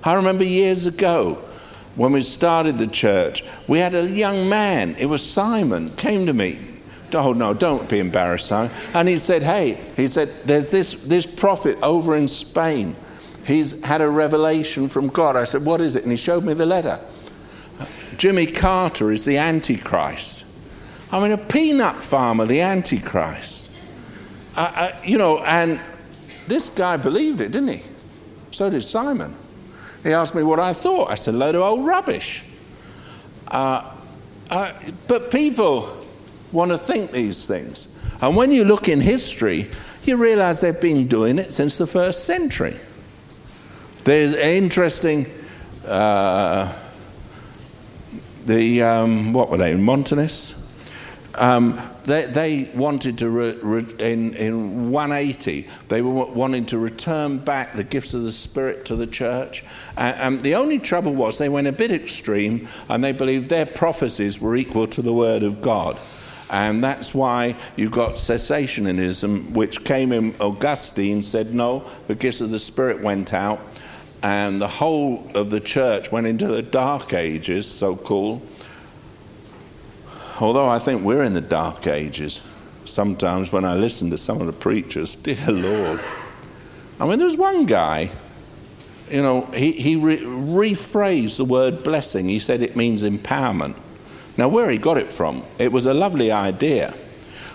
I 0.02 0.14
remember 0.14 0.44
years 0.44 0.86
ago 0.86 1.42
when 1.96 2.12
we 2.12 2.22
started 2.22 2.78
the 2.78 2.86
church, 2.86 3.44
we 3.66 3.78
had 3.78 3.94
a 3.94 4.08
young 4.08 4.48
man, 4.48 4.94
it 4.98 5.06
was 5.06 5.28
Simon, 5.28 5.90
came 5.96 6.26
to 6.26 6.32
me. 6.32 6.58
Oh, 7.12 7.32
no, 7.32 7.52
don't 7.52 7.88
be 7.88 7.98
embarrassed, 7.98 8.46
Simon. 8.46 8.70
And 8.94 9.08
he 9.08 9.18
said, 9.18 9.42
Hey, 9.42 9.80
he 9.96 10.06
said, 10.06 10.32
there's 10.44 10.70
this, 10.70 10.92
this 10.92 11.26
prophet 11.26 11.76
over 11.82 12.16
in 12.16 12.28
Spain. 12.28 12.94
He's 13.44 13.82
had 13.82 14.00
a 14.00 14.08
revelation 14.08 14.88
from 14.88 15.08
God. 15.08 15.36
I 15.36 15.44
said, 15.44 15.64
What 15.64 15.80
is 15.80 15.96
it? 15.96 16.04
And 16.04 16.12
he 16.12 16.16
showed 16.16 16.44
me 16.44 16.54
the 16.54 16.66
letter. 16.66 17.00
Jimmy 18.16 18.46
Carter 18.46 19.10
is 19.10 19.24
the 19.24 19.38
Antichrist. 19.38 20.44
I 21.10 21.20
mean, 21.20 21.32
a 21.32 21.38
peanut 21.38 22.02
farmer, 22.02 22.46
the 22.46 22.60
Antichrist. 22.60 23.68
You 25.04 25.18
know, 25.18 25.40
and 25.40 25.80
this 26.46 26.68
guy 26.68 26.96
believed 26.96 27.40
it, 27.40 27.50
didn't 27.50 27.68
he? 27.68 27.82
So 28.50 28.70
did 28.70 28.84
Simon. 28.84 29.36
He 30.02 30.12
asked 30.12 30.34
me 30.34 30.42
what 30.42 30.58
I 30.58 30.72
thought. 30.72 31.10
I 31.10 31.14
said, 31.14 31.34
load 31.34 31.54
of 31.54 31.62
old 31.62 31.84
rubbish. 31.84 32.44
Uh, 33.48 33.90
uh, 34.50 34.72
but 35.06 35.30
people 35.30 35.96
want 36.52 36.70
to 36.70 36.78
think 36.78 37.12
these 37.12 37.46
things. 37.46 37.88
And 38.20 38.36
when 38.36 38.50
you 38.50 38.64
look 38.64 38.88
in 38.88 39.00
history, 39.00 39.70
you 40.04 40.16
realize 40.16 40.60
they've 40.60 40.80
been 40.80 41.06
doing 41.06 41.38
it 41.38 41.52
since 41.52 41.76
the 41.76 41.86
first 41.86 42.24
century. 42.24 42.76
There's 44.04 44.34
interesting, 44.34 45.26
uh, 45.86 46.72
the, 48.44 48.82
um, 48.82 49.32
what 49.32 49.50
were 49.50 49.58
they, 49.58 49.76
Montanus? 49.76 50.54
Um, 51.36 51.80
they, 52.04 52.26
they, 52.26 52.70
wanted 52.74 53.18
to, 53.18 53.30
re, 53.30 53.52
re, 53.62 53.86
in, 54.00 54.34
in 54.34 54.90
180, 54.90 55.68
they 55.88 56.02
were 56.02 56.24
wanting 56.26 56.66
to 56.66 56.78
return 56.78 57.38
back 57.38 57.76
the 57.76 57.84
gifts 57.84 58.14
of 58.14 58.24
the 58.24 58.32
Spirit 58.32 58.84
to 58.86 58.96
the 58.96 59.06
church. 59.06 59.64
And, 59.96 60.16
and 60.16 60.40
the 60.40 60.56
only 60.56 60.78
trouble 60.78 61.14
was 61.14 61.38
they 61.38 61.48
went 61.48 61.68
a 61.68 61.72
bit 61.72 61.92
extreme 61.92 62.68
and 62.88 63.04
they 63.04 63.12
believed 63.12 63.48
their 63.48 63.66
prophecies 63.66 64.40
were 64.40 64.56
equal 64.56 64.88
to 64.88 65.02
the 65.02 65.12
Word 65.12 65.42
of 65.42 65.62
God. 65.62 65.96
And 66.50 66.82
that's 66.82 67.14
why 67.14 67.54
you 67.76 67.88
got 67.88 68.14
cessationism, 68.14 69.52
which 69.52 69.84
came 69.84 70.12
in. 70.12 70.34
Augustine 70.40 71.22
said, 71.22 71.54
no, 71.54 71.84
the 72.08 72.16
gifts 72.16 72.40
of 72.40 72.50
the 72.50 72.58
Spirit 72.58 73.00
went 73.00 73.32
out, 73.32 73.60
and 74.22 74.60
the 74.60 74.68
whole 74.68 75.30
of 75.36 75.50
the 75.50 75.60
church 75.60 76.10
went 76.10 76.26
into 76.26 76.48
the 76.48 76.62
Dark 76.62 77.14
Ages, 77.14 77.70
so 77.70 77.94
called. 77.94 78.42
Although 80.40 80.66
I 80.66 80.78
think 80.78 81.04
we're 81.04 81.22
in 81.22 81.34
the 81.34 81.42
Dark 81.42 81.86
Ages, 81.86 82.40
sometimes 82.86 83.52
when 83.52 83.66
I 83.66 83.74
listen 83.74 84.10
to 84.10 84.18
some 84.18 84.40
of 84.40 84.46
the 84.46 84.54
preachers, 84.54 85.14
dear 85.22 85.46
Lord. 85.48 86.00
I 86.98 87.06
mean, 87.06 87.18
there's 87.18 87.36
one 87.36 87.66
guy, 87.66 88.10
you 89.10 89.22
know, 89.22 89.42
he, 89.46 89.72
he 89.72 89.96
re- 89.96 90.20
rephrased 90.20 91.36
the 91.36 91.44
word 91.44 91.82
blessing. 91.82 92.28
He 92.28 92.38
said 92.38 92.62
it 92.62 92.76
means 92.76 93.02
empowerment. 93.02 93.74
Now, 94.36 94.48
where 94.48 94.70
he 94.70 94.78
got 94.78 94.96
it 94.96 95.12
from, 95.12 95.44
it 95.58 95.72
was 95.72 95.84
a 95.86 95.92
lovely 95.92 96.32
idea. 96.32 96.94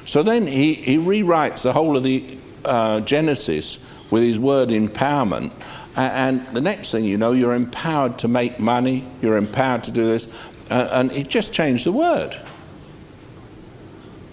So 0.05 0.21
then 0.21 0.45
he, 0.45 0.75
he 0.75 0.97
rewrites 0.97 1.63
the 1.63 1.73
whole 1.73 1.97
of 1.97 2.03
the 2.03 2.37
uh, 2.63 2.99
Genesis 3.01 3.79
with 4.11 4.21
his 4.21 4.39
word 4.39 4.69
empowerment. 4.69 5.51
And, 5.95 6.45
the 6.47 6.61
next 6.61 6.91
thing 6.91 7.05
you 7.05 7.17
know, 7.17 7.31
you're 7.31 7.53
empowered 7.53 8.19
to 8.19 8.27
make 8.27 8.59
money, 8.59 9.05
you're 9.21 9.37
empowered 9.37 9.85
to 9.85 9.91
do 9.91 10.05
this, 10.05 10.27
uh, 10.69 10.89
and 10.91 11.11
he 11.11 11.23
just 11.23 11.53
changed 11.53 11.85
the 11.85 11.91
word. 11.91 12.37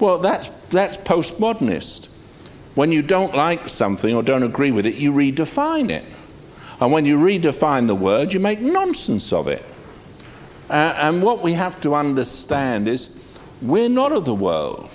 Well, 0.02 0.18
that's, 0.18 0.48
that's 0.70 0.96
postmodernist. 0.96 2.08
When 2.74 2.90
you 2.90 3.02
don't 3.02 3.36
like 3.36 3.68
something 3.68 4.12
or 4.12 4.24
don't 4.24 4.42
agree 4.42 4.72
with 4.72 4.84
it, 4.84 4.96
you 4.96 5.12
redefine 5.12 5.90
it. 5.90 6.04
And 6.80 6.90
when 6.90 7.06
you 7.06 7.18
redefine 7.18 7.86
the 7.86 7.94
word, 7.94 8.32
you 8.32 8.40
make 8.40 8.58
nonsense 8.58 9.32
of 9.32 9.46
it. 9.46 9.64
Uh, 10.68 10.94
and 10.96 11.22
what 11.22 11.40
we 11.40 11.52
have 11.52 11.80
to 11.82 11.94
understand 11.94 12.88
is 12.88 13.10
we're 13.60 13.88
not 13.88 14.10
of 14.10 14.24
the 14.24 14.34
world. 14.34 14.90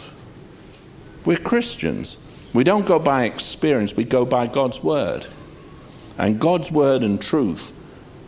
We're 1.23 1.37
Christians. 1.37 2.17
We 2.53 2.65
don't 2.65 2.85
go 2.85 2.99
by 2.99 3.23
experience, 3.23 3.95
we 3.95 4.03
go 4.03 4.25
by 4.25 4.47
God's 4.47 4.83
word. 4.83 5.25
And 6.17 6.37
God's 6.37 6.69
word 6.69 7.03
and 7.03 7.21
truth 7.21 7.71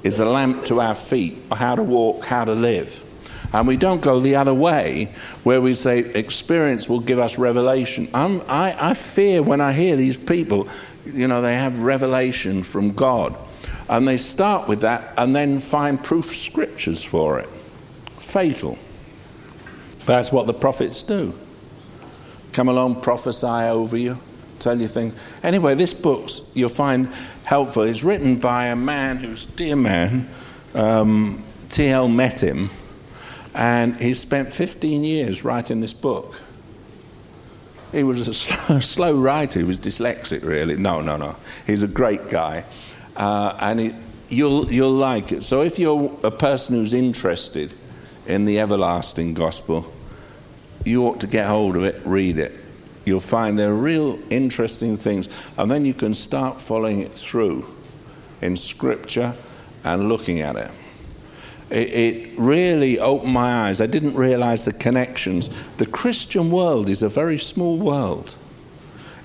is 0.04 0.22
a 0.22 0.26
lamp 0.26 0.64
to 0.68 0.80
our 0.80 0.96
feet, 0.96 1.40
how 1.52 1.76
to 1.76 1.84
walk, 1.84 2.24
how 2.24 2.46
to 2.46 2.54
live. 2.54 3.04
And 3.52 3.68
we 3.68 3.78
don't 3.78 4.02
go 4.02 4.20
the 4.20 4.36
other 4.36 4.54
way 4.54 5.14
where 5.44 5.60
we 5.60 5.74
say 5.74 6.00
experience 6.00 6.88
will 6.88 7.00
give 7.00 7.20
us 7.20 7.38
revelation. 7.38 8.08
I, 8.14 8.76
I 8.80 8.94
fear 8.94 9.42
when 9.42 9.60
I 9.60 9.74
hear 9.74 9.96
these 9.96 10.18
people, 10.18 10.68
you 11.06 11.28
know, 11.28 11.42
they 11.42 11.56
have 11.56 11.80
revelation 11.80 12.64
from 12.64 12.92
God. 12.92 13.36
And 13.88 14.08
they 14.08 14.18
start 14.18 14.68
with 14.68 14.82
that 14.82 15.14
and 15.18 15.36
then 15.36 15.60
find 15.60 16.04
proof 16.04 16.36
scriptures 16.36 17.02
for 17.02 17.40
it. 17.40 17.50
Fatal. 18.20 18.78
That's 20.06 20.32
what 20.32 20.46
the 20.46 20.54
prophets 20.54 21.02
do. 21.02 21.34
Come 22.52 22.70
along, 22.70 23.02
prophesy 23.02 23.48
over 23.48 23.98
you, 23.98 24.20
tell 24.60 24.80
you 24.80 24.88
things. 24.88 25.16
Anyway, 25.42 25.76
this 25.76 25.94
book 25.94 26.30
you'll 26.54 26.70
find 26.70 27.12
helpful. 27.44 27.84
It's 27.84 28.04
written 28.04 28.38
by 28.38 28.68
a 28.68 28.76
man 28.76 29.18
who's 29.18 29.46
dear 29.48 29.76
man. 29.76 30.30
Um, 30.76 31.44
T.L. 31.70 32.10
met 32.10 32.42
him, 32.42 32.70
and 33.54 33.96
he 33.98 34.14
spent 34.14 34.54
15 34.54 35.04
years 35.04 35.44
writing 35.44 35.80
this 35.80 35.94
book. 35.94 36.42
He 37.92 38.04
was 38.04 38.28
a 38.28 38.34
slow, 38.36 38.80
slow 38.80 39.18
writer. 39.18 39.60
He 39.60 39.66
was 39.66 39.80
dyslexic, 39.80 40.44
really. 40.44 40.78
No, 40.78 41.02
no, 41.02 41.18
no. 41.18 41.36
He's 41.66 41.84
a 41.84 41.88
great 41.88 42.30
guy 42.30 42.66
uh, 43.20 43.56
and 43.60 43.80
it, 43.82 43.96
you'll, 44.30 44.72
you'll 44.72 44.92
like 44.92 45.32
it. 45.32 45.44
So, 45.44 45.62
if 45.62 45.78
you're 45.78 46.18
a 46.24 46.32
person 46.32 46.76
who's 46.76 46.94
interested 46.94 47.74
in 48.26 48.46
the 48.46 48.60
everlasting 48.60 49.34
gospel, 49.34 49.92
you 50.86 51.06
ought 51.06 51.20
to 51.20 51.28
get 51.28 51.46
hold 51.48 51.76
of 51.76 51.84
it, 51.84 52.02
read 52.06 52.38
it. 52.38 52.58
You'll 53.06 53.20
find 53.20 53.60
there 53.60 53.72
are 53.72 53.76
real 53.76 54.20
interesting 54.30 54.96
things, 54.98 55.28
and 55.58 55.70
then 55.70 55.86
you 55.86 55.94
can 55.94 56.14
start 56.14 56.62
following 56.62 57.02
it 57.02 57.12
through 57.12 57.66
in 58.42 58.56
Scripture 58.56 59.36
and 59.84 60.08
looking 60.08 60.40
at 60.40 60.56
it. 60.56 60.72
It, 61.70 61.90
it 61.90 62.40
really 62.40 63.00
opened 63.00 63.34
my 63.34 63.68
eyes. 63.68 63.82
I 63.82 63.88
didn't 63.88 64.16
realize 64.16 64.66
the 64.66 64.74
connections. 64.74 65.50
The 65.78 65.86
Christian 65.86 66.52
world 66.52 66.90
is 66.90 67.02
a 67.02 67.10
very 67.10 67.38
small 67.38 67.78
world 67.78 68.36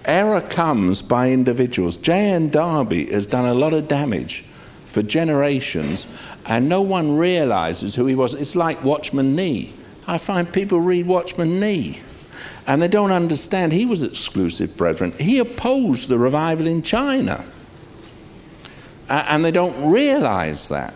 error 0.06 0.40
comes 0.40 1.02
by 1.02 1.30
individuals. 1.30 1.96
J.N. 1.96 2.50
Darby 2.50 3.10
has 3.10 3.26
done 3.26 3.46
a 3.46 3.54
lot 3.54 3.72
of 3.72 3.88
damage 3.88 4.44
for 4.84 5.02
generations, 5.02 6.06
and 6.46 6.68
no 6.68 6.82
one 6.82 7.16
realizes 7.16 7.94
who 7.94 8.06
he 8.06 8.14
was. 8.14 8.34
It's 8.34 8.54
like 8.54 8.84
Watchman 8.84 9.34
Nee. 9.34 9.72
I 10.06 10.18
find 10.18 10.52
people 10.52 10.80
read 10.80 11.06
Watchman 11.06 11.58
Nee 11.58 12.00
and 12.66 12.80
they 12.80 12.88
don't 12.88 13.10
understand 13.10 13.72
he 13.72 13.84
was 13.84 14.02
exclusive 14.02 14.76
brethren. 14.76 15.12
He 15.12 15.38
opposed 15.38 16.08
the 16.08 16.18
revival 16.18 16.66
in 16.66 16.82
China, 16.82 17.44
and 19.08 19.44
they 19.44 19.50
don't 19.50 19.90
realize 19.90 20.68
that. 20.70 20.94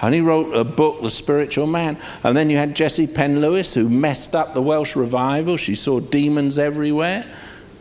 And 0.00 0.14
he 0.14 0.20
wrote 0.20 0.54
a 0.54 0.64
book, 0.64 1.02
The 1.02 1.10
Spiritual 1.10 1.66
Man. 1.66 1.98
And 2.22 2.36
then 2.36 2.50
you 2.50 2.56
had 2.56 2.76
Jessie 2.76 3.06
Penn 3.06 3.40
Lewis, 3.40 3.74
who 3.74 3.88
messed 3.88 4.36
up 4.36 4.54
the 4.54 4.62
Welsh 4.62 4.94
revival. 4.94 5.56
She 5.56 5.74
saw 5.74 5.98
demons 5.98 6.56
everywhere. 6.58 7.24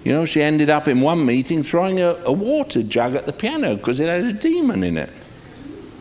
You 0.04 0.14
know, 0.14 0.26
she 0.26 0.42
ended 0.42 0.70
up 0.70 0.88
in 0.88 1.02
one 1.02 1.26
meeting 1.26 1.64
throwing 1.64 2.00
a, 2.00 2.18
a 2.26 2.32
water 2.32 2.82
jug 2.82 3.16
at 3.16 3.26
the 3.26 3.34
piano 3.34 3.76
because 3.76 4.00
it 4.00 4.08
had 4.08 4.24
a 4.24 4.34
demon 4.34 4.84
in 4.84 4.98
it. 4.98 5.12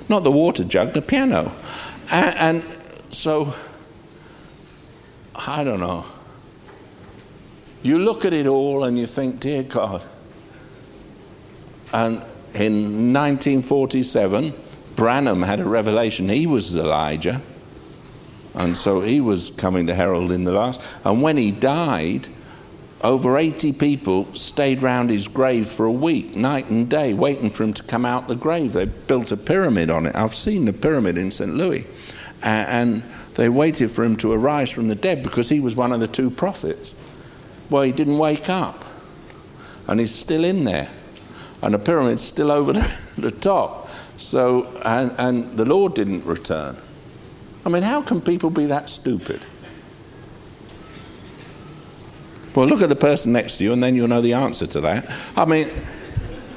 Not 0.08 0.24
the 0.24 0.30
water 0.30 0.64
jug, 0.64 0.92
the 0.92 1.02
piano. 1.02 1.52
And, 2.10 2.62
and 2.62 2.78
so, 3.10 3.52
I 5.34 5.64
don't 5.64 5.80
know. 5.80 6.04
You 7.82 7.98
look 7.98 8.24
at 8.24 8.32
it 8.32 8.46
all 8.46 8.84
and 8.84 8.98
you 8.98 9.06
think, 9.06 9.40
dear 9.40 9.62
God. 9.62 10.02
And 11.92 12.16
in 12.54 13.12
1947, 13.12 14.54
Branham 14.96 15.42
had 15.42 15.60
a 15.60 15.64
revelation. 15.64 16.28
He 16.28 16.46
was 16.46 16.74
Elijah. 16.74 17.42
And 18.54 18.76
so 18.76 19.02
he 19.02 19.20
was 19.20 19.50
coming 19.50 19.86
to 19.86 19.94
herald 19.94 20.32
in 20.32 20.44
the 20.44 20.52
last. 20.52 20.80
And 21.04 21.22
when 21.22 21.36
he 21.36 21.52
died, 21.52 22.26
over 23.02 23.36
80 23.36 23.74
people 23.74 24.34
stayed 24.34 24.80
round 24.80 25.10
his 25.10 25.28
grave 25.28 25.68
for 25.68 25.84
a 25.84 25.92
week, 25.92 26.34
night 26.34 26.70
and 26.70 26.88
day, 26.88 27.12
waiting 27.12 27.50
for 27.50 27.62
him 27.62 27.74
to 27.74 27.82
come 27.82 28.06
out 28.06 28.26
the 28.26 28.34
grave. 28.34 28.72
They 28.72 28.86
built 28.86 29.30
a 29.30 29.36
pyramid 29.36 29.90
on 29.90 30.06
it. 30.06 30.16
I've 30.16 30.34
seen 30.34 30.64
the 30.64 30.72
pyramid 30.72 31.18
in 31.18 31.30
St. 31.30 31.54
Louis. 31.54 31.86
And 32.42 33.02
they 33.34 33.48
waited 33.50 33.90
for 33.90 34.02
him 34.02 34.16
to 34.16 34.32
arise 34.32 34.70
from 34.70 34.88
the 34.88 34.94
dead 34.94 35.22
because 35.22 35.50
he 35.50 35.60
was 35.60 35.76
one 35.76 35.92
of 35.92 36.00
the 36.00 36.08
two 36.08 36.30
prophets. 36.30 36.94
Well, 37.68 37.82
he 37.82 37.92
didn't 37.92 38.18
wake 38.18 38.48
up. 38.48 38.84
And 39.86 40.00
he's 40.00 40.14
still 40.14 40.44
in 40.44 40.64
there. 40.64 40.88
And 41.62 41.74
the 41.74 41.78
pyramid's 41.78 42.22
still 42.22 42.50
over 42.50 42.72
the, 43.18 43.30
top. 43.30 43.85
So, 44.16 44.66
and, 44.84 45.14
and 45.18 45.56
the 45.56 45.64
Lord 45.64 45.94
didn't 45.94 46.24
return. 46.24 46.76
I 47.64 47.68
mean, 47.68 47.82
how 47.82 48.02
can 48.02 48.20
people 48.20 48.50
be 48.50 48.66
that 48.66 48.88
stupid? 48.88 49.40
Well, 52.54 52.66
look 52.66 52.80
at 52.80 52.88
the 52.88 52.96
person 52.96 53.32
next 53.32 53.58
to 53.58 53.64
you, 53.64 53.72
and 53.72 53.82
then 53.82 53.94
you'll 53.94 54.08
know 54.08 54.22
the 54.22 54.32
answer 54.32 54.66
to 54.68 54.80
that. 54.80 55.12
I 55.36 55.44
mean, 55.44 55.68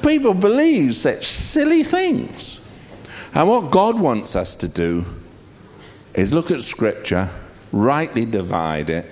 people 0.02 0.32
believe 0.32 0.96
such 0.96 1.26
silly 1.26 1.82
things. 1.82 2.58
And 3.34 3.48
what 3.48 3.70
God 3.70 4.00
wants 4.00 4.34
us 4.34 4.54
to 4.56 4.68
do 4.68 5.04
is 6.14 6.32
look 6.32 6.50
at 6.50 6.60
Scripture, 6.60 7.28
rightly 7.70 8.24
divide 8.24 8.88
it, 8.88 9.06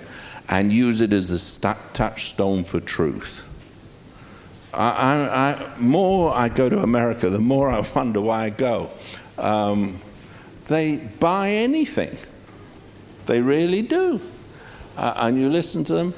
and 0.49 0.73
use 0.73 1.01
it 1.01 1.13
as 1.13 1.27
the 1.27 1.77
touchstone 1.93 2.63
for 2.63 2.79
truth. 2.79 3.45
I, 4.73 5.55
I, 5.73 5.79
more 5.79 6.33
I 6.33 6.49
go 6.49 6.69
to 6.69 6.79
America, 6.79 7.29
the 7.29 7.39
more 7.39 7.69
I 7.69 7.79
wonder 7.95 8.21
why 8.21 8.45
I 8.45 8.49
go. 8.49 8.91
Um, 9.37 9.99
they 10.65 10.97
buy 10.97 11.49
anything, 11.49 12.17
they 13.25 13.41
really 13.41 13.81
do. 13.81 14.21
Uh, 14.95 15.13
and 15.17 15.39
you 15.39 15.49
listen 15.49 15.83
to 15.85 15.93
them, 15.93 16.13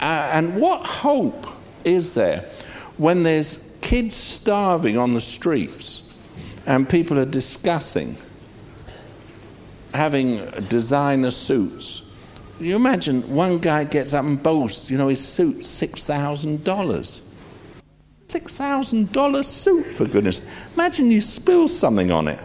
and 0.00 0.54
what 0.60 0.86
hope 0.86 1.46
is 1.84 2.14
there 2.14 2.48
when 2.96 3.24
there's 3.24 3.76
kids 3.80 4.14
starving 4.14 4.96
on 4.96 5.14
the 5.14 5.20
streets 5.20 6.02
and 6.64 6.88
people 6.88 7.18
are 7.18 7.24
discussing 7.26 8.16
having 9.92 10.36
designer 10.68 11.30
suits? 11.30 12.02
You 12.60 12.76
imagine 12.76 13.34
one 13.34 13.58
guy 13.58 13.82
gets 13.82 14.14
up 14.14 14.24
and 14.24 14.40
boasts, 14.40 14.88
you 14.88 14.96
know, 14.96 15.08
his 15.08 15.26
suit's 15.26 15.66
$6,000. 15.80 17.20
$6,000 18.34 19.44
suit, 19.44 19.86
for 19.86 20.06
goodness. 20.06 20.40
Imagine 20.74 21.10
you 21.10 21.20
spill 21.20 21.68
something 21.68 22.10
on 22.10 22.28
it. 22.28 22.40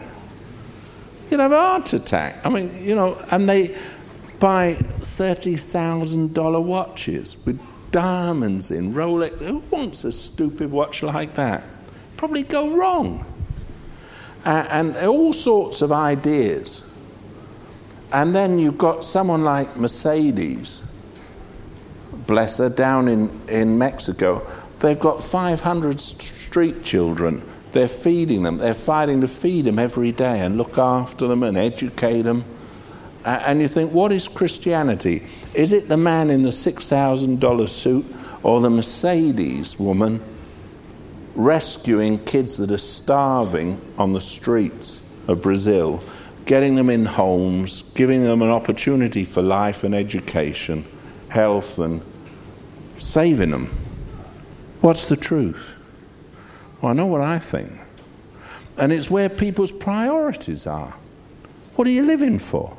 You'd 1.30 1.40
have 1.40 1.52
a 1.52 1.56
heart 1.56 1.92
attack. 1.92 2.44
I 2.44 2.48
mean, 2.48 2.84
you 2.84 2.94
know, 2.94 3.14
and 3.30 3.48
they 3.48 3.76
buy 4.38 4.74
$30,000 4.74 6.64
watches 6.64 7.36
with 7.44 7.60
diamonds 7.90 8.70
in, 8.70 8.94
Rolex. 8.94 9.38
Who 9.38 9.58
wants 9.70 10.04
a 10.04 10.12
stupid 10.12 10.70
watch 10.70 11.02
like 11.02 11.34
that? 11.34 11.64
Probably 12.16 12.42
go 12.42 12.76
wrong. 12.76 13.26
Uh, 14.44 14.66
and 14.70 14.96
all 14.96 15.32
sorts 15.32 15.82
of 15.82 15.92
ideas. 15.92 16.82
And 18.12 18.34
then 18.34 18.58
you've 18.58 18.78
got 18.78 19.04
someone 19.04 19.44
like 19.44 19.76
Mercedes, 19.76 20.82
bless 22.26 22.58
her, 22.58 22.68
down 22.68 23.08
in, 23.08 23.48
in 23.48 23.78
Mexico. 23.78 24.46
They've 24.80 24.98
got 24.98 25.22
500 25.22 26.00
street 26.00 26.84
children. 26.84 27.42
They're 27.72 27.86
feeding 27.86 28.42
them. 28.42 28.58
They're 28.58 28.74
fighting 28.74 29.20
to 29.20 29.28
feed 29.28 29.66
them 29.66 29.78
every 29.78 30.10
day 30.10 30.40
and 30.40 30.56
look 30.56 30.78
after 30.78 31.28
them 31.28 31.42
and 31.42 31.56
educate 31.56 32.22
them. 32.22 32.44
And 33.24 33.60
you 33.60 33.68
think, 33.68 33.92
what 33.92 34.10
is 34.10 34.26
Christianity? 34.26 35.26
Is 35.52 35.72
it 35.72 35.88
the 35.88 35.98
man 35.98 36.30
in 36.30 36.42
the 36.42 36.50
$6,000 36.50 37.68
suit 37.68 38.06
or 38.42 38.60
the 38.60 38.70
Mercedes 38.70 39.78
woman 39.78 40.22
rescuing 41.34 42.24
kids 42.24 42.56
that 42.56 42.70
are 42.70 42.78
starving 42.78 43.80
on 43.98 44.14
the 44.14 44.20
streets 44.20 45.02
of 45.28 45.42
Brazil, 45.42 46.02
getting 46.46 46.74
them 46.74 46.88
in 46.88 47.04
homes, 47.04 47.82
giving 47.94 48.24
them 48.24 48.40
an 48.40 48.50
opportunity 48.50 49.26
for 49.26 49.42
life 49.42 49.84
and 49.84 49.94
education, 49.94 50.86
health, 51.28 51.78
and 51.78 52.02
saving 52.96 53.50
them? 53.50 53.89
What's 54.80 55.06
the 55.06 55.16
truth? 55.16 55.62
Well, 56.80 56.92
I 56.92 56.94
know 56.94 57.06
what 57.06 57.20
I 57.20 57.38
think. 57.38 57.72
And 58.76 58.92
it's 58.92 59.10
where 59.10 59.28
people's 59.28 59.70
priorities 59.70 60.66
are. 60.66 60.94
What 61.76 61.86
are 61.86 61.90
you 61.90 62.04
living 62.04 62.38
for? 62.38 62.76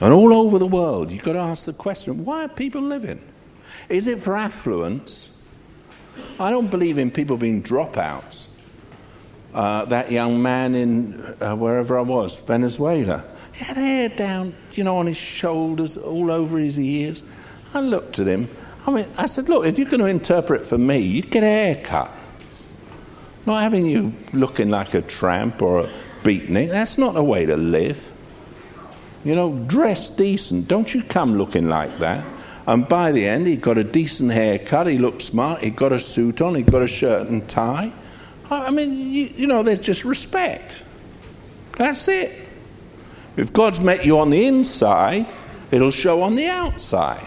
And 0.00 0.12
all 0.12 0.32
over 0.32 0.58
the 0.58 0.66
world, 0.66 1.10
you've 1.10 1.24
got 1.24 1.32
to 1.32 1.40
ask 1.40 1.64
the 1.64 1.72
question 1.72 2.24
why 2.24 2.44
are 2.44 2.48
people 2.48 2.82
living? 2.82 3.20
Is 3.88 4.06
it 4.06 4.22
for 4.22 4.36
affluence? 4.36 5.28
I 6.38 6.50
don't 6.50 6.70
believe 6.70 6.98
in 6.98 7.10
people 7.10 7.36
being 7.36 7.62
dropouts. 7.62 8.44
Uh, 9.52 9.86
that 9.86 10.12
young 10.12 10.40
man 10.42 10.74
in 10.74 11.36
uh, 11.40 11.56
wherever 11.56 11.98
I 11.98 12.02
was, 12.02 12.34
Venezuela, 12.34 13.24
he 13.52 13.64
had 13.64 13.76
hair 13.76 14.08
down, 14.08 14.54
you 14.72 14.84
know, 14.84 14.98
on 14.98 15.06
his 15.06 15.16
shoulders, 15.16 15.96
all 15.96 16.30
over 16.30 16.58
his 16.58 16.78
ears. 16.78 17.22
I 17.74 17.80
looked 17.80 18.18
at 18.18 18.26
him. 18.26 18.48
I 18.86 18.90
mean, 18.90 19.06
I 19.16 19.26
said, 19.26 19.48
look, 19.48 19.66
if 19.66 19.78
you're 19.78 19.88
going 19.88 20.00
to 20.00 20.06
interpret 20.06 20.66
for 20.66 20.78
me, 20.78 20.98
you 20.98 21.22
get 21.22 21.42
a 21.42 21.46
haircut. 21.46 22.10
Not 23.44 23.62
having 23.62 23.86
you 23.86 24.14
looking 24.32 24.70
like 24.70 24.94
a 24.94 25.02
tramp 25.02 25.60
or 25.60 25.80
a 25.80 25.90
beatnik. 26.22 26.70
That's 26.70 26.98
not 26.98 27.16
a 27.16 27.22
way 27.22 27.46
to 27.46 27.56
live. 27.56 28.10
You 29.24 29.34
know, 29.34 29.52
dress 29.66 30.10
decent. 30.10 30.68
Don't 30.68 30.92
you 30.94 31.02
come 31.02 31.36
looking 31.36 31.68
like 31.68 31.98
that. 31.98 32.24
And 32.66 32.86
by 32.88 33.12
the 33.12 33.26
end, 33.26 33.46
he 33.46 33.56
got 33.56 33.78
a 33.78 33.84
decent 33.84 34.30
haircut. 34.30 34.86
He 34.86 34.98
looked 34.98 35.22
smart. 35.22 35.62
He 35.62 35.70
got 35.70 35.92
a 35.92 36.00
suit 36.00 36.40
on. 36.40 36.54
He 36.54 36.62
got 36.62 36.82
a 36.82 36.88
shirt 36.88 37.28
and 37.28 37.48
tie. 37.48 37.92
I 38.50 38.70
mean, 38.70 39.10
you, 39.10 39.32
you 39.36 39.46
know, 39.46 39.62
there's 39.62 39.78
just 39.78 40.04
respect. 40.04 40.76
That's 41.76 42.08
it. 42.08 42.34
If 43.36 43.52
God's 43.52 43.80
met 43.80 44.04
you 44.04 44.18
on 44.18 44.30
the 44.30 44.44
inside, 44.44 45.26
it'll 45.70 45.90
show 45.90 46.22
on 46.22 46.34
the 46.34 46.46
outside. 46.46 47.26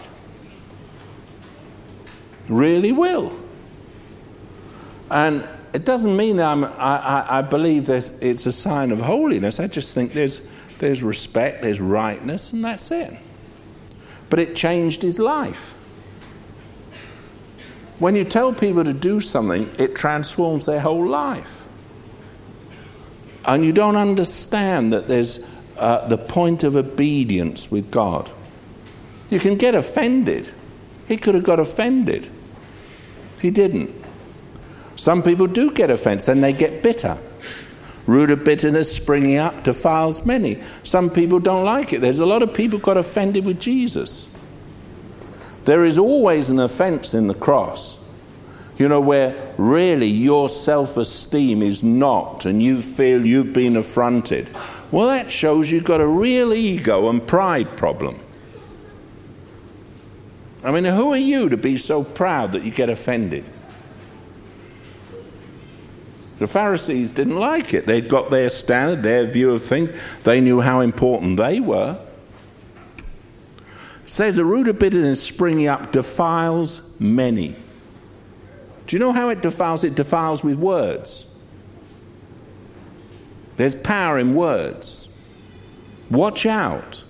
Really 2.51 2.91
will. 2.91 3.39
And 5.09 5.47
it 5.73 5.85
doesn't 5.85 6.17
mean 6.17 6.35
that 6.35 6.47
I'm, 6.47 6.65
I, 6.65 7.37
I, 7.37 7.41
believe 7.43 7.85
that 7.85 8.11
it's 8.21 8.45
a 8.45 8.51
sign 8.51 8.91
of 8.91 8.99
holiness. 8.99 9.57
I 9.57 9.67
just 9.67 9.93
think 9.93 10.11
there's 10.11 10.41
there's 10.79 11.01
respect, 11.01 11.61
there's 11.61 11.79
rightness, 11.79 12.51
and 12.51 12.65
that's 12.65 12.91
it. 12.91 13.13
But 14.29 14.39
it 14.39 14.57
changed 14.57 15.01
his 15.01 15.17
life. 15.17 15.73
When 17.99 18.15
you 18.15 18.25
tell 18.25 18.51
people 18.51 18.83
to 18.83 18.93
do 18.93 19.21
something, 19.21 19.73
it 19.79 19.95
transforms 19.95 20.65
their 20.65 20.81
whole 20.81 21.07
life. 21.07 21.47
And 23.45 23.63
you 23.63 23.71
don't 23.71 23.95
understand 23.95 24.91
that 24.91 25.07
there's 25.07 25.39
uh, 25.77 26.07
the 26.09 26.17
point 26.17 26.63
of 26.65 26.75
obedience 26.75 27.71
with 27.71 27.91
God. 27.91 28.29
You 29.29 29.39
can 29.39 29.55
get 29.55 29.73
offended. 29.73 30.51
He 31.07 31.15
could 31.15 31.35
have 31.35 31.45
got 31.45 31.59
offended. 31.59 32.29
He 33.41 33.49
didn't. 33.49 33.91
Some 34.95 35.23
people 35.23 35.47
do 35.47 35.71
get 35.71 35.89
offense, 35.89 36.25
then 36.25 36.41
they 36.41 36.53
get 36.53 36.83
bitter. 36.83 37.17
Root 38.05 38.31
of 38.31 38.43
bitterness 38.43 38.91
springing 38.95 39.37
up 39.37 39.63
defiles 39.63 40.25
many. 40.25 40.61
Some 40.83 41.09
people 41.09 41.39
don't 41.39 41.65
like 41.65 41.93
it. 41.93 42.01
There's 42.01 42.19
a 42.19 42.25
lot 42.25 42.43
of 42.43 42.53
people 42.53 42.79
got 42.79 42.97
offended 42.97 43.45
with 43.45 43.59
Jesus. 43.59 44.27
There 45.65 45.85
is 45.85 45.97
always 45.97 46.49
an 46.49 46.59
offense 46.59 47.13
in 47.13 47.27
the 47.27 47.35
cross, 47.35 47.97
you 48.77 48.87
know, 48.87 48.99
where 48.99 49.53
really 49.57 50.07
your 50.07 50.49
self 50.49 50.97
esteem 50.97 51.61
is 51.61 51.83
knocked 51.83 52.45
and 52.45 52.61
you 52.61 52.81
feel 52.81 53.25
you've 53.25 53.53
been 53.53 53.77
affronted. 53.77 54.49
Well, 54.91 55.07
that 55.07 55.31
shows 55.31 55.69
you've 55.69 55.83
got 55.83 56.01
a 56.01 56.07
real 56.07 56.53
ego 56.53 57.09
and 57.09 57.25
pride 57.25 57.77
problem. 57.77 58.19
I 60.63 60.71
mean, 60.71 60.85
who 60.85 61.11
are 61.13 61.17
you 61.17 61.49
to 61.49 61.57
be 61.57 61.77
so 61.77 62.03
proud 62.03 62.51
that 62.51 62.63
you 62.63 62.71
get 62.71 62.89
offended? 62.89 63.45
The 66.39 66.47
Pharisees 66.47 67.11
didn't 67.11 67.37
like 67.37 67.73
it. 67.73 67.85
They'd 67.85 68.09
got 68.09 68.31
their 68.31 68.49
standard, 68.49 69.03
their 69.03 69.27
view 69.27 69.51
of 69.51 69.63
things. 69.65 69.91
They 70.23 70.41
knew 70.41 70.59
how 70.59 70.79
important 70.79 71.37
they 71.37 71.59
were. 71.59 71.99
It 74.05 74.09
says 74.09 74.37
a 74.37 74.43
root 74.43 74.67
of 74.67 74.79
bitterness 74.79 75.21
springing 75.21 75.67
up 75.67 75.91
defiles 75.91 76.81
many. 76.99 77.55
Do 78.87 78.95
you 78.95 78.99
know 78.99 79.13
how 79.13 79.29
it 79.29 79.41
defiles? 79.41 79.83
It 79.83 79.95
defiles 79.95 80.43
with 80.43 80.57
words. 80.57 81.25
There's 83.57 83.75
power 83.75 84.17
in 84.17 84.33
words. 84.33 85.07
Watch 86.09 86.45
out. 86.45 87.03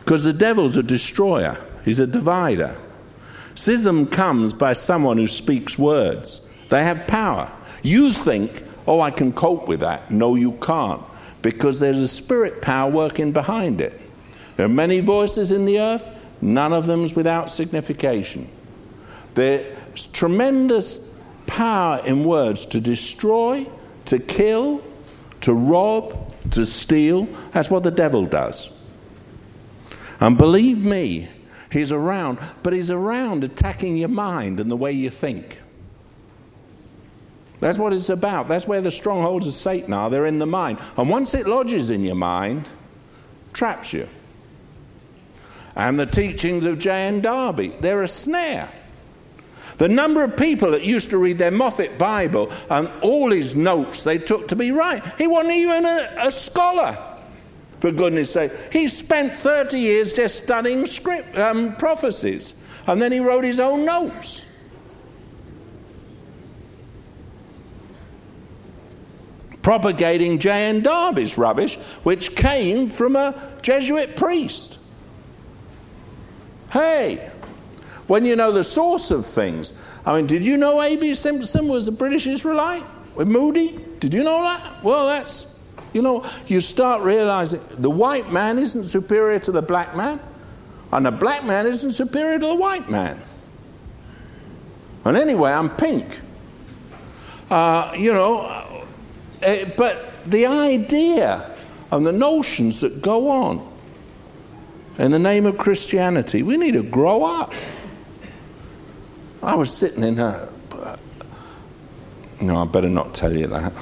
Because 0.00 0.24
the 0.24 0.32
devil's 0.32 0.76
a 0.76 0.82
destroyer, 0.82 1.56
he's 1.84 1.98
a 1.98 2.06
divider. 2.06 2.76
Schism 3.54 4.06
comes 4.06 4.52
by 4.52 4.72
someone 4.72 5.18
who 5.18 5.28
speaks 5.28 5.78
words. 5.78 6.40
They 6.70 6.82
have 6.82 7.06
power. 7.06 7.52
You 7.82 8.14
think, 8.14 8.64
oh, 8.86 9.00
I 9.00 9.10
can 9.10 9.32
cope 9.32 9.68
with 9.68 9.80
that. 9.80 10.10
No, 10.10 10.34
you 10.34 10.52
can't, 10.52 11.02
because 11.42 11.78
there's 11.78 11.98
a 11.98 12.08
spirit 12.08 12.62
power 12.62 12.90
working 12.90 13.32
behind 13.32 13.80
it. 13.80 14.00
There 14.56 14.66
are 14.66 14.70
many 14.70 15.00
voices 15.00 15.52
in 15.52 15.64
the 15.64 15.80
earth, 15.80 16.04
none 16.40 16.72
of 16.72 16.86
them 16.86 17.04
is 17.04 17.14
without 17.14 17.50
signification. 17.50 18.48
There's 19.34 20.06
tremendous 20.12 20.98
power 21.46 22.04
in 22.04 22.24
words 22.24 22.66
to 22.66 22.80
destroy, 22.80 23.66
to 24.06 24.18
kill, 24.18 24.82
to 25.42 25.52
rob, 25.52 26.32
to 26.52 26.66
steal. 26.66 27.28
That's 27.52 27.70
what 27.70 27.82
the 27.82 27.90
devil 27.90 28.26
does. 28.26 28.68
And 30.20 30.38
believe 30.38 30.78
me, 30.78 31.28
he's 31.72 31.92
around, 31.92 32.38
but 32.62 32.72
he's 32.72 32.90
around 32.90 33.44
attacking 33.44 33.96
your 33.96 34.08
mind 34.08 34.60
and 34.60 34.70
the 34.70 34.76
way 34.76 34.92
you 34.92 35.10
think. 35.10 35.60
That's 37.60 37.78
what 37.78 37.92
it's 37.92 38.08
about. 38.08 38.48
That's 38.48 38.66
where 38.66 38.80
the 38.80 38.90
strongholds 38.90 39.46
of 39.46 39.54
Satan 39.54 39.92
are. 39.92 40.10
They're 40.10 40.26
in 40.26 40.40
the 40.40 40.46
mind. 40.46 40.78
And 40.96 41.08
once 41.08 41.32
it 41.32 41.46
lodges 41.46 41.90
in 41.90 42.02
your 42.02 42.16
mind, 42.16 42.68
traps 43.52 43.92
you. 43.92 44.08
And 45.76 45.98
the 45.98 46.06
teachings 46.06 46.64
of 46.64 46.80
J.N. 46.80 47.20
Darby, 47.20 47.74
they're 47.80 48.02
a 48.02 48.08
snare. 48.08 48.68
The 49.78 49.88
number 49.88 50.22
of 50.24 50.36
people 50.36 50.72
that 50.72 50.82
used 50.82 51.10
to 51.10 51.18
read 51.18 51.38
their 51.38 51.50
Moffatt 51.50 51.98
Bible 51.98 52.52
and 52.68 52.90
all 53.00 53.30
his 53.30 53.54
notes 53.54 54.02
they 54.02 54.18
took 54.18 54.48
to 54.48 54.56
be 54.56 54.70
right. 54.70 55.02
He 55.16 55.26
wasn't 55.26 55.54
even 55.54 55.84
a, 55.84 56.14
a 56.18 56.30
scholar, 56.32 57.11
for 57.82 57.90
goodness 57.90 58.30
sake. 58.30 58.52
He 58.72 58.86
spent 58.86 59.36
30 59.38 59.76
years 59.76 60.12
just 60.12 60.40
studying 60.40 60.86
script, 60.86 61.36
um, 61.36 61.74
prophecies, 61.74 62.54
and 62.86 63.02
then 63.02 63.10
he 63.10 63.18
wrote 63.18 63.44
his 63.44 63.60
own 63.60 63.84
notes. 63.84 64.46
propagating 69.62 70.40
J.N. 70.40 70.82
Darby's 70.82 71.38
rubbish, 71.38 71.78
which 72.02 72.34
came 72.34 72.90
from 72.90 73.14
a 73.14 73.52
Jesuit 73.62 74.16
priest. 74.16 74.76
Hey, 76.68 77.30
when 78.08 78.24
you 78.24 78.34
know 78.34 78.50
the 78.50 78.64
source 78.64 79.12
of 79.12 79.26
things. 79.26 79.72
I 80.04 80.16
mean, 80.16 80.26
did 80.26 80.44
you 80.44 80.56
know 80.56 80.82
A.B. 80.82 81.14
Simpson 81.14 81.68
was 81.68 81.86
a 81.86 81.92
British 81.92 82.26
Israelite 82.26 82.82
with 83.14 83.28
Moody? 83.28 83.78
Did 84.00 84.14
you 84.14 84.24
know 84.24 84.42
that? 84.42 84.82
Well, 84.82 85.06
that's, 85.06 85.46
you 85.92 86.02
know, 86.02 86.28
you 86.46 86.60
start 86.60 87.02
realizing 87.02 87.60
the 87.78 87.90
white 87.90 88.32
man 88.32 88.58
isn't 88.58 88.84
superior 88.84 89.38
to 89.40 89.52
the 89.52 89.62
black 89.62 89.96
man, 89.96 90.20
and 90.90 91.06
the 91.06 91.10
black 91.10 91.44
man 91.44 91.66
isn't 91.66 91.92
superior 91.92 92.38
to 92.38 92.46
the 92.46 92.54
white 92.54 92.90
man. 92.90 93.20
And 95.04 95.16
anyway, 95.16 95.50
I'm 95.52 95.70
pink. 95.76 96.06
Uh, 97.50 97.92
you 97.96 98.12
know, 98.12 98.40
uh, 99.42 99.64
but 99.76 100.10
the 100.26 100.46
idea 100.46 101.56
and 101.90 102.06
the 102.06 102.12
notions 102.12 102.80
that 102.80 103.02
go 103.02 103.28
on 103.28 103.72
in 104.98 105.10
the 105.10 105.18
name 105.18 105.46
of 105.46 105.58
Christianity. 105.58 106.42
We 106.42 106.56
need 106.56 106.72
to 106.72 106.82
grow 106.82 107.24
up. 107.24 107.52
I 109.42 109.54
was 109.56 109.74
sitting 109.74 110.02
in 110.04 110.18
a. 110.18 110.48
No, 112.40 112.56
I 112.56 112.64
better 112.66 112.88
not 112.88 113.14
tell 113.14 113.36
you 113.36 113.46
that. 113.48 113.72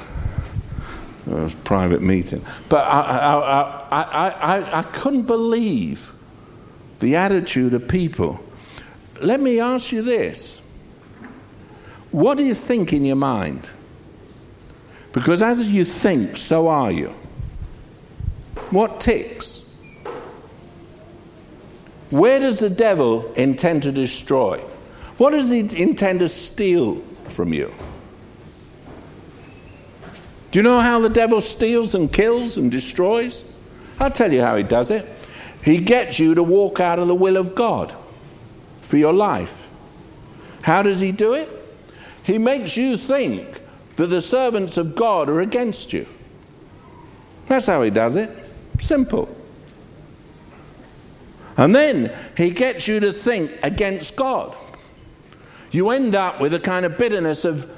A 1.30 1.54
private 1.64 2.02
meeting. 2.02 2.44
But 2.68 2.86
I, 2.86 3.00
I, 3.00 4.02
I, 4.02 4.28
I, 4.28 4.78
I 4.80 4.82
couldn't 4.82 5.26
believe 5.26 6.10
the 6.98 7.16
attitude 7.16 7.72
of 7.72 7.86
people. 7.86 8.40
Let 9.20 9.40
me 9.40 9.60
ask 9.60 9.92
you 9.92 10.02
this 10.02 10.60
what 12.10 12.36
do 12.36 12.44
you 12.44 12.54
think 12.54 12.92
in 12.92 13.04
your 13.04 13.16
mind? 13.16 13.68
Because 15.12 15.42
as 15.42 15.60
you 15.62 15.84
think, 15.84 16.36
so 16.36 16.68
are 16.68 16.90
you. 16.90 17.14
What 18.70 19.00
ticks? 19.00 19.62
Where 22.10 22.40
does 22.40 22.58
the 22.58 22.70
devil 22.70 23.32
intend 23.34 23.84
to 23.84 23.92
destroy? 23.92 24.58
What 25.18 25.30
does 25.30 25.50
he 25.50 25.60
intend 25.60 26.20
to 26.20 26.28
steal 26.28 27.02
from 27.30 27.52
you? 27.52 27.72
Do 30.50 30.58
you 30.58 30.62
know 30.62 30.80
how 30.80 31.00
the 31.00 31.08
devil 31.08 31.40
steals 31.40 31.94
and 31.94 32.12
kills 32.12 32.56
and 32.56 32.70
destroys? 32.70 33.44
I'll 33.98 34.10
tell 34.10 34.32
you 34.32 34.42
how 34.42 34.56
he 34.56 34.62
does 34.62 34.90
it. 34.90 35.08
He 35.64 35.78
gets 35.78 36.18
you 36.18 36.34
to 36.34 36.42
walk 36.42 36.80
out 36.80 36.98
of 36.98 37.06
the 37.06 37.14
will 37.14 37.36
of 37.36 37.54
God 37.54 37.94
for 38.82 38.96
your 38.96 39.12
life. 39.12 39.52
How 40.62 40.82
does 40.82 41.00
he 41.00 41.12
do 41.12 41.34
it? 41.34 41.48
He 42.24 42.38
makes 42.38 42.76
you 42.76 42.96
think 42.96 43.46
that 43.96 44.06
the 44.06 44.20
servants 44.20 44.76
of 44.76 44.94
God 44.94 45.28
are 45.28 45.40
against 45.40 45.92
you. 45.92 46.06
That's 47.46 47.66
how 47.66 47.82
he 47.82 47.90
does 47.90 48.16
it. 48.16 48.30
Simple. 48.80 49.28
And 51.56 51.74
then 51.74 52.16
he 52.36 52.50
gets 52.50 52.88
you 52.88 53.00
to 53.00 53.12
think 53.12 53.52
against 53.62 54.16
God. 54.16 54.56
You 55.70 55.90
end 55.90 56.14
up 56.14 56.40
with 56.40 56.54
a 56.54 56.60
kind 56.60 56.86
of 56.86 56.96
bitterness 56.96 57.44
of 57.44 57.70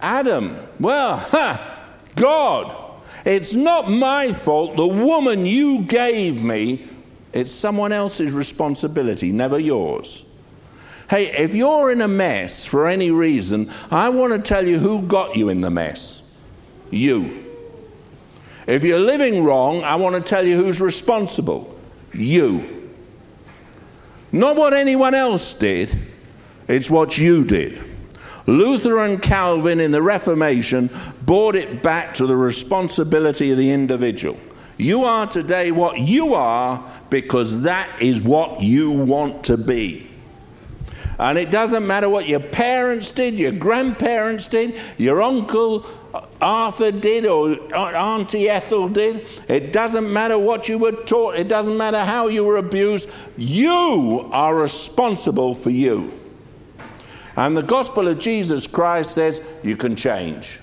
Adam. 0.00 0.56
Well, 0.78 1.16
ha, 1.18 1.73
God, 2.16 3.00
it's 3.24 3.52
not 3.52 3.90
my 3.90 4.32
fault. 4.32 4.76
The 4.76 4.86
woman 4.86 5.46
you 5.46 5.82
gave 5.82 6.36
me, 6.36 6.88
it's 7.32 7.54
someone 7.54 7.92
else's 7.92 8.32
responsibility, 8.32 9.32
never 9.32 9.58
yours. 9.58 10.22
Hey, 11.08 11.36
if 11.36 11.54
you're 11.54 11.92
in 11.92 12.00
a 12.00 12.08
mess 12.08 12.64
for 12.64 12.88
any 12.88 13.10
reason, 13.10 13.70
I 13.90 14.08
want 14.08 14.32
to 14.32 14.38
tell 14.38 14.66
you 14.66 14.78
who 14.78 15.02
got 15.02 15.36
you 15.36 15.48
in 15.48 15.60
the 15.60 15.70
mess. 15.70 16.22
You. 16.90 17.44
If 18.66 18.84
you're 18.84 19.00
living 19.00 19.44
wrong, 19.44 19.84
I 19.84 19.96
want 19.96 20.14
to 20.14 20.22
tell 20.22 20.46
you 20.46 20.56
who's 20.56 20.80
responsible. 20.80 21.78
You. 22.14 22.90
Not 24.32 24.56
what 24.56 24.72
anyone 24.72 25.14
else 25.14 25.54
did, 25.54 25.96
it's 26.66 26.88
what 26.88 27.18
you 27.18 27.44
did. 27.44 27.83
Luther 28.46 28.98
and 28.98 29.22
Calvin 29.22 29.80
in 29.80 29.90
the 29.90 30.02
Reformation 30.02 30.90
brought 31.22 31.56
it 31.56 31.82
back 31.82 32.14
to 32.14 32.26
the 32.26 32.36
responsibility 32.36 33.50
of 33.50 33.58
the 33.58 33.70
individual. 33.70 34.38
You 34.76 35.04
are 35.04 35.26
today 35.26 35.70
what 35.70 35.98
you 35.98 36.34
are 36.34 36.92
because 37.08 37.62
that 37.62 38.02
is 38.02 38.20
what 38.20 38.60
you 38.60 38.90
want 38.90 39.44
to 39.44 39.56
be. 39.56 40.10
And 41.18 41.38
it 41.38 41.52
doesn't 41.52 41.86
matter 41.86 42.08
what 42.08 42.26
your 42.28 42.40
parents 42.40 43.12
did, 43.12 43.38
your 43.38 43.52
grandparents 43.52 44.48
did, 44.48 44.74
your 44.98 45.22
uncle 45.22 45.86
Arthur 46.40 46.90
did 46.90 47.24
or 47.24 47.56
Auntie 47.74 48.48
Ethel 48.48 48.88
did. 48.88 49.26
It 49.48 49.72
doesn't 49.72 50.12
matter 50.12 50.38
what 50.38 50.68
you 50.68 50.78
were 50.78 50.92
taught. 50.92 51.36
It 51.36 51.48
doesn't 51.48 51.76
matter 51.76 52.04
how 52.04 52.28
you 52.28 52.44
were 52.44 52.56
abused. 52.56 53.08
You 53.36 54.28
are 54.32 54.54
responsible 54.54 55.54
for 55.54 55.70
you. 55.70 56.12
And 57.36 57.56
the 57.56 57.62
gospel 57.62 58.08
of 58.08 58.18
Jesus 58.18 58.66
Christ 58.66 59.12
says 59.12 59.40
you 59.62 59.76
can 59.76 59.96
change. 59.96 60.60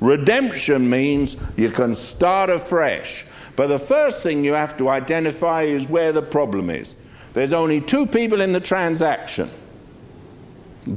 Redemption 0.00 0.88
means 0.88 1.36
you 1.56 1.70
can 1.70 1.94
start 1.94 2.50
afresh. 2.50 3.24
But 3.54 3.68
the 3.68 3.78
first 3.78 4.22
thing 4.22 4.44
you 4.44 4.52
have 4.52 4.76
to 4.78 4.88
identify 4.88 5.62
is 5.62 5.88
where 5.88 6.12
the 6.12 6.22
problem 6.22 6.70
is. 6.70 6.94
There's 7.32 7.52
only 7.52 7.80
two 7.80 8.06
people 8.06 8.40
in 8.40 8.52
the 8.52 8.60
transaction 8.60 9.50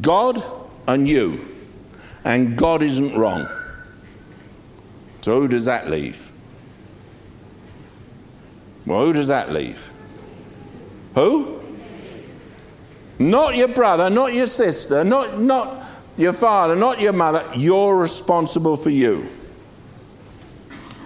God 0.02 0.44
and 0.88 1.08
you. 1.08 1.46
And 2.24 2.58
God 2.58 2.84
isn't 2.84 3.18
wrong. 3.18 3.48
So 5.22 5.40
who 5.40 5.48
does 5.48 5.66
that 5.66 5.90
leave? 5.90 6.30
Well, 8.86 9.06
who 9.06 9.14
does 9.14 9.28
that 9.28 9.52
leave? 9.52 9.80
Who? 11.16 11.59
Not 13.20 13.58
your 13.58 13.68
brother, 13.68 14.10
not 14.10 14.34
your 14.34 14.48
sister, 14.48 15.04
not, 15.04 15.40
not 15.40 15.86
your 16.16 16.32
father, 16.32 16.76
not 16.76 17.02
your 17.02 17.12
mother. 17.14 17.52
You're 17.54 17.98
responsible 17.98 18.78
for 18.78 18.90
you. 18.90 19.28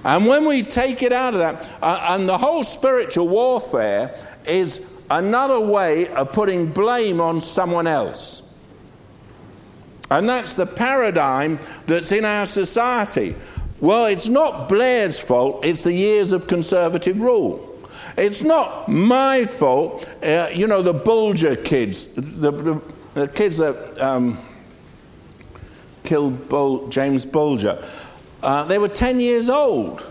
And 0.04 0.28
when 0.28 0.46
we 0.46 0.64
take 0.64 1.02
it 1.02 1.12
out 1.12 1.34
of 1.34 1.40
that, 1.40 1.82
uh, 1.82 2.06
and 2.10 2.30
the 2.30 2.38
whole 2.38 2.64
spiritual 2.64 3.28
warfare 3.30 4.16
is 4.46 4.80
another 5.10 5.60
way 5.60 6.08
of 6.08 6.34
putting 6.34 6.72
blame 6.72 7.20
on 7.20 7.42
someone 7.42 7.88
else. 7.88 8.42
And 10.12 10.30
that's 10.30 10.54
the 10.54 10.68
paradigm 10.68 11.60
that's 11.88 12.12
in 12.12 12.26
our 12.26 12.46
society. 12.46 13.36
Well, 13.80 14.06
it's 14.06 14.28
not 14.28 14.70
Blair's 14.70 15.20
fault, 15.20 15.66
it's 15.66 15.84
the 15.84 15.94
years 15.94 16.32
of 16.32 16.48
conservative 16.48 17.20
rule. 17.20 17.73
It's 18.18 18.42
not 18.42 18.90
my 18.90 19.46
fault, 19.46 20.08
uh, 20.24 20.50
you 20.54 20.68
know, 20.68 20.82
the 20.84 20.94
Bulger 20.94 21.56
kids, 21.56 22.06
the, 22.16 22.52
the, 22.52 22.82
the 23.16 23.28
kids 23.28 23.58
that 23.58 24.00
um, 24.00 24.38
killed 26.04 26.92
James 26.92 27.26
Bulger. 27.26 27.84
Uh, 28.42 28.66
they 28.66 28.78
were 28.78 28.90
10 28.90 29.20
years 29.20 29.50
old. 29.50 30.04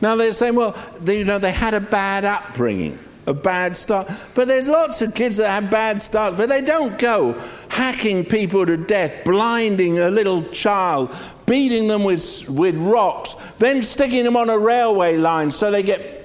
Now 0.00 0.16
they're 0.16 0.32
saying, 0.32 0.54
well, 0.54 0.76
they, 1.00 1.18
you 1.18 1.24
know, 1.24 1.38
they 1.38 1.52
had 1.52 1.74
a 1.74 1.80
bad 1.80 2.24
upbringing 2.24 2.98
a 3.26 3.34
bad 3.34 3.76
start. 3.76 4.10
But 4.34 4.48
there's 4.48 4.68
lots 4.68 5.02
of 5.02 5.14
kids 5.14 5.36
that 5.36 5.48
have 5.48 5.70
bad 5.70 6.00
starts, 6.00 6.36
but 6.36 6.48
they 6.48 6.60
don't 6.60 6.98
go 6.98 7.32
hacking 7.68 8.24
people 8.24 8.66
to 8.66 8.76
death, 8.76 9.24
blinding 9.24 9.98
a 9.98 10.10
little 10.10 10.42
child, 10.50 11.14
beating 11.46 11.88
them 11.88 12.04
with, 12.04 12.48
with 12.48 12.74
rocks, 12.76 13.34
then 13.58 13.82
sticking 13.82 14.24
them 14.24 14.36
on 14.36 14.50
a 14.50 14.58
railway 14.58 15.16
line 15.16 15.50
so 15.50 15.70
they 15.70 15.82
get 15.82 16.19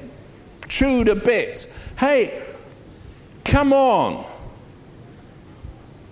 chewed 0.67 1.07
to 1.07 1.15
bits. 1.15 1.67
Hey, 1.97 2.43
come 3.43 3.73
on. 3.73 4.25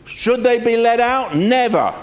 Should 0.05 0.43
they 0.43 0.59
be 0.59 0.77
let 0.77 0.99
out? 0.99 1.35
Never. 1.35 1.93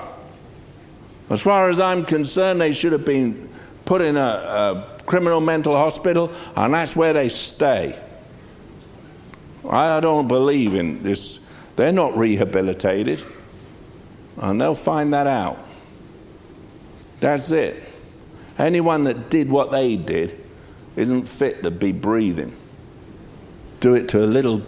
As 1.28 1.40
far 1.40 1.70
as 1.70 1.78
I'm 1.78 2.04
concerned, 2.04 2.60
they 2.60 2.72
should 2.72 2.92
have 2.92 3.04
been 3.04 3.48
put 3.84 4.00
in 4.02 4.16
a, 4.16 4.20
a 4.20 5.02
criminal 5.06 5.40
mental 5.40 5.76
hospital, 5.76 6.32
and 6.56 6.74
that's 6.74 6.94
where 6.96 7.12
they 7.12 7.28
stay. 7.28 7.98
I 9.68 10.00
don't 10.00 10.26
believe 10.28 10.74
in 10.74 11.02
this. 11.02 11.38
They're 11.76 11.92
not 11.92 12.16
rehabilitated. 12.16 13.22
And 14.36 14.60
they'll 14.60 14.74
find 14.74 15.12
that 15.12 15.26
out. 15.26 15.58
That's 17.20 17.50
it. 17.50 17.82
Anyone 18.58 19.04
that 19.04 19.30
did 19.30 19.50
what 19.50 19.70
they 19.70 19.96
did 19.96 20.39
isn't 21.00 21.24
fit 21.24 21.62
to 21.62 21.70
be 21.70 21.92
breathing. 21.92 22.56
Do 23.80 23.94
it 23.94 24.10
to 24.10 24.22
a 24.22 24.26
little 24.26 24.62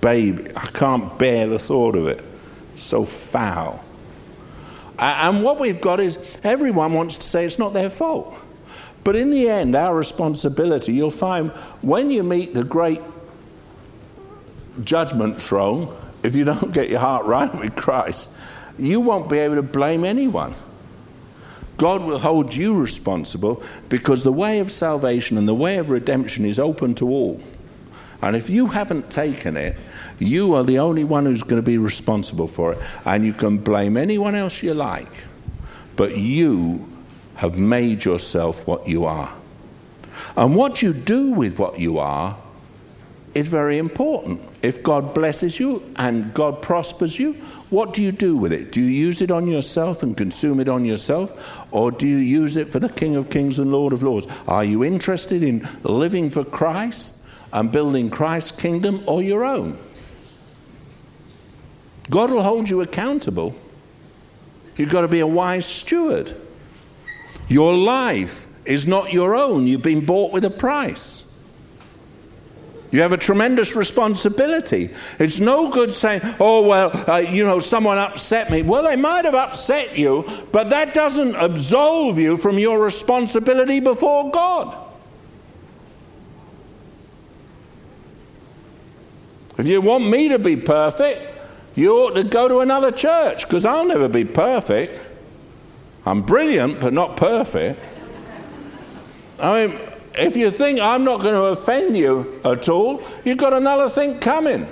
baby. 0.00 0.50
I 0.54 0.66
can't 0.68 1.18
bear 1.18 1.46
the 1.48 1.58
thought 1.58 1.96
of 1.96 2.06
it. 2.06 2.24
It's 2.72 2.82
so 2.82 3.04
foul. 3.04 3.84
And 4.98 5.42
what 5.42 5.60
we've 5.60 5.80
got 5.80 6.00
is 6.00 6.18
everyone 6.42 6.94
wants 6.94 7.18
to 7.18 7.28
say 7.28 7.44
it's 7.44 7.58
not 7.58 7.72
their 7.72 7.90
fault. 7.90 8.34
But 9.04 9.16
in 9.16 9.30
the 9.30 9.48
end, 9.48 9.76
our 9.76 9.94
responsibility, 9.94 10.92
you'll 10.92 11.10
find 11.10 11.50
when 11.82 12.10
you 12.10 12.22
meet 12.22 12.54
the 12.54 12.64
great 12.64 13.00
judgment 14.82 15.42
throne, 15.42 15.96
if 16.22 16.34
you 16.34 16.44
don't 16.44 16.72
get 16.72 16.88
your 16.88 17.00
heart 17.00 17.26
right 17.26 17.54
with 17.60 17.76
Christ, 17.76 18.28
you 18.78 19.00
won't 19.00 19.28
be 19.28 19.38
able 19.38 19.56
to 19.56 19.62
blame 19.62 20.04
anyone. 20.04 20.54
God 21.76 22.02
will 22.02 22.18
hold 22.18 22.54
you 22.54 22.74
responsible 22.74 23.62
because 23.88 24.22
the 24.22 24.32
way 24.32 24.60
of 24.60 24.72
salvation 24.72 25.36
and 25.36 25.46
the 25.46 25.54
way 25.54 25.78
of 25.78 25.90
redemption 25.90 26.44
is 26.44 26.58
open 26.58 26.94
to 26.96 27.08
all. 27.08 27.40
And 28.22 28.34
if 28.34 28.48
you 28.48 28.66
haven't 28.66 29.10
taken 29.10 29.56
it, 29.56 29.76
you 30.18 30.54
are 30.54 30.64
the 30.64 30.78
only 30.78 31.04
one 31.04 31.26
who's 31.26 31.42
going 31.42 31.56
to 31.56 31.62
be 31.62 31.76
responsible 31.76 32.48
for 32.48 32.72
it. 32.72 32.78
And 33.04 33.24
you 33.24 33.34
can 33.34 33.58
blame 33.58 33.96
anyone 33.96 34.34
else 34.34 34.62
you 34.62 34.72
like. 34.72 35.12
But 35.96 36.16
you 36.16 36.88
have 37.34 37.54
made 37.56 38.04
yourself 38.04 38.66
what 38.66 38.88
you 38.88 39.04
are. 39.04 39.34
And 40.34 40.56
what 40.56 40.80
you 40.80 40.94
do 40.94 41.32
with 41.32 41.58
what 41.58 41.78
you 41.78 41.98
are 41.98 42.38
is 43.36 43.48
very 43.48 43.76
important. 43.76 44.40
If 44.62 44.82
God 44.82 45.12
blesses 45.12 45.60
you 45.60 45.82
and 45.96 46.32
God 46.32 46.62
prospers 46.62 47.18
you, 47.18 47.34
what 47.68 47.92
do 47.92 48.02
you 48.02 48.10
do 48.10 48.34
with 48.34 48.50
it? 48.50 48.72
Do 48.72 48.80
you 48.80 48.86
use 48.86 49.20
it 49.20 49.30
on 49.30 49.46
yourself 49.46 50.02
and 50.02 50.16
consume 50.16 50.58
it 50.58 50.70
on 50.70 50.86
yourself? 50.86 51.30
Or 51.70 51.90
do 51.90 52.08
you 52.08 52.16
use 52.16 52.56
it 52.56 52.72
for 52.72 52.80
the 52.80 52.88
King 52.88 53.14
of 53.14 53.28
Kings 53.28 53.58
and 53.58 53.70
Lord 53.70 53.92
of 53.92 54.02
Lords? 54.02 54.26
Are 54.48 54.64
you 54.64 54.82
interested 54.84 55.42
in 55.42 55.68
living 55.82 56.30
for 56.30 56.44
Christ 56.44 57.12
and 57.52 57.70
building 57.70 58.08
Christ's 58.08 58.52
kingdom 58.52 59.04
or 59.06 59.22
your 59.22 59.44
own? 59.44 59.78
God 62.08 62.30
will 62.30 62.42
hold 62.42 62.70
you 62.70 62.80
accountable. 62.80 63.54
You've 64.78 64.90
got 64.90 65.02
to 65.02 65.08
be 65.08 65.20
a 65.20 65.26
wise 65.26 65.66
steward. 65.66 66.34
Your 67.48 67.74
life 67.74 68.46
is 68.64 68.86
not 68.86 69.12
your 69.12 69.34
own. 69.34 69.66
You've 69.66 69.82
been 69.82 70.06
bought 70.06 70.32
with 70.32 70.44
a 70.46 70.50
price. 70.50 71.22
You 72.96 73.02
have 73.02 73.12
a 73.12 73.18
tremendous 73.18 73.76
responsibility. 73.76 74.88
It's 75.18 75.38
no 75.38 75.68
good 75.68 75.92
saying, 75.92 76.22
oh, 76.40 76.66
well, 76.66 76.90
uh, 77.06 77.18
you 77.18 77.44
know, 77.44 77.60
someone 77.60 77.98
upset 77.98 78.50
me. 78.50 78.62
Well, 78.62 78.84
they 78.84 78.96
might 78.96 79.26
have 79.26 79.34
upset 79.34 79.98
you, 79.98 80.24
but 80.50 80.70
that 80.70 80.94
doesn't 80.94 81.34
absolve 81.34 82.18
you 82.18 82.38
from 82.38 82.58
your 82.58 82.82
responsibility 82.82 83.80
before 83.80 84.30
God. 84.30 84.88
If 89.58 89.66
you 89.66 89.82
want 89.82 90.08
me 90.08 90.30
to 90.30 90.38
be 90.38 90.56
perfect, 90.56 91.20
you 91.74 91.92
ought 91.98 92.14
to 92.14 92.24
go 92.24 92.48
to 92.48 92.60
another 92.60 92.92
church 92.92 93.42
because 93.42 93.66
I'll 93.66 93.84
never 93.84 94.08
be 94.08 94.24
perfect. 94.24 94.98
I'm 96.06 96.22
brilliant, 96.22 96.80
but 96.80 96.94
not 96.94 97.18
perfect. 97.18 97.78
I 99.38 99.66
mean, 99.66 99.78
if 100.16 100.36
you 100.36 100.50
think 100.50 100.80
I'm 100.80 101.04
not 101.04 101.20
going 101.20 101.34
to 101.34 101.60
offend 101.60 101.96
you 101.96 102.40
at 102.44 102.68
all, 102.68 103.02
you've 103.24 103.38
got 103.38 103.52
another 103.52 103.90
thing 103.90 104.18
coming. 104.18 104.68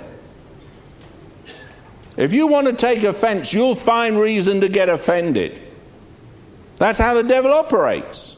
If 2.17 2.33
you 2.33 2.47
want 2.47 2.67
to 2.67 2.73
take 2.73 3.03
offense, 3.03 3.51
you'll 3.51 3.75
find 3.75 4.19
reason 4.19 4.61
to 4.61 4.69
get 4.69 4.89
offended. 4.89 5.61
That's 6.77 6.97
how 6.97 7.13
the 7.13 7.23
devil 7.23 7.51
operates. 7.51 8.35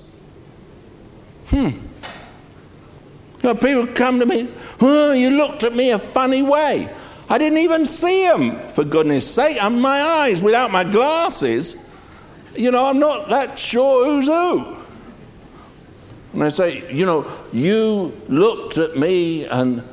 Hmm. 1.48 1.70
You 3.42 3.44
know, 3.44 3.56
people 3.56 3.88
come 3.88 4.20
to 4.20 4.26
me, 4.26 4.50
oh, 4.82 5.12
you 5.12 5.30
looked 5.30 5.64
at 5.64 5.76
me 5.76 5.92
a 5.92 6.00
funny 6.00 6.42
way. 6.42 6.94
I 7.30 7.38
didn't 7.38 7.60
even 7.60 7.86
see 7.86 8.24
him, 8.24 8.74
for 8.74 8.84
goodness 8.84 9.30
sake. 9.30 9.58
I'm 9.62 9.80
my 9.80 10.02
eyes 10.02 10.42
without 10.42 10.72
my 10.72 10.84
glasses. 10.84 11.76
You 12.56 12.72
know, 12.72 12.86
I'm 12.86 13.00
not 13.00 13.30
that 13.30 13.60
sure 13.60 14.06
who's 14.06 14.26
who. 14.26 14.77
And 16.34 16.44
I 16.44 16.50
say, 16.50 16.92
you 16.94 17.06
know, 17.06 17.32
you 17.52 18.14
looked 18.28 18.78
at 18.78 18.98
me 18.98 19.46
and 19.46 19.84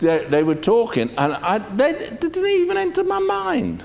they, 0.00 0.24
they 0.24 0.42
were 0.42 0.54
talking, 0.54 1.10
and 1.10 1.34
I, 1.34 1.58
they, 1.58 1.92
they 1.92 2.16
didn't 2.16 2.46
even 2.46 2.76
enter 2.76 3.04
my 3.04 3.20
mind. 3.20 3.82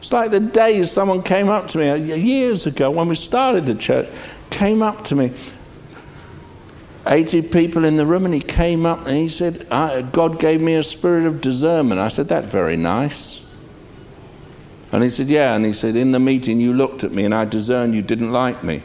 It's 0.00 0.12
like 0.12 0.30
the 0.30 0.40
days 0.40 0.90
someone 0.92 1.22
came 1.22 1.48
up 1.48 1.68
to 1.68 1.78
me 1.78 1.88
uh, 1.88 1.94
years 1.94 2.66
ago 2.66 2.90
when 2.90 3.08
we 3.08 3.14
started 3.14 3.66
the 3.66 3.74
church, 3.74 4.08
came 4.50 4.82
up 4.82 5.04
to 5.06 5.14
me 5.14 5.32
80 7.06 7.42
people 7.42 7.84
in 7.84 7.96
the 7.96 8.06
room, 8.06 8.24
and 8.24 8.34
he 8.34 8.40
came 8.40 8.84
up 8.84 9.06
and 9.06 9.16
he 9.16 9.28
said, 9.28 9.68
God 9.68 10.38
gave 10.38 10.60
me 10.60 10.74
a 10.74 10.82
spirit 10.84 11.26
of 11.26 11.40
discernment. 11.40 12.00
I 12.00 12.08
said, 12.08 12.28
That's 12.28 12.48
very 12.48 12.76
nice. 12.76 13.40
And 14.92 15.02
he 15.02 15.10
said, 15.10 15.28
Yeah. 15.28 15.54
And 15.54 15.64
he 15.64 15.72
said, 15.72 15.96
In 15.96 16.12
the 16.12 16.20
meeting, 16.20 16.60
you 16.60 16.72
looked 16.72 17.04
at 17.04 17.12
me 17.12 17.24
and 17.24 17.34
I 17.34 17.46
discerned 17.46 17.94
you 17.94 18.02
didn't 18.02 18.32
like 18.32 18.62
me. 18.62 18.82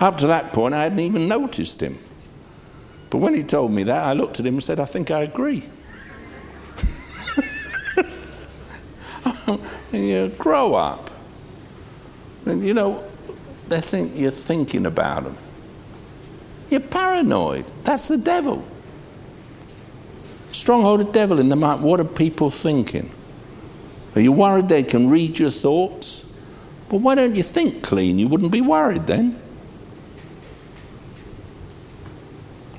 Up 0.00 0.18
to 0.18 0.26
that 0.28 0.52
point, 0.52 0.74
I 0.74 0.82
hadn't 0.84 1.00
even 1.00 1.28
noticed 1.28 1.82
him. 1.82 1.98
But 3.10 3.18
when 3.18 3.34
he 3.34 3.44
told 3.44 3.72
me 3.72 3.84
that, 3.84 4.02
I 4.02 4.12
looked 4.12 4.40
at 4.40 4.46
him 4.46 4.54
and 4.54 4.64
said, 4.64 4.80
I 4.80 4.86
think 4.86 5.10
I 5.10 5.22
agree. 5.22 5.68
and 9.46 9.60
you 9.92 10.28
grow 10.38 10.74
up. 10.74 11.10
And 12.46 12.66
you 12.66 12.74
know, 12.74 13.04
they 13.68 13.80
think 13.80 14.16
you're 14.16 14.30
thinking 14.30 14.86
about 14.86 15.24
them. 15.24 15.38
You're 16.70 16.80
paranoid. 16.80 17.66
That's 17.84 18.08
the 18.08 18.16
devil. 18.16 18.66
Stronghold 20.52 21.00
of 21.00 21.12
devil 21.12 21.38
in 21.38 21.48
the 21.48 21.56
mind. 21.56 21.82
What 21.82 22.00
are 22.00 22.04
people 22.04 22.50
thinking? 22.50 23.10
Are 24.14 24.20
you 24.20 24.32
worried 24.32 24.68
they 24.68 24.82
can 24.82 25.08
read 25.08 25.38
your 25.38 25.50
thoughts? 25.50 26.22
Well, 26.90 27.00
why 27.00 27.14
don't 27.16 27.34
you 27.34 27.42
think 27.42 27.82
clean? 27.82 28.18
You 28.18 28.28
wouldn't 28.28 28.52
be 28.52 28.60
worried 28.60 29.06
then. 29.06 29.40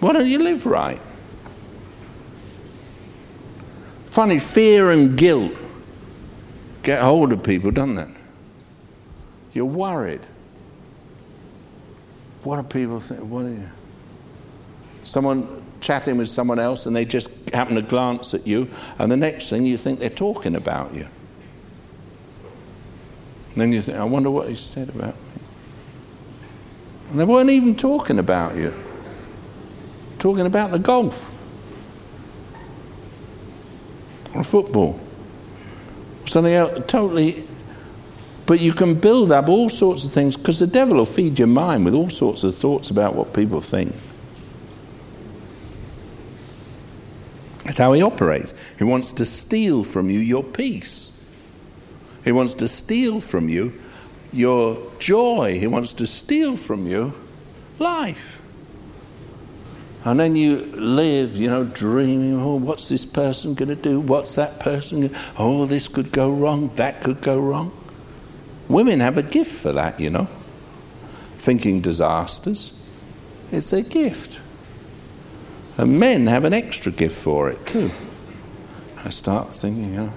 Why 0.05 0.13
don't 0.13 0.27
you 0.27 0.37
live 0.37 0.67
right? 0.67 1.01
Funny, 4.11 4.37
fear 4.37 4.91
and 4.91 5.17
guilt 5.17 5.51
get 6.83 7.01
hold 7.01 7.33
of 7.33 7.41
people, 7.41 7.71
doesn't 7.71 7.97
it? 7.97 8.09
You're 9.53 9.65
worried. 9.65 10.21
What 12.43 12.57
do 12.57 12.63
people 12.67 12.99
think? 12.99 13.21
What 13.21 13.45
are 13.45 13.49
you? 13.49 13.67
Someone 15.05 15.65
chatting 15.81 16.17
with 16.17 16.29
someone 16.29 16.59
else 16.59 16.85
and 16.85 16.95
they 16.95 17.05
just 17.05 17.31
happen 17.51 17.73
to 17.73 17.81
glance 17.81 18.35
at 18.35 18.45
you, 18.45 18.69
and 18.99 19.11
the 19.11 19.17
next 19.17 19.49
thing 19.49 19.65
you 19.65 19.79
think 19.79 19.99
they're 19.99 20.11
talking 20.11 20.55
about 20.55 20.93
you. 20.93 21.07
And 23.53 23.55
then 23.55 23.73
you 23.73 23.81
think, 23.81 23.97
I 23.97 24.03
wonder 24.03 24.29
what 24.29 24.49
he 24.49 24.55
said 24.55 24.89
about 24.89 25.15
me. 25.15 25.41
And 27.09 27.19
they 27.19 27.25
weren't 27.25 27.49
even 27.49 27.75
talking 27.75 28.19
about 28.19 28.55
you, 28.55 28.71
talking 30.25 30.47
about 30.47 30.71
the 30.71 30.79
golf 30.79 31.15
or 34.33 34.43
football. 34.43 34.99
Something 36.25 36.51
else 36.51 36.83
totally 36.87 37.47
but 38.47 38.59
you 38.59 38.73
can 38.73 38.95
build 38.95 39.31
up 39.31 39.47
all 39.47 39.69
sorts 39.69 40.03
of 40.03 40.11
things 40.11 40.35
because 40.35 40.57
the 40.57 40.65
devil 40.65 40.97
will 40.97 41.05
feed 41.05 41.37
your 41.37 41.47
mind 41.47 41.85
with 41.85 41.93
all 41.93 42.09
sorts 42.09 42.43
of 42.43 42.57
thoughts 42.57 42.89
about 42.89 43.13
what 43.13 43.35
people 43.35 43.61
think. 43.61 43.93
That's 47.63 47.77
how 47.77 47.93
he 47.93 48.01
operates. 48.01 48.51
He 48.79 48.83
wants 48.83 49.13
to 49.13 49.27
steal 49.27 49.83
from 49.83 50.09
you 50.09 50.17
your 50.17 50.43
peace. 50.43 51.11
He 52.23 52.31
wants 52.31 52.55
to 52.55 52.67
steal 52.67 53.21
from 53.21 53.47
you 53.47 53.79
your 54.31 54.91
joy. 54.97 55.59
He 55.59 55.67
wants 55.67 55.91
to 55.93 56.07
steal 56.07 56.57
from 56.57 56.87
you 56.87 57.13
life. 57.77 58.34
And 60.05 60.19
then 60.19 60.35
you 60.35 60.57
live, 60.57 61.35
you 61.35 61.49
know, 61.49 61.63
dreaming, 61.63 62.39
oh, 62.39 62.55
what's 62.55 62.89
this 62.89 63.05
person 63.05 63.55
going 63.55 63.69
to 63.69 63.75
do? 63.75 63.99
What's 63.99 64.35
that 64.35 64.59
person? 64.59 65.07
Gonna... 65.07 65.33
Oh, 65.35 65.65
this 65.65 65.87
could 65.87 66.11
go 66.11 66.29
wrong. 66.29 66.71
That 66.75 67.03
could 67.03 67.21
go 67.21 67.39
wrong. 67.39 67.75
Women 68.69 68.99
have 68.99 69.17
a 69.17 69.23
gift 69.23 69.51
for 69.51 69.73
that, 69.73 69.99
you 69.99 70.11
know. 70.11 70.27
Thinking 71.39 71.81
disasters 71.81 72.71
is 73.51 73.71
their 73.71 73.81
gift. 73.81 74.39
And 75.77 75.99
men 75.99 76.27
have 76.27 76.45
an 76.45 76.53
extra 76.53 76.91
gift 76.91 77.17
for 77.17 77.49
it 77.49 77.65
too. 77.65 77.89
I 79.03 79.09
start 79.09 79.53
thinking, 79.53 79.85
you 79.85 79.97
know, 80.01 80.13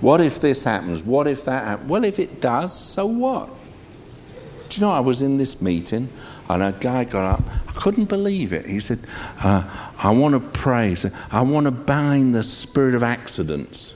what 0.00 0.20
if 0.20 0.40
this 0.40 0.62
happens? 0.62 1.02
What 1.02 1.26
if 1.26 1.44
that 1.46 1.64
happens? 1.64 1.88
Well, 1.88 2.04
if 2.04 2.20
it 2.20 2.40
does, 2.40 2.78
so 2.78 3.06
what? 3.06 3.48
Do 4.68 4.80
you 4.80 4.86
know, 4.86 4.92
I 4.92 5.00
was 5.00 5.20
in 5.20 5.38
this 5.38 5.60
meeting 5.60 6.08
and 6.48 6.62
a 6.62 6.72
guy 6.72 7.04
got 7.04 7.40
up. 7.40 7.42
I 7.68 7.72
couldn't 7.72 8.06
believe 8.06 8.52
it. 8.52 8.66
He 8.66 8.80
said, 8.80 9.00
uh, 9.38 9.62
I 9.98 10.10
want 10.10 10.34
to 10.34 10.40
pray. 10.40 10.96
I 11.30 11.42
want 11.42 11.64
to 11.64 11.70
bind 11.70 12.34
the 12.34 12.42
spirit 12.42 12.94
of 12.94 13.02
accidents. 13.02 13.92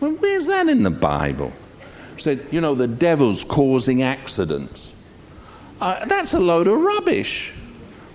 Well, 0.00 0.12
where's 0.12 0.46
that 0.46 0.68
in 0.68 0.82
the 0.82 0.90
Bible? 0.90 1.52
He 2.16 2.22
said, 2.22 2.46
you 2.50 2.60
know, 2.60 2.74
the 2.74 2.88
devil's 2.88 3.44
causing 3.44 4.02
accidents. 4.02 4.92
Uh, 5.80 6.04
that's 6.06 6.32
a 6.32 6.38
load 6.38 6.66
of 6.66 6.78
rubbish. 6.78 7.52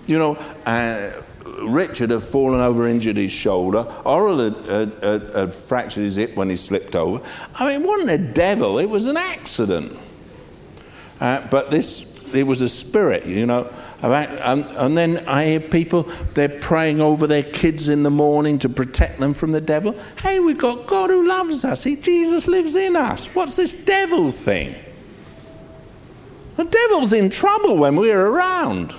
You 0.06 0.18
know, 0.18 0.34
uh, 0.66 1.22
Richard 1.62 2.10
had 2.10 2.24
fallen 2.24 2.60
over, 2.60 2.88
injured 2.88 3.16
his 3.16 3.32
shoulder. 3.32 3.86
Oral 4.04 4.38
had, 4.38 4.66
had, 4.66 4.92
had, 5.02 5.34
had, 5.34 5.54
fractured 5.54 6.04
his 6.04 6.16
hip 6.16 6.36
when 6.36 6.50
he 6.50 6.56
slipped 6.56 6.96
over. 6.96 7.24
I 7.54 7.66
mean, 7.66 7.82
it 7.82 7.86
wasn't 7.86 8.10
a 8.10 8.18
devil, 8.18 8.78
it 8.78 8.86
was 8.86 9.06
an 9.06 9.16
accident. 9.16 9.96
Uh, 11.20 11.46
but 11.48 11.70
this, 11.70 12.04
it 12.34 12.46
was 12.46 12.60
a 12.60 12.68
spirit, 12.68 13.26
you 13.26 13.46
know. 13.46 13.72
And, 14.02 14.64
and 14.64 14.96
then 14.96 15.28
I 15.28 15.46
hear 15.46 15.60
people, 15.60 16.10
they're 16.34 16.60
praying 16.60 17.00
over 17.00 17.26
their 17.26 17.42
kids 17.42 17.88
in 17.88 18.02
the 18.02 18.10
morning 18.10 18.58
to 18.60 18.68
protect 18.68 19.20
them 19.20 19.34
from 19.34 19.52
the 19.52 19.60
devil. 19.60 19.98
Hey, 20.20 20.40
we've 20.40 20.58
got 20.58 20.86
God 20.86 21.10
who 21.10 21.26
loves 21.26 21.64
us. 21.64 21.82
He, 21.82 21.96
Jesus 21.96 22.46
lives 22.48 22.74
in 22.74 22.96
us. 22.96 23.24
What's 23.26 23.56
this 23.56 23.72
devil 23.72 24.32
thing? 24.32 24.74
The 26.56 26.64
devil's 26.64 27.12
in 27.12 27.30
trouble 27.30 27.78
when 27.78 27.96
we're 27.96 28.26
around. 28.26 28.94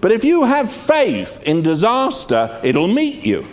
But 0.00 0.12
if 0.12 0.24
you 0.24 0.44
have 0.44 0.72
faith 0.72 1.40
in 1.42 1.62
disaster, 1.62 2.60
it'll 2.62 2.88
meet 2.88 3.24
you. 3.24 3.46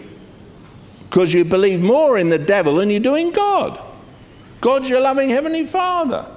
Because 1.09 1.33
you 1.33 1.43
believe 1.43 1.79
more 1.79 2.17
in 2.17 2.29
the 2.29 2.37
devil 2.37 2.75
than 2.75 2.89
you 2.89 2.99
do 2.99 3.15
in 3.15 3.31
God. 3.31 3.79
God's 4.61 4.89
your 4.89 5.01
loving 5.01 5.29
Heavenly 5.29 5.65
Father. 5.65 6.27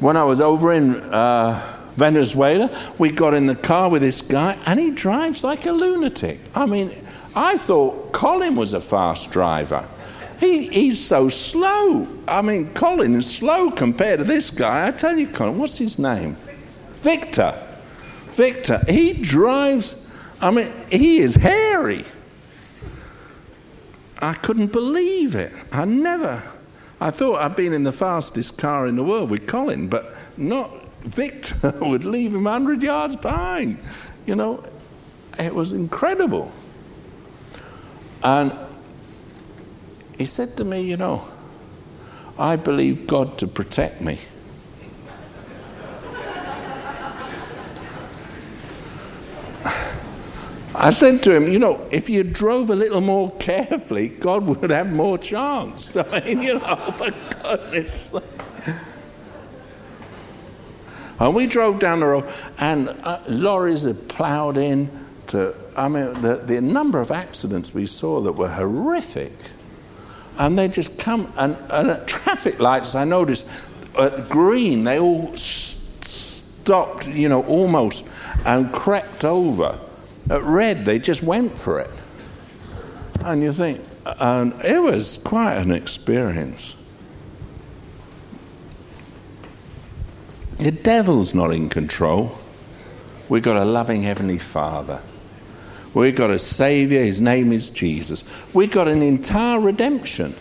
When 0.00 0.16
I 0.16 0.24
was 0.24 0.40
over 0.40 0.72
in 0.72 0.96
uh, 0.96 1.78
Venezuela. 1.96 2.70
We 2.98 3.10
got 3.10 3.34
in 3.34 3.46
the 3.46 3.54
car 3.54 3.88
with 3.88 4.02
this 4.02 4.20
guy, 4.20 4.58
and 4.66 4.80
he 4.80 4.90
drives 4.90 5.44
like 5.44 5.66
a 5.66 5.72
lunatic. 5.72 6.40
I 6.54 6.66
mean, 6.66 6.92
I 7.34 7.58
thought 7.58 8.12
Colin 8.12 8.56
was 8.56 8.72
a 8.72 8.80
fast 8.80 9.30
driver. 9.30 9.86
He, 10.40 10.66
he's 10.68 10.98
so 10.98 11.28
slow. 11.28 12.08
I 12.26 12.40
mean, 12.40 12.72
Colin 12.72 13.14
is 13.14 13.26
slow 13.26 13.70
compared 13.70 14.18
to 14.18 14.24
this 14.24 14.48
guy. 14.48 14.88
I 14.88 14.90
tell 14.90 15.16
you, 15.18 15.28
Colin, 15.28 15.58
what's 15.58 15.76
his 15.76 15.98
name? 15.98 16.36
Victor. 17.02 17.54
Victor. 18.32 18.82
He 18.88 19.12
drives, 19.12 19.94
I 20.40 20.50
mean, 20.50 20.72
he 20.88 21.18
is 21.18 21.34
hairy. 21.34 22.06
I 24.18 24.34
couldn't 24.34 24.72
believe 24.72 25.34
it. 25.34 25.52
I 25.72 25.84
never, 25.84 26.42
I 27.00 27.10
thought 27.10 27.40
I'd 27.40 27.56
been 27.56 27.72
in 27.72 27.84
the 27.84 27.92
fastest 27.92 28.58
car 28.58 28.86
in 28.86 28.96
the 28.96 29.04
world 29.04 29.30
with 29.30 29.46
Colin, 29.46 29.88
but 29.88 30.14
not 30.36 30.70
Victor 31.02 31.74
would 31.80 32.04
leave 32.04 32.34
him 32.34 32.44
100 32.44 32.82
yards 32.82 33.16
behind. 33.16 33.78
You 34.26 34.36
know, 34.36 34.64
it 35.38 35.54
was 35.54 35.72
incredible. 35.72 36.52
And 38.22 38.52
he 40.18 40.26
said 40.26 40.58
to 40.58 40.64
me, 40.64 40.82
You 40.82 40.98
know, 40.98 41.26
I 42.38 42.56
believe 42.56 43.06
God 43.06 43.38
to 43.38 43.46
protect 43.46 44.00
me. 44.00 44.20
I 50.74 50.90
said 50.90 51.22
to 51.24 51.34
him, 51.34 51.52
you 51.52 51.58
know, 51.58 51.86
if 51.90 52.08
you 52.08 52.22
drove 52.22 52.70
a 52.70 52.76
little 52.76 53.00
more 53.00 53.32
carefully, 53.38 54.08
God 54.08 54.46
would 54.46 54.70
have 54.70 54.90
more 54.90 55.18
chance. 55.18 55.96
I 55.96 56.20
mean, 56.20 56.42
you 56.42 56.54
know, 56.54 56.94
for 56.96 57.10
goodness 57.42 57.92
sake. 58.10 58.22
And 61.18 61.34
we 61.34 61.46
drove 61.46 61.80
down 61.80 62.00
the 62.00 62.06
road, 62.06 62.32
and 62.56 62.88
uh, 62.88 63.20
lorries 63.28 63.82
had 63.82 64.08
ploughed 64.08 64.56
in. 64.56 64.90
To, 65.28 65.54
I 65.76 65.88
mean, 65.88 66.20
the, 66.22 66.36
the 66.36 66.60
number 66.60 67.00
of 67.00 67.10
accidents 67.10 67.74
we 67.74 67.86
saw 67.86 68.22
that 68.22 68.32
were 68.32 68.48
horrific. 68.48 69.34
And 70.38 70.58
they 70.58 70.68
just 70.68 70.96
come, 70.98 71.30
and, 71.36 71.58
and 71.68 71.90
at 71.90 72.06
traffic 72.06 72.58
lights, 72.58 72.94
I 72.94 73.04
noticed 73.04 73.44
at 73.98 74.30
green, 74.30 74.84
they 74.84 74.98
all 74.98 75.36
stopped, 75.36 77.06
you 77.06 77.28
know, 77.28 77.42
almost, 77.44 78.04
and 78.46 78.72
crept 78.72 79.24
over. 79.24 79.78
At 80.30 80.44
red, 80.44 80.84
they 80.84 81.00
just 81.00 81.24
went 81.24 81.58
for 81.58 81.80
it. 81.80 81.90
And 83.20 83.42
you 83.42 83.52
think, 83.52 83.84
and 84.06 84.64
it 84.64 84.80
was 84.80 85.18
quite 85.24 85.56
an 85.56 85.72
experience. 85.72 86.74
The 90.58 90.70
devil's 90.70 91.34
not 91.34 91.52
in 91.52 91.68
control. 91.68 92.38
We've 93.28 93.42
got 93.42 93.56
a 93.56 93.64
loving 93.64 94.04
Heavenly 94.04 94.38
Father. 94.38 95.02
We've 95.94 96.14
got 96.14 96.30
a 96.30 96.38
Savior, 96.38 97.02
His 97.02 97.20
name 97.20 97.52
is 97.52 97.68
Jesus. 97.68 98.22
We've 98.54 98.70
got 98.70 98.86
an 98.86 99.02
entire 99.02 99.58
redemption. 99.58 100.36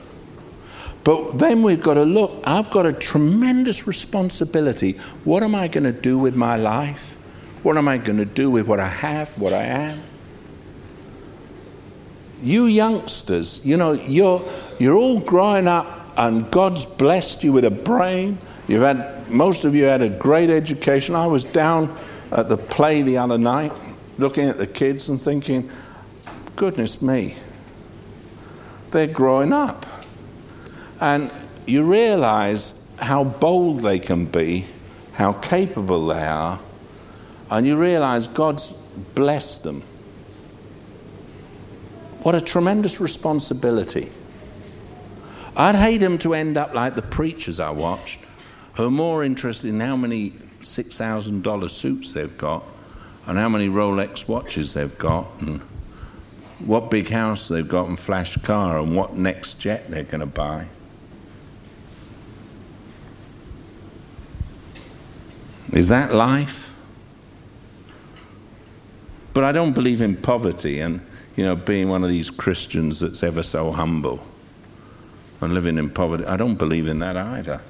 But 1.04 1.40
then 1.40 1.64
we've 1.64 1.82
got 1.82 1.96
to 1.96 2.04
look, 2.04 2.44
I've 2.44 2.70
got 2.70 2.86
a 2.86 2.94
tremendous 2.94 3.88
responsibility. 3.88 5.00
What 5.24 5.42
am 5.42 5.56
I 5.56 5.68
going 5.68 5.86
to 5.86 5.94
do 5.94 6.20
with 6.20 6.36
my 6.36 6.58
life? 6.58 7.16
What 7.64 7.78
am 7.78 7.88
I 7.88 7.98
going 7.98 8.18
to 8.18 8.26
do 8.26 8.50
with 8.50 8.68
what 8.68 8.80
I 8.80 8.88
have, 8.88 9.30
what 9.38 9.54
I 9.54 9.64
am? 9.64 10.02
You 12.42 12.66
youngsters, 12.68 13.60
you 13.66 13.76
know, 13.76 13.92
you're, 13.92 14.42
you're 14.80 14.96
all 14.96 15.20
growing 15.20 15.68
up 15.68 16.14
and 16.16 16.50
God's 16.50 16.86
blessed 16.86 17.44
you 17.44 17.52
with 17.52 17.66
a 17.66 17.72
brain. 17.72 18.38
You've 18.68 18.82
had 18.82 19.30
most 19.30 19.66
of 19.66 19.76
you 19.76 19.84
had 19.86 20.02
a 20.02 20.10
great 20.10 20.50
education. 20.50 21.16
I 21.16 21.28
was 21.28 21.44
down 21.44 21.98
at 22.32 22.50
the 22.50 22.58
play 22.58 23.02
the 23.02 23.18
other 23.18 23.38
night 23.38 23.74
looking 24.18 24.48
at 24.50 24.58
the 24.58 24.68
kids 24.68 25.10
and 25.10 25.20
thinking, 25.20 25.70
goodness 26.56 27.02
me, 27.02 27.36
they're 28.92 29.08
growing 29.08 29.54
up. 29.54 29.86
And 31.00 31.32
you 31.66 31.84
realize 31.84 32.74
how 32.98 33.24
bold 33.24 33.82
they 33.82 34.00
can 34.00 34.26
be, 34.26 34.66
how 35.14 35.34
capable 35.34 36.08
they 36.08 36.22
are, 36.22 36.60
and 37.50 37.66
you 37.66 37.78
realize 37.78 38.28
God's 38.28 38.74
blessed 39.16 39.64
them. 39.64 39.84
What 42.24 42.36
a 42.36 42.42
tremendous 42.42 43.00
responsibility. 43.00 44.12
I'd 45.56 45.76
hate 45.76 45.98
them 45.98 46.18
to 46.20 46.34
end 46.34 46.58
up 46.58 46.74
like 46.74 46.96
the 46.96 47.02
preachers 47.02 47.60
I 47.60 47.72
watched 47.72 48.20
who 48.76 48.86
are 48.86 48.92
more 48.92 49.24
interested 49.24 49.70
in 49.70 49.80
how 49.80 49.96
many 49.96 50.32
$6,000 50.62 51.70
suits 51.70 52.14
they've 52.14 52.38
got 52.38 52.64
and 53.26 53.38
how 53.38 53.50
many 53.50 53.68
Rolex 53.68 54.28
watches 54.28 54.74
they've 54.74 54.98
got 54.98 55.28
and 55.40 55.62
what 56.60 56.92
big 56.92 57.10
house 57.10 57.48
they've 57.48 57.68
got 57.68 57.88
and 57.88 58.00
flash 58.00 58.36
car 58.38 58.80
and 58.80 58.96
what 58.96 59.16
next 59.16 59.60
jet 59.60 59.90
they're 59.90 60.04
going 60.04 60.20
to 60.20 60.26
buy. 60.26 60.68
Is 65.72 65.88
that 65.90 66.14
life? 66.14 66.69
But 69.40 69.46
I 69.46 69.54
don't 69.54 69.72
believe 69.72 70.02
in 70.02 70.18
poverty 70.18 70.82
and, 70.82 71.00
you 71.38 71.46
know, 71.46 71.56
being 71.56 71.88
one 71.88 72.04
of 72.04 72.10
these 72.10 72.30
Christians 72.30 73.00
that's 73.00 73.24
ever 73.24 73.42
so 73.42 73.72
humble 73.72 74.22
and 75.40 75.54
living 75.54 75.78
in 75.78 75.92
poverty. 75.92 76.26
I 76.26 76.36
don't 76.36 76.58
believe 76.58 76.88
in 76.88 77.00
that 77.00 77.16
either. 77.16 77.62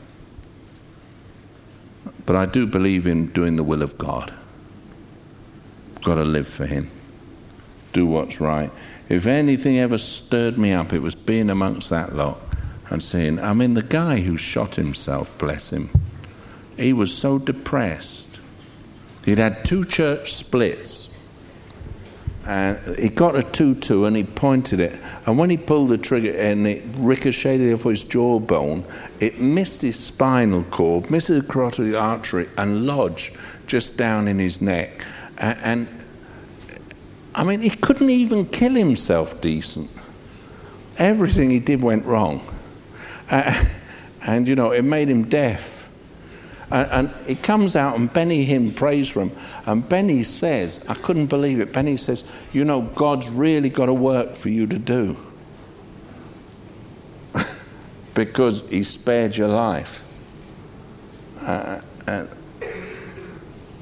But 2.25 2.35
I 2.35 2.47
do 2.47 2.65
believe 2.65 3.05
in 3.05 3.27
doing 3.33 3.55
the 3.55 3.61
will 3.61 3.83
of 3.83 3.99
God. 3.99 4.33
Got 6.03 6.15
to 6.15 6.23
live 6.23 6.47
for 6.47 6.65
Him. 6.65 6.89
Do 7.93 8.07
what's 8.07 8.41
right. 8.41 8.71
If 9.07 9.27
anything 9.27 9.77
ever 9.77 9.99
stirred 9.99 10.57
me 10.57 10.73
up, 10.73 10.91
it 10.91 11.03
was 11.03 11.13
being 11.13 11.51
amongst 11.51 11.91
that 11.91 12.15
lot 12.15 12.39
and 12.89 13.03
seeing. 13.03 13.37
I 13.37 13.53
mean, 13.53 13.75
the 13.75 13.83
guy 13.83 14.21
who 14.21 14.37
shot 14.37 14.73
himself, 14.73 15.29
bless 15.37 15.69
him, 15.69 15.91
he 16.77 16.93
was 16.93 17.13
so 17.13 17.37
depressed. 17.37 18.39
He'd 19.23 19.37
had 19.37 19.65
two 19.65 19.85
church 19.85 20.33
splits 20.33 20.98
and 22.49 22.97
he 22.97 23.09
got 23.09 23.35
a 23.35 23.43
2 23.43 23.75
2 23.75 24.05
and 24.05 24.15
he 24.15 24.23
pointed 24.23 24.79
it. 24.79 24.99
And 25.27 25.37
when 25.37 25.51
he 25.51 25.57
pulled 25.57 25.89
the 25.89 25.99
trigger 25.99 26.35
and 26.35 26.65
it 26.65 26.83
ricocheted 26.97 27.71
off 27.75 27.83
his 27.83 28.03
jawbone, 28.03 28.85
it 29.19 29.39
missed 29.39 29.83
his 29.83 29.99
spinal 29.99 30.63
cord, 30.63 31.11
missed 31.11 31.27
the 31.27 31.43
carotid 31.43 31.93
artery, 31.93 32.49
and 32.57 32.85
lodged 32.87 33.37
just 33.67 33.97
down 33.97 34.27
in 34.27 34.39
his 34.39 34.61
neck. 34.61 35.05
And, 35.37 35.59
and 35.59 36.05
I 37.35 37.43
mean, 37.43 37.61
he 37.61 37.69
couldn't 37.69 38.09
even 38.09 38.47
kill 38.47 38.73
himself 38.73 39.39
decent. 39.41 39.91
Everything 40.97 41.51
he 41.51 41.59
did 41.59 41.83
went 41.83 42.03
wrong. 42.07 42.41
Uh, 43.29 43.63
and, 44.23 44.47
you 44.47 44.55
know, 44.55 44.71
it 44.71 44.81
made 44.81 45.07
him 45.07 45.29
deaf. 45.29 45.87
And, 46.71 46.91
and 46.91 47.29
it 47.29 47.43
comes 47.43 47.75
out, 47.75 47.95
and 47.95 48.11
Benny 48.11 48.43
Hinn 48.43 48.75
prays 48.75 49.07
for 49.07 49.21
him. 49.21 49.31
And 49.65 49.87
Benny 49.87 50.23
says, 50.23 50.79
I 50.87 50.93
couldn't 50.93 51.27
believe 51.27 51.59
it. 51.59 51.73
Benny 51.73 51.97
says, 51.97 52.23
You 52.53 52.65
know, 52.65 52.81
God's 52.81 53.29
really 53.29 53.69
got 53.69 53.89
a 53.89 53.93
work 53.93 54.35
for 54.35 54.49
you 54.49 54.67
to 54.67 54.79
do 54.79 55.17
because 58.13 58.61
He 58.69 58.83
spared 58.83 59.35
your 59.35 59.49
life. 59.49 60.03
Uh, 61.41 61.81
and 62.07 62.29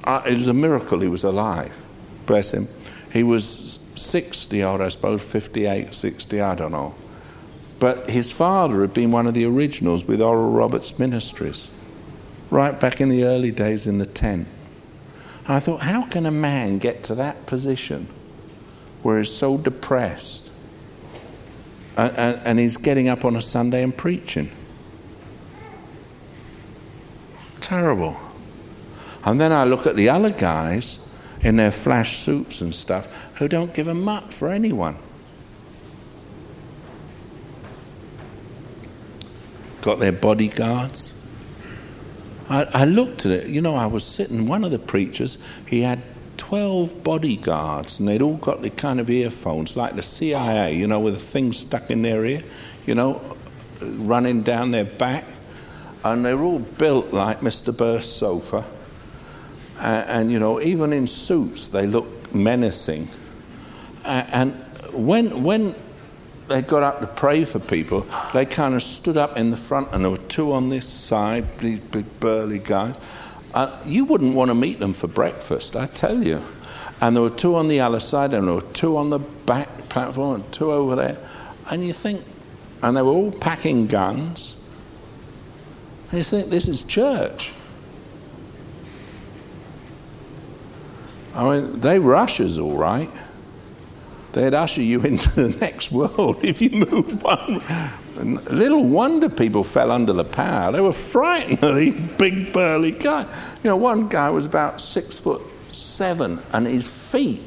uh, 0.07 0.21
it 0.25 0.33
was 0.33 0.47
a 0.47 0.53
miracle 0.53 1.01
he 1.01 1.09
was 1.09 1.25
alive. 1.25 1.73
Bless 2.25 2.51
him. 2.51 2.67
He 3.11 3.23
was 3.23 3.79
60 3.95 4.63
odd, 4.63 4.79
I 4.79 4.87
suppose, 4.87 5.21
58, 5.21 5.93
60, 5.93 6.41
I 6.41 6.55
don't 6.55 6.71
know. 6.71 6.95
But 7.79 8.09
his 8.09 8.31
father 8.31 8.81
had 8.81 8.93
been 8.93 9.11
one 9.11 9.27
of 9.27 9.33
the 9.33 9.45
originals 9.45 10.05
with 10.05 10.21
Oral 10.21 10.51
Roberts 10.51 10.97
Ministries 10.97 11.67
right 12.49 12.77
back 12.79 13.01
in 13.01 13.09
the 13.09 13.25
early 13.25 13.51
days 13.51 13.85
in 13.85 13.97
the 13.97 14.05
tent. 14.05 14.47
I 15.47 15.59
thought, 15.61 15.81
how 15.81 16.03
can 16.03 16.25
a 16.25 16.31
man 16.31 16.77
get 16.77 17.03
to 17.05 17.15
that 17.15 17.45
position 17.45 18.09
where 19.01 19.19
he's 19.19 19.33
so 19.33 19.57
depressed 19.57 20.49
and, 21.95 22.17
and, 22.17 22.41
and 22.43 22.59
he's 22.59 22.75
getting 22.75 23.07
up 23.07 23.23
on 23.23 23.35
a 23.37 23.41
Sunday 23.41 23.81
and 23.81 23.95
preaching? 23.95 24.51
Terrible. 27.61 28.17
And 29.23 29.39
then 29.39 29.53
I 29.53 29.63
look 29.63 29.87
at 29.87 29.95
the 29.95 30.09
other 30.09 30.31
guys 30.31 30.99
in 31.41 31.55
their 31.55 31.71
flash 31.71 32.19
suits 32.19 32.61
and 32.61 32.73
stuff 32.75 33.07
who 33.35 33.47
don't 33.47 33.73
give 33.73 33.87
a 33.87 33.93
muck 33.93 34.33
for 34.33 34.49
anyone. 34.49 34.97
Got 39.81 39.99
their 39.99 40.11
bodyguards. 40.11 41.11
I, 42.49 42.63
I 42.63 42.85
looked 42.85 43.25
at 43.25 43.31
it, 43.31 43.47
you 43.47 43.61
know, 43.61 43.75
I 43.75 43.87
was 43.87 44.03
sitting, 44.03 44.47
one 44.47 44.63
of 44.63 44.71
the 44.71 44.79
preachers, 44.79 45.37
he 45.65 45.81
had 45.81 46.01
12 46.37 47.03
bodyguards, 47.03 47.99
and 47.99 48.07
they'd 48.07 48.21
all 48.21 48.37
got 48.37 48.61
the 48.61 48.69
kind 48.69 48.99
of 48.99 49.09
earphones, 49.09 49.75
like 49.75 49.95
the 49.95 50.03
CIA, 50.03 50.75
you 50.75 50.87
know, 50.87 50.99
with 50.99 51.15
a 51.15 51.19
thing 51.19 51.51
stuck 51.51 51.89
in 51.89 52.01
their 52.03 52.25
ear, 52.25 52.43
you 52.85 52.95
know, 52.95 53.21
running 53.81 54.43
down 54.43 54.71
their 54.71 54.85
back. 54.85 55.25
And 56.03 56.23
they 56.23 56.33
were 56.33 56.43
all 56.43 56.59
built 56.59 57.11
like 57.11 57.41
Mr. 57.41 57.75
Burst's 57.75 58.15
sofa. 58.15 58.65
Uh, 59.77 59.81
and, 59.81 60.31
you 60.31 60.39
know, 60.39 60.61
even 60.61 60.93
in 60.93 61.07
suits, 61.07 61.67
they 61.67 61.85
look 61.85 62.33
menacing. 62.33 63.09
And 64.05 64.53
when, 64.93 65.43
when 65.43 65.75
they 66.47 66.61
got 66.61 66.83
up 66.83 66.99
to 67.01 67.07
pray 67.07 67.45
for 67.45 67.59
people, 67.59 68.05
they 68.33 68.45
kind 68.45 68.75
of 68.75 68.83
stood 68.83 69.17
up 69.17 69.37
in 69.37 69.49
the 69.49 69.57
front, 69.57 69.89
and 69.91 70.03
there 70.03 70.11
were 70.11 70.17
two 70.17 70.53
on 70.53 70.69
this 70.69 70.87
side, 70.87 71.59
these 71.59 71.79
big 71.79 72.19
burly 72.19 72.59
guys. 72.59 72.95
Uh, 73.53 73.81
you 73.85 74.05
wouldn't 74.05 74.35
want 74.35 74.49
to 74.49 74.55
meet 74.55 74.79
them 74.79 74.93
for 74.93 75.07
breakfast, 75.07 75.75
I 75.75 75.87
tell 75.87 76.23
you. 76.23 76.43
And 76.99 77.15
there 77.15 77.23
were 77.23 77.29
two 77.29 77.55
on 77.55 77.67
the 77.67 77.81
other 77.81 77.99
side, 77.99 78.33
and 78.33 78.47
there 78.47 78.55
were 78.55 78.61
two 78.61 78.97
on 78.97 79.09
the 79.09 79.19
back 79.19 79.89
platform, 79.89 80.41
and 80.41 80.53
two 80.53 80.71
over 80.71 80.95
there. 80.95 81.29
And 81.69 81.85
you 81.85 81.93
think, 81.93 82.23
and 82.81 82.95
they 82.95 83.01
were 83.01 83.11
all 83.11 83.31
packing 83.31 83.87
guns. 83.87 84.55
And 86.09 86.19
you 86.19 86.23
think, 86.23 86.49
this 86.49 86.67
is 86.67 86.83
church. 86.83 87.51
I 91.33 91.43
mean, 91.43 91.81
they 91.81 91.99
rush 91.99 92.39
us 92.39 92.57
all 92.57 92.77
right. 92.77 93.11
They'd 94.37 94.53
usher 94.53 94.83
you 94.83 95.01
into 95.03 95.29
the 95.31 95.49
next 95.57 95.91
world 95.91 96.43
if 96.43 96.61
you 96.61 96.69
moved 96.69 97.23
one. 97.23 97.61
And 98.17 98.43
little 98.51 98.83
wonder 98.83 99.29
people 99.29 99.63
fell 99.63 99.91
under 99.91 100.13
the 100.13 100.23
power. 100.23 100.71
They 100.71 100.79
were 100.79 100.93
frightened 100.93 101.63
of 101.63 101.75
these 101.75 101.95
big 102.17 102.53
burly 102.53 102.91
guys. 102.91 103.27
You 103.63 103.71
know, 103.71 103.75
one 103.75 104.09
guy 104.09 104.29
was 104.29 104.45
about 104.45 104.79
six 104.79 105.17
foot 105.17 105.41
seven, 105.71 106.39
and 106.53 106.67
his 106.67 106.87
feet 107.11 107.41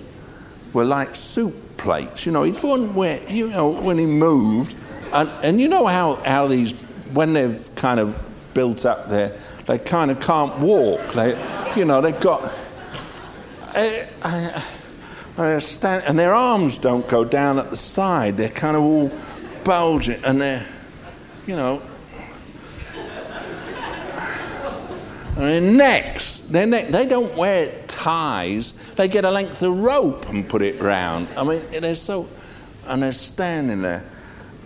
were 0.72 0.84
like 0.84 1.14
soup 1.14 1.54
plates. 1.76 2.26
You 2.26 2.32
know, 2.32 2.42
he 2.42 2.52
wouldn't 2.52 2.94
wear. 2.94 3.20
You 3.30 3.48
know, 3.48 3.68
when 3.68 3.96
he 3.96 4.06
moved, 4.06 4.74
and 5.12 5.28
and 5.44 5.60
you 5.60 5.68
know 5.68 5.86
how 5.86 6.16
how 6.16 6.48
these 6.48 6.72
when 7.12 7.34
they've 7.34 7.70
kind 7.76 8.00
of 8.00 8.18
built 8.52 8.84
up 8.84 9.08
there, 9.08 9.40
they 9.68 9.78
kind 9.78 10.10
of 10.10 10.20
can't 10.20 10.58
walk. 10.58 11.14
They, 11.14 11.30
you 11.76 11.84
know, 11.84 12.00
they've 12.00 12.20
got. 12.20 12.42
Uh, 12.42 12.52
I, 13.76 14.06
I 14.22 14.64
stand, 15.60 16.04
and 16.06 16.18
their 16.18 16.34
arms 16.34 16.78
don't 16.78 17.08
go 17.08 17.24
down 17.24 17.58
at 17.58 17.70
the 17.70 17.76
side. 17.76 18.36
They're 18.36 18.48
kind 18.48 18.76
of 18.76 18.82
all 18.82 19.10
bulging, 19.64 20.22
and 20.24 20.40
they're, 20.40 20.66
you 21.46 21.56
know, 21.56 21.82
and 25.36 25.44
their 25.44 25.60
necks. 25.60 26.36
Their 26.38 26.66
neck. 26.66 26.90
They 26.90 27.06
don't 27.06 27.36
wear 27.36 27.72
ties. 27.88 28.74
They 28.96 29.08
get 29.08 29.24
a 29.24 29.30
length 29.30 29.62
of 29.62 29.76
rope 29.78 30.28
and 30.28 30.48
put 30.48 30.60
it 30.62 30.80
round. 30.80 31.28
I 31.36 31.44
mean, 31.44 31.62
they're 31.80 31.94
so, 31.94 32.28
and 32.86 33.02
they're 33.02 33.12
standing 33.12 33.82
there. 33.82 34.04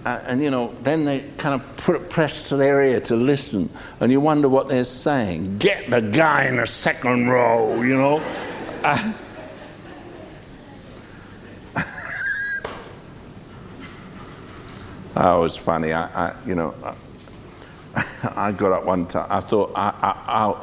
Uh, 0.05 0.21
and 0.27 0.43
you 0.43 0.51
know, 0.51 0.75
then 0.83 1.05
they 1.05 1.21
kind 1.39 1.61
of 1.61 1.77
put 1.77 2.11
press 2.11 2.49
to 2.49 2.57
their 2.57 2.83
ear 2.83 3.01
to 3.01 3.17
listen, 3.17 3.71
and 4.01 4.13
you 4.13 4.21
wonder 4.21 4.49
what 4.49 4.69
they're 4.69 4.85
saying. 4.85 5.59
Get 5.59 5.89
the 5.89 6.01
guy 6.01 6.47
in 6.47 6.57
the 6.57 6.67
second 6.67 7.29
row, 7.29 7.81
you 7.81 7.97
know. 7.97 8.19
Uh, 8.83 9.13
oh, 15.17 15.39
it 15.39 15.43
was 15.43 15.57
funny. 15.57 15.93
I, 15.93 16.29
I 16.29 16.37
you 16.47 16.55
know, 16.55 16.75
I, 17.95 18.05
I, 18.37 18.53
got 18.53 18.73
up 18.73 18.85
one 18.85 19.07
time. 19.07 19.27
I 19.31 19.41
thought 19.41 19.73
I, 19.75 20.55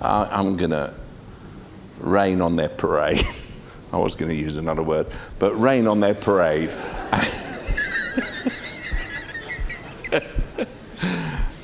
I, 0.00 0.40
am 0.40 0.56
going 0.56 0.70
to 0.70 0.94
rain 2.00 2.40
on 2.40 2.56
their 2.56 2.68
parade. 2.68 3.26
I 3.92 3.96
was 3.96 4.14
going 4.14 4.30
to 4.30 4.36
use 4.36 4.56
another 4.56 4.82
word, 4.82 5.06
but 5.38 5.58
rain 5.58 5.86
on 5.86 6.00
their 6.00 6.14
parade. 6.14 6.70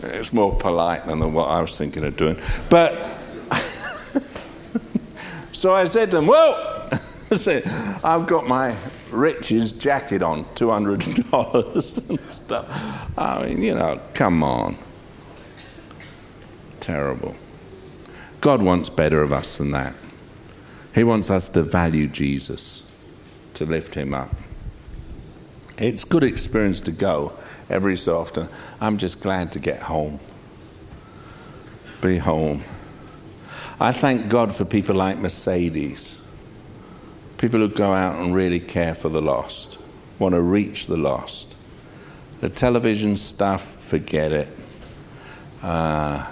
it's 0.02 0.32
more 0.32 0.56
polite 0.56 1.06
than 1.06 1.34
what 1.34 1.48
I 1.48 1.60
was 1.60 1.76
thinking 1.76 2.04
of 2.04 2.16
doing. 2.16 2.38
But 2.70 3.18
so 5.52 5.74
I 5.74 5.84
said 5.84 6.10
to 6.10 6.16
them, 6.16 6.26
"Well, 6.26 6.88
I've 7.30 8.26
got 8.26 8.48
my 8.48 8.74
riches 9.14 9.72
jacket 9.72 10.22
on, 10.22 10.46
two 10.54 10.70
hundred 10.70 11.00
dollars 11.30 11.98
and 12.08 12.20
stuff." 12.30 12.66
I 13.16 13.46
mean, 13.46 13.62
you 13.62 13.74
know, 13.74 14.00
come 14.14 14.42
on, 14.42 14.76
terrible. 16.80 17.34
God 18.40 18.60
wants 18.62 18.90
better 18.90 19.22
of 19.22 19.32
us 19.32 19.56
than 19.56 19.70
that. 19.70 19.94
He 20.94 21.02
wants 21.02 21.30
us 21.30 21.48
to 21.50 21.62
value 21.62 22.06
Jesus, 22.06 22.82
to 23.54 23.64
lift 23.64 23.94
him 23.94 24.12
up. 24.14 24.30
It's 25.78 26.04
good 26.04 26.22
experience 26.22 26.80
to 26.82 26.92
go 26.92 27.32
every 27.70 27.96
so 27.96 28.18
often. 28.18 28.48
I'm 28.80 28.98
just 28.98 29.20
glad 29.20 29.50
to 29.52 29.58
get 29.58 29.80
home. 29.80 30.20
Be 32.00 32.18
home. 32.18 32.62
I 33.80 33.92
thank 33.92 34.28
God 34.28 34.54
for 34.54 34.64
people 34.64 34.94
like 34.94 35.18
Mercedes. 35.18 36.16
People 37.44 37.60
who 37.60 37.68
go 37.68 37.92
out 37.92 38.18
and 38.20 38.34
really 38.34 38.58
care 38.58 38.94
for 38.94 39.10
the 39.10 39.20
lost, 39.20 39.76
want 40.18 40.34
to 40.34 40.40
reach 40.40 40.86
the 40.86 40.96
lost. 40.96 41.54
The 42.40 42.48
television 42.48 43.16
stuff, 43.16 43.62
forget 43.88 44.32
it. 44.32 44.48
Uh, 45.60 46.26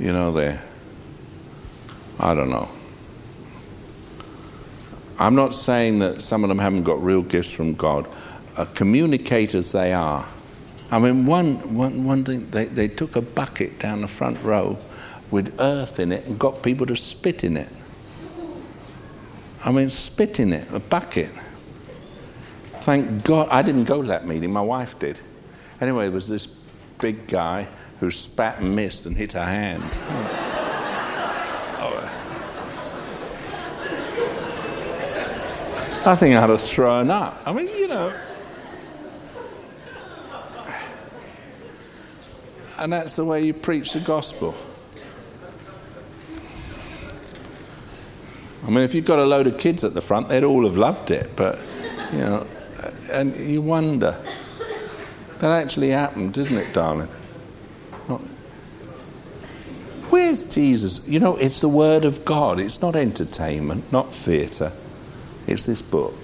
you 0.00 0.12
know, 0.12 0.32
they're 0.32 0.60
I 2.18 2.34
don't 2.34 2.50
know. 2.50 2.68
I'm 5.20 5.36
not 5.36 5.54
saying 5.54 6.00
that 6.00 6.20
some 6.20 6.42
of 6.42 6.48
them 6.48 6.58
haven't 6.58 6.82
got 6.82 7.00
real 7.00 7.22
gifts 7.22 7.52
from 7.52 7.74
God. 7.74 8.08
Uh, 8.56 8.64
communicators 8.74 9.70
they 9.70 9.92
are. 9.92 10.26
I 10.90 10.98
mean, 10.98 11.26
one, 11.26 11.76
one, 11.76 12.02
one 12.02 12.24
thing, 12.24 12.50
they, 12.50 12.64
they 12.64 12.88
took 12.88 13.14
a 13.14 13.22
bucket 13.22 13.78
down 13.78 14.00
the 14.00 14.08
front 14.08 14.42
row 14.42 14.76
with 15.30 15.54
earth 15.60 16.00
in 16.00 16.10
it 16.10 16.26
and 16.26 16.40
got 16.40 16.64
people 16.64 16.86
to 16.86 16.96
spit 16.96 17.44
in 17.44 17.56
it. 17.56 17.68
I 19.64 19.70
mean, 19.70 19.88
spit 19.88 20.40
in 20.40 20.52
it, 20.52 20.68
a 20.72 20.80
bucket. 20.80 21.30
Thank 22.80 23.22
God. 23.24 23.48
I 23.48 23.62
didn't 23.62 23.84
go 23.84 24.02
to 24.02 24.08
that 24.08 24.26
meeting, 24.26 24.52
my 24.52 24.60
wife 24.60 24.98
did. 24.98 25.20
Anyway, 25.80 26.04
there 26.04 26.12
was 26.12 26.26
this 26.28 26.48
big 27.00 27.28
guy 27.28 27.68
who 28.00 28.10
spat 28.10 28.58
and 28.60 28.74
missed 28.74 29.06
and 29.06 29.16
hit 29.16 29.32
her 29.32 29.44
hand. 29.44 29.84
Oh. 31.78 32.08
I 36.04 36.16
think 36.16 36.34
I'd 36.34 36.50
have 36.50 36.60
thrown 36.60 37.10
up. 37.10 37.40
I 37.46 37.52
mean, 37.52 37.68
you 37.68 37.86
know. 37.86 38.12
And 42.78 42.92
that's 42.92 43.14
the 43.14 43.24
way 43.24 43.44
you 43.46 43.54
preach 43.54 43.92
the 43.92 44.00
gospel. 44.00 44.56
I 48.64 48.70
mean, 48.70 48.84
if 48.84 48.94
you've 48.94 49.04
got 49.04 49.18
a 49.18 49.24
load 49.24 49.46
of 49.46 49.58
kids 49.58 49.84
at 49.84 49.94
the 49.94 50.00
front, 50.00 50.28
they'd 50.28 50.44
all 50.44 50.64
have 50.64 50.76
loved 50.76 51.10
it. 51.10 51.34
But, 51.34 51.58
you 52.12 52.18
know, 52.18 52.46
and 53.10 53.36
you 53.36 53.60
wonder. 53.60 54.16
That 55.40 55.50
actually 55.50 55.90
happened, 55.90 56.34
didn't 56.34 56.58
it, 56.58 56.72
darling? 56.72 57.08
Where's 60.12 60.44
Jesus? 60.44 61.00
You 61.06 61.20
know, 61.20 61.36
it's 61.36 61.62
the 61.62 61.70
Word 61.70 62.04
of 62.04 62.24
God. 62.26 62.60
It's 62.60 62.82
not 62.82 62.96
entertainment, 62.96 63.90
not 63.90 64.14
theatre. 64.14 64.70
It's 65.46 65.64
this 65.64 65.80
book. 65.80 66.14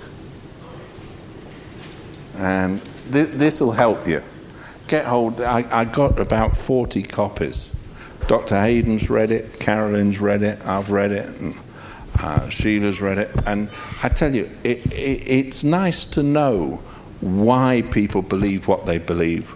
And 2.37 2.83
th- 3.11 3.30
this 3.33 3.61
will 3.61 3.72
help 3.72 4.07
you. 4.07 4.22
Get 4.88 5.07
hold. 5.07 5.41
I, 5.41 5.67
I 5.71 5.84
got 5.87 6.21
about 6.21 6.54
40 6.54 7.03
copies. 7.04 7.67
Dr. 8.26 8.61
Hayden's 8.61 9.08
read 9.08 9.30
it, 9.30 9.58
Carolyn's 9.58 10.21
read 10.21 10.42
it, 10.42 10.64
I've 10.67 10.91
read 10.91 11.13
it, 11.13 11.26
and 11.41 11.58
uh, 12.18 12.49
Sheila's 12.49 13.00
read 13.00 13.18
it. 13.18 13.30
And 13.46 13.70
I 14.03 14.08
tell 14.08 14.34
you, 14.34 14.50
it, 14.64 14.84
it, 14.92 15.28
it's 15.28 15.64
nice 15.64 16.04
to 16.07 16.22
know 16.22 16.82
why 17.20 17.82
people 17.90 18.22
believe 18.22 18.68
what 18.68 18.86
they 18.86 18.99
believe, 18.99 19.49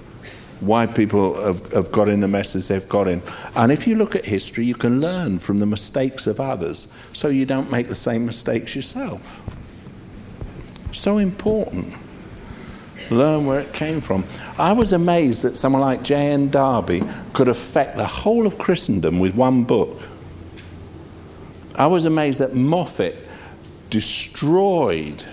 why 0.60 0.86
people 0.86 1.40
have, 1.42 1.72
have 1.72 1.92
got 1.92 2.08
in 2.08 2.20
the 2.20 2.28
messes 2.28 2.68
they've 2.68 2.88
got 2.88 3.08
in. 3.08 3.22
And 3.54 3.72
if 3.72 3.86
you 3.86 3.96
look 3.96 4.14
at 4.14 4.24
history, 4.24 4.64
you 4.64 4.74
can 4.74 5.00
learn 5.00 5.38
from 5.38 5.58
the 5.58 5.66
mistakes 5.66 6.26
of 6.26 6.40
others 6.40 6.86
so 7.12 7.28
you 7.28 7.46
don't 7.46 7.70
make 7.70 7.88
the 7.88 7.94
same 7.94 8.26
mistakes 8.26 8.74
yourself. 8.74 9.40
So 10.92 11.18
important. 11.18 11.94
Learn 13.10 13.46
where 13.46 13.60
it 13.60 13.72
came 13.72 14.00
from. 14.00 14.24
I 14.58 14.72
was 14.72 14.92
amazed 14.92 15.42
that 15.42 15.56
someone 15.56 15.82
like 15.82 16.02
J.N. 16.02 16.50
Darby 16.50 17.02
could 17.32 17.48
affect 17.48 17.96
the 17.96 18.06
whole 18.06 18.46
of 18.46 18.58
Christendom 18.58 19.18
with 19.18 19.34
one 19.34 19.64
book. 19.64 20.00
I 21.74 21.86
was 21.86 22.04
amazed 22.04 22.40
that 22.40 22.54
Moffat 22.54 23.16
destroyed 23.90 25.24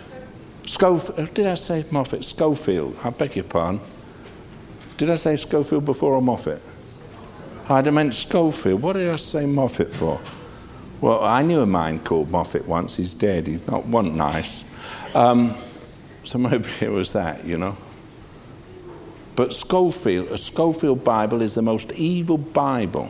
Scofield. 0.65 1.33
Did 1.33 1.47
I 1.47 1.55
say 1.55 1.85
Moffat? 1.91 2.23
Scofield. 2.23 2.97
I 3.03 3.09
beg 3.09 3.35
your 3.35 3.45
pardon. 3.45 3.81
Did 4.97 5.09
I 5.09 5.15
say 5.15 5.35
Scofield 5.35 5.85
before 5.85 6.13
or 6.13 6.21
Moffat? 6.21 6.61
I'd 7.67 7.91
meant 7.93 8.13
Scofield. 8.13 8.81
What 8.81 8.93
did 8.93 9.09
I 9.09 9.15
say 9.15 9.45
Moffat 9.45 9.93
for? 9.93 10.19
Well, 11.01 11.23
I 11.23 11.41
knew 11.41 11.61
a 11.61 11.67
man 11.67 11.99
called 11.99 12.29
Moffat 12.29 12.67
once. 12.67 12.95
He's 12.95 13.13
dead. 13.13 13.47
He's 13.47 13.65
not 13.67 13.85
one 13.85 14.17
nice. 14.17 14.63
Um, 15.13 15.55
so 16.23 16.37
maybe 16.37 16.67
it 16.81 16.91
was 16.91 17.13
that, 17.13 17.45
you 17.45 17.57
know. 17.57 17.77
But 19.35 19.53
Scofield, 19.53 20.27
a 20.31 20.37
Scofield 20.37 21.03
Bible 21.03 21.41
is 21.41 21.55
the 21.55 21.61
most 21.61 21.93
evil 21.93 22.37
Bible. 22.37 23.09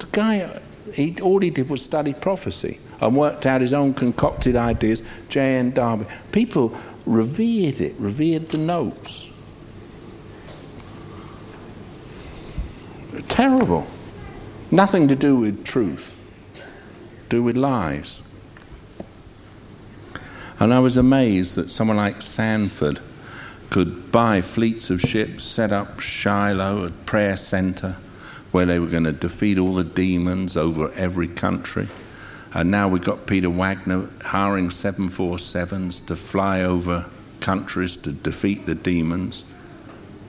The 0.00 0.06
guy, 0.06 0.60
He, 0.92 1.16
all 1.20 1.40
he 1.40 1.50
did 1.50 1.68
was 1.68 1.82
study 1.82 2.12
prophecy 2.12 2.78
and 3.00 3.16
worked 3.16 3.46
out 3.46 3.60
his 3.60 3.72
own 3.72 3.94
concocted 3.94 4.56
ideas. 4.56 5.02
J.N. 5.28 5.72
Darby. 5.72 6.06
People 6.32 6.76
revered 7.06 7.80
it, 7.80 7.94
revered 7.98 8.50
the 8.50 8.58
notes. 8.58 9.24
Terrible. 13.28 13.86
Nothing 14.70 15.08
to 15.08 15.16
do 15.16 15.36
with 15.36 15.64
truth, 15.64 16.18
do 17.28 17.42
with 17.42 17.56
lies. 17.56 18.18
And 20.58 20.72
I 20.72 20.80
was 20.80 20.96
amazed 20.96 21.56
that 21.56 21.70
someone 21.70 21.96
like 21.96 22.22
Sandford 22.22 23.00
could 23.70 24.12
buy 24.12 24.40
fleets 24.40 24.90
of 24.90 25.00
ships, 25.00 25.44
set 25.44 25.72
up 25.72 26.00
Shiloh, 26.00 26.84
a 26.84 26.90
prayer 26.90 27.36
center, 27.36 27.96
where 28.54 28.66
they 28.66 28.78
were 28.78 28.86
going 28.86 29.02
to 29.02 29.10
defeat 29.10 29.58
all 29.58 29.74
the 29.74 29.82
demons 29.82 30.56
over 30.56 30.92
every 30.92 31.26
country. 31.26 31.88
And 32.52 32.70
now 32.70 32.86
we've 32.86 33.02
got 33.02 33.26
Peter 33.26 33.50
Wagner 33.50 34.08
hiring 34.22 34.68
747s 34.68 36.06
to 36.06 36.14
fly 36.14 36.62
over 36.62 37.04
countries 37.40 37.96
to 37.96 38.12
defeat 38.12 38.64
the 38.64 38.76
demons. 38.76 39.42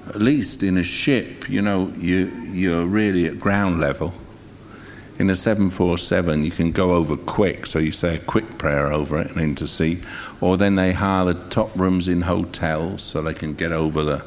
At 0.10 0.15
least 0.15 0.64
in 0.64 0.76
a 0.76 0.84
ship, 0.84 1.47
you 1.47 1.61
know, 1.61 1.93
you, 1.99 2.26
you're 2.47 2.88
really 2.88 3.27
at 3.27 3.39
ground 3.39 3.80
level. 3.80 4.11
In 5.19 5.30
a 5.30 5.35
747, 5.35 6.43
you 6.43 6.49
can 6.49 6.72
go 6.72 6.93
over 6.93 7.15
quick, 7.15 7.68
so 7.68 7.77
you 7.77 7.91
say 7.91 8.15
a 8.15 8.19
quick 8.19 8.57
prayer 8.57 8.91
over 8.91 9.22
it 9.22 9.30
and 9.30 9.39
into 9.39 9.68
sea. 9.68 10.02
Or 10.41 10.57
then 10.57 10.73
they 10.73 10.93
hire 10.93 11.26
the 11.26 11.35
top 11.49 11.69
rooms 11.76 12.07
in 12.07 12.22
hotels 12.22 13.03
so 13.03 13.22
they 13.22 13.35
can 13.35 13.53
get 13.53 13.72
over 13.72 14.03
the. 14.03 14.26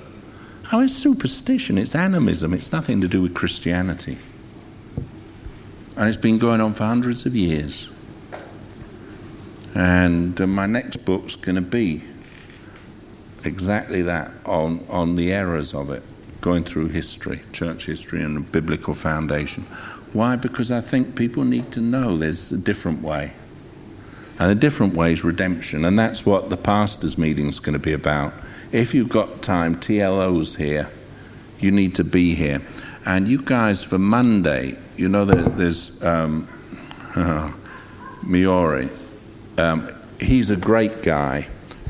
Oh, 0.70 0.80
it's 0.80 0.94
superstition, 0.94 1.78
it's 1.78 1.94
animism, 1.94 2.52
it's 2.52 2.72
nothing 2.72 3.00
to 3.00 3.08
do 3.08 3.22
with 3.22 3.32
Christianity. 3.32 4.18
And 5.96 6.08
it's 6.08 6.18
been 6.18 6.38
going 6.38 6.60
on 6.60 6.74
for 6.74 6.84
hundreds 6.84 7.24
of 7.24 7.34
years. 7.34 7.88
And 9.74 10.38
uh, 10.38 10.46
my 10.46 10.66
next 10.66 11.04
book's 11.06 11.36
going 11.36 11.54
to 11.54 11.62
be 11.62 12.02
exactly 13.44 14.02
that 14.02 14.30
on, 14.44 14.84
on 14.90 15.16
the 15.16 15.32
errors 15.32 15.72
of 15.72 15.90
it, 15.90 16.02
going 16.42 16.64
through 16.64 16.88
history, 16.88 17.40
church 17.52 17.86
history, 17.86 18.22
and 18.22 18.50
biblical 18.52 18.94
foundation. 18.94 19.64
Why? 20.12 20.36
Because 20.36 20.70
I 20.70 20.82
think 20.82 21.16
people 21.16 21.44
need 21.44 21.72
to 21.72 21.80
know 21.80 22.18
there's 22.18 22.52
a 22.52 22.58
different 22.58 23.00
way. 23.02 23.32
And 24.38 24.50
a 24.50 24.54
different 24.54 24.94
way 24.94 25.14
is 25.14 25.24
redemption. 25.24 25.86
And 25.86 25.98
that's 25.98 26.26
what 26.26 26.50
the 26.50 26.58
pastors' 26.58 27.16
meeting 27.16 27.46
is 27.46 27.58
going 27.58 27.72
to 27.72 27.78
be 27.78 27.94
about. 27.94 28.34
If 28.70 28.92
you've 28.92 29.08
got 29.08 29.42
time, 29.42 29.76
TLO's 29.76 30.54
here. 30.54 30.90
You 31.58 31.70
need 31.70 31.94
to 31.96 32.04
be 32.04 32.34
here. 32.34 32.60
And 33.06 33.26
you 33.26 33.40
guys, 33.40 33.82
for 33.82 33.98
Monday, 33.98 34.76
you 34.96 35.08
know 35.08 35.24
that 35.24 35.56
there's 35.56 36.02
um, 36.02 36.46
Miori. 38.22 38.90
Um, 39.56 39.90
he's 40.20 40.50
a 40.50 40.56
great 40.56 41.02
guy, 41.02 41.46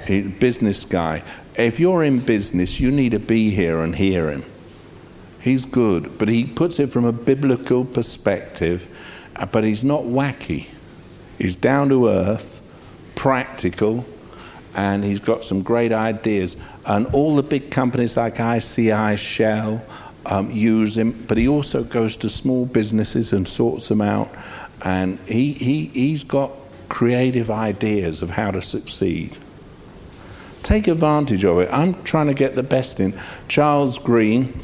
he, 0.06 0.22
business 0.22 0.84
guy. 0.84 1.24
If 1.56 1.80
you're 1.80 2.04
in 2.04 2.20
business, 2.20 2.78
you 2.78 2.92
need 2.92 3.10
to 3.10 3.18
be 3.18 3.50
here 3.50 3.80
and 3.80 3.94
hear 3.94 4.30
him. 4.30 4.44
He's 5.40 5.64
good, 5.64 6.18
but 6.18 6.28
he 6.28 6.44
puts 6.44 6.78
it 6.78 6.92
from 6.92 7.04
a 7.04 7.12
biblical 7.12 7.84
perspective, 7.84 8.86
uh, 9.34 9.46
but 9.46 9.64
he's 9.64 9.84
not 9.84 10.02
wacky. 10.02 10.68
He's 11.38 11.56
down 11.56 11.88
to 11.88 12.08
earth, 12.08 12.60
practical, 13.16 14.04
and 14.74 15.04
he's 15.04 15.20
got 15.20 15.44
some 15.44 15.62
great 15.62 15.92
ideas. 15.92 16.56
And 16.84 17.06
all 17.08 17.36
the 17.36 17.42
big 17.42 17.70
companies 17.70 18.16
like 18.16 18.40
ICI, 18.40 19.16
Shell, 19.16 19.82
um, 20.26 20.50
use 20.50 20.96
him, 20.96 21.24
but 21.26 21.38
he 21.38 21.48
also 21.48 21.82
goes 21.82 22.16
to 22.18 22.30
small 22.30 22.66
businesses 22.66 23.32
and 23.32 23.48
sorts 23.48 23.88
them 23.88 24.00
out. 24.00 24.30
And 24.82 25.18
he, 25.26 25.52
he, 25.52 25.86
he's 25.86 26.24
got 26.24 26.52
creative 26.88 27.50
ideas 27.50 28.22
of 28.22 28.30
how 28.30 28.50
to 28.50 28.62
succeed. 28.62 29.36
Take 30.62 30.88
advantage 30.88 31.44
of 31.44 31.60
it. 31.60 31.70
I'm 31.72 32.02
trying 32.02 32.26
to 32.26 32.34
get 32.34 32.56
the 32.56 32.62
best 32.62 33.00
in. 33.00 33.18
Charles 33.48 33.98
Green, 33.98 34.60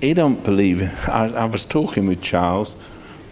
he 0.00 0.14
don't 0.14 0.42
believe 0.42 0.80
it. 0.80 1.08
I, 1.08 1.26
I 1.26 1.44
was 1.44 1.64
talking 1.64 2.06
with 2.06 2.22
Charles 2.22 2.74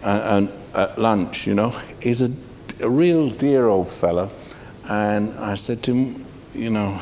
uh, 0.03 0.21
and 0.23 0.51
at 0.73 0.99
lunch, 0.99 1.47
you 1.47 1.55
know. 1.55 1.69
He's 2.01 2.21
a, 2.21 2.31
a 2.79 2.89
real 2.89 3.29
dear 3.29 3.67
old 3.67 3.89
fellow. 3.89 4.31
And 4.87 5.37
I 5.37 5.55
said 5.55 5.83
to 5.83 5.93
him, 5.93 6.25
you 6.53 6.69
know, 6.69 7.01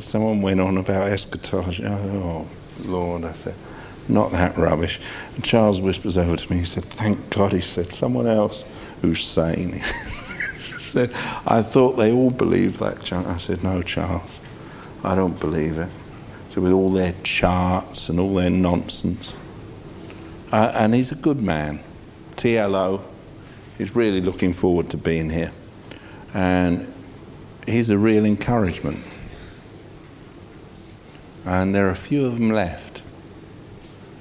someone 0.00 0.42
went 0.42 0.60
on 0.60 0.76
about 0.78 1.08
eschatology. 1.08 1.86
Oh, 1.86 2.46
Lord, 2.80 3.24
I 3.24 3.32
said, 3.34 3.54
not 4.08 4.32
that 4.32 4.56
rubbish. 4.56 5.00
And 5.34 5.44
Charles 5.44 5.80
whispers 5.80 6.18
over 6.18 6.36
to 6.36 6.52
me, 6.52 6.60
he 6.60 6.64
said, 6.64 6.84
thank 6.84 7.30
God, 7.30 7.52
he 7.52 7.60
said, 7.60 7.92
someone 7.92 8.26
else 8.26 8.64
who's 9.00 9.24
sane. 9.24 9.72
he 10.62 10.78
said, 10.78 11.12
I 11.46 11.62
thought 11.62 11.92
they 11.92 12.12
all 12.12 12.30
believed 12.30 12.80
that. 12.80 13.12
I 13.12 13.38
said, 13.38 13.64
no, 13.64 13.82
Charles, 13.82 14.38
I 15.02 15.14
don't 15.14 15.38
believe 15.40 15.78
it 15.78 15.88
So 16.50 16.60
with 16.60 16.72
all 16.72 16.92
their 16.92 17.14
charts 17.22 18.08
and 18.08 18.20
all 18.20 18.34
their 18.34 18.50
nonsense. 18.50 19.32
Uh, 20.52 20.72
and 20.74 20.94
he's 20.94 21.12
a 21.12 21.16
good 21.16 21.42
man. 21.42 21.80
TLO 22.36 23.02
is 23.78 23.96
really 23.96 24.20
looking 24.20 24.52
forward 24.52 24.90
to 24.90 24.96
being 24.96 25.30
here. 25.30 25.50
And 26.34 26.92
he's 27.66 27.90
a 27.90 27.98
real 27.98 28.24
encouragement. 28.24 29.04
And 31.44 31.74
there 31.74 31.86
are 31.86 31.90
a 31.90 31.96
few 31.96 32.26
of 32.26 32.34
them 32.34 32.50
left. 32.50 33.02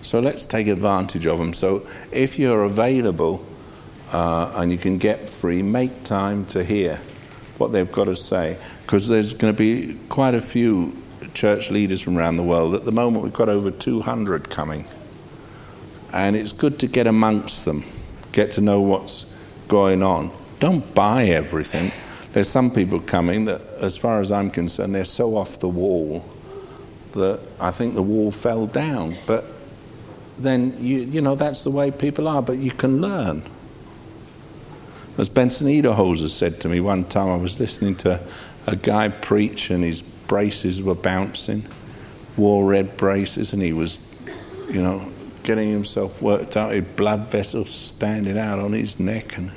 So 0.02 0.20
let's 0.20 0.46
take 0.46 0.68
advantage 0.68 1.26
of 1.26 1.40
them. 1.40 1.54
So 1.54 1.88
if 2.12 2.38
you're 2.38 2.64
available 2.64 3.44
uh, 4.12 4.52
and 4.56 4.72
you 4.72 4.78
can 4.78 4.98
get 4.98 5.28
free, 5.28 5.64
make 5.64 6.04
time 6.04 6.46
to 6.48 6.64
hear 6.64 7.00
what 7.58 7.72
they've 7.72 7.92
got 7.92 8.06
to 8.06 8.16
say. 8.16 8.58
Because 8.84 9.08
there's 9.08 9.34
going 9.34 9.54
to 9.54 9.58
be 9.58 9.98
quite 10.10 10.36
a 10.36 10.42
few 10.42 10.96
church 11.34 11.72
leaders 11.72 12.02
from 12.02 12.18
around 12.18 12.38
the 12.38 12.44
world. 12.44 12.76
At 12.76 12.86
the 12.86 12.92
moment, 12.92 13.24
we've 13.24 13.34
got 13.34 13.50
over 13.50 13.72
200 13.72 14.50
coming. 14.50 14.86
And 16.14 16.36
it's 16.36 16.54
good 16.54 16.80
to 16.80 16.88
get 16.88 17.08
amongst 17.08 17.66
them, 17.66 17.84
get 18.32 18.52
to 18.52 18.62
know 18.62 18.82
what's 18.82 19.26
going 19.68 20.04
on. 20.04 20.32
Don't 20.60 20.94
buy 20.94 21.26
everything. 21.26 21.92
There's 22.36 22.49
some 22.49 22.70
people 22.70 22.99
coming 22.99 23.45
that, 23.45 23.62
as 23.80 23.95
far 23.95 24.20
as 24.20 24.30
I'm 24.30 24.52
concerned, 24.52 24.94
they're 24.94 25.06
so 25.06 25.38
off 25.38 25.60
the 25.60 25.70
wall 25.70 26.22
that 27.14 27.40
I 27.62 27.72
think 27.72 27.95
the 27.95 28.02
wall 28.02 28.30
fell 28.30 28.68
down. 28.68 29.16
But 29.26 29.45
then, 30.38 30.76
you, 30.84 30.98
you 30.98 31.22
know, 31.22 31.36
that's 31.36 31.64
the 31.64 31.72
way 31.72 31.91
people 31.91 32.28
are, 32.28 32.41
but 32.41 32.57
you 32.57 32.72
can 32.72 32.99
learn. 32.99 33.41
As 35.18 35.30
Benson 35.30 35.68
Idahosa 35.68 36.30
said 36.30 36.60
to 36.60 36.68
me 36.68 36.82
one 36.82 37.06
time, 37.06 37.30
I 37.30 37.38
was 37.38 37.57
listening 37.57 37.95
to 37.99 38.20
a 38.68 38.76
guy 38.76 39.07
preach 39.07 39.70
and 39.70 39.82
his 39.82 40.02
braces 40.02 40.84
were 40.84 40.94
bouncing, 40.94 41.66
wore 42.36 42.66
red 42.66 42.98
braces, 42.98 43.53
and 43.53 43.62
he 43.62 43.72
was, 43.72 43.98
you 44.68 44.84
know, 44.84 45.10
getting 45.44 45.72
himself 45.72 46.22
worked 46.22 46.57
out. 46.57 46.74
His 46.74 46.84
blood 46.84 47.28
vessels 47.28 47.70
standing 47.70 48.38
out 48.38 48.60
on 48.60 48.74
his 48.74 48.99
neck. 48.99 49.38
And 49.38 49.52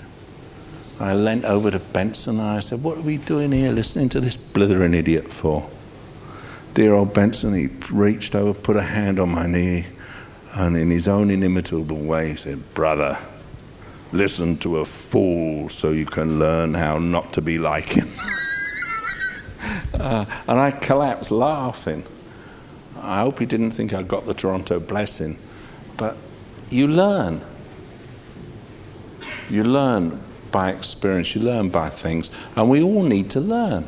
I 1.01 1.15
leant 1.15 1.45
over 1.45 1.71
to 1.71 1.79
Benson 1.79 2.41
and 2.41 2.49
I 2.49 2.61
said, 2.61 2.83
What 2.83 2.99
are 2.99 3.03
we 3.03 3.19
doing 3.19 3.53
here 3.53 3.71
listening 3.71 4.09
to 4.11 4.21
this 4.21 4.37
blithering 4.37 4.95
idiot 4.95 5.33
for? 5.33 5.69
Dear 6.75 6.95
old 6.95 7.15
Benson, 7.15 7.55
he 7.55 7.69
reached 7.93 8.35
over, 8.35 8.53
put 8.53 8.77
a 8.77 8.83
hand 8.83 9.21
on 9.21 9.31
my 9.31 9.47
knee, 9.47 9.87
and 10.55 10.77
in 10.77 10.91
his 10.91 11.07
own 11.07 11.31
inimitable 11.31 11.97
way, 11.97 12.31
he 12.31 12.37
said, 12.37 12.75
Brother, 12.75 13.17
listen 14.13 14.59
to 14.59 14.79
a 14.79 14.85
fool 14.85 15.69
so 15.69 15.93
you 15.93 16.07
can 16.07 16.41
learn 16.41 16.75
how 16.75 16.99
not 16.99 17.33
to 17.35 17.43
be 17.43 17.59
like 17.59 17.89
him. 17.89 18.11
Uh, 19.93 20.25
and 20.47 20.61
I 20.61 20.71
collapsed 20.71 21.33
laughing. 21.33 22.07
I 23.01 23.23
hope 23.23 23.41
he 23.41 23.47
didn't 23.47 23.73
think 23.73 23.93
I 23.93 24.03
got 24.05 24.27
the 24.27 24.35
Toronto 24.35 24.79
blessing. 24.79 25.37
But 25.97 26.17
you 26.71 26.87
learn. 26.87 27.45
You 29.51 29.65
learn 29.65 30.23
by 30.51 30.71
experience, 30.71 31.35
you 31.35 31.43
learn 31.43 31.69
by 31.71 31.91
things. 31.91 32.31
And 32.57 32.69
we 32.69 32.83
all 32.83 33.03
need 33.03 33.31
to 33.31 33.41
learn. 33.41 33.87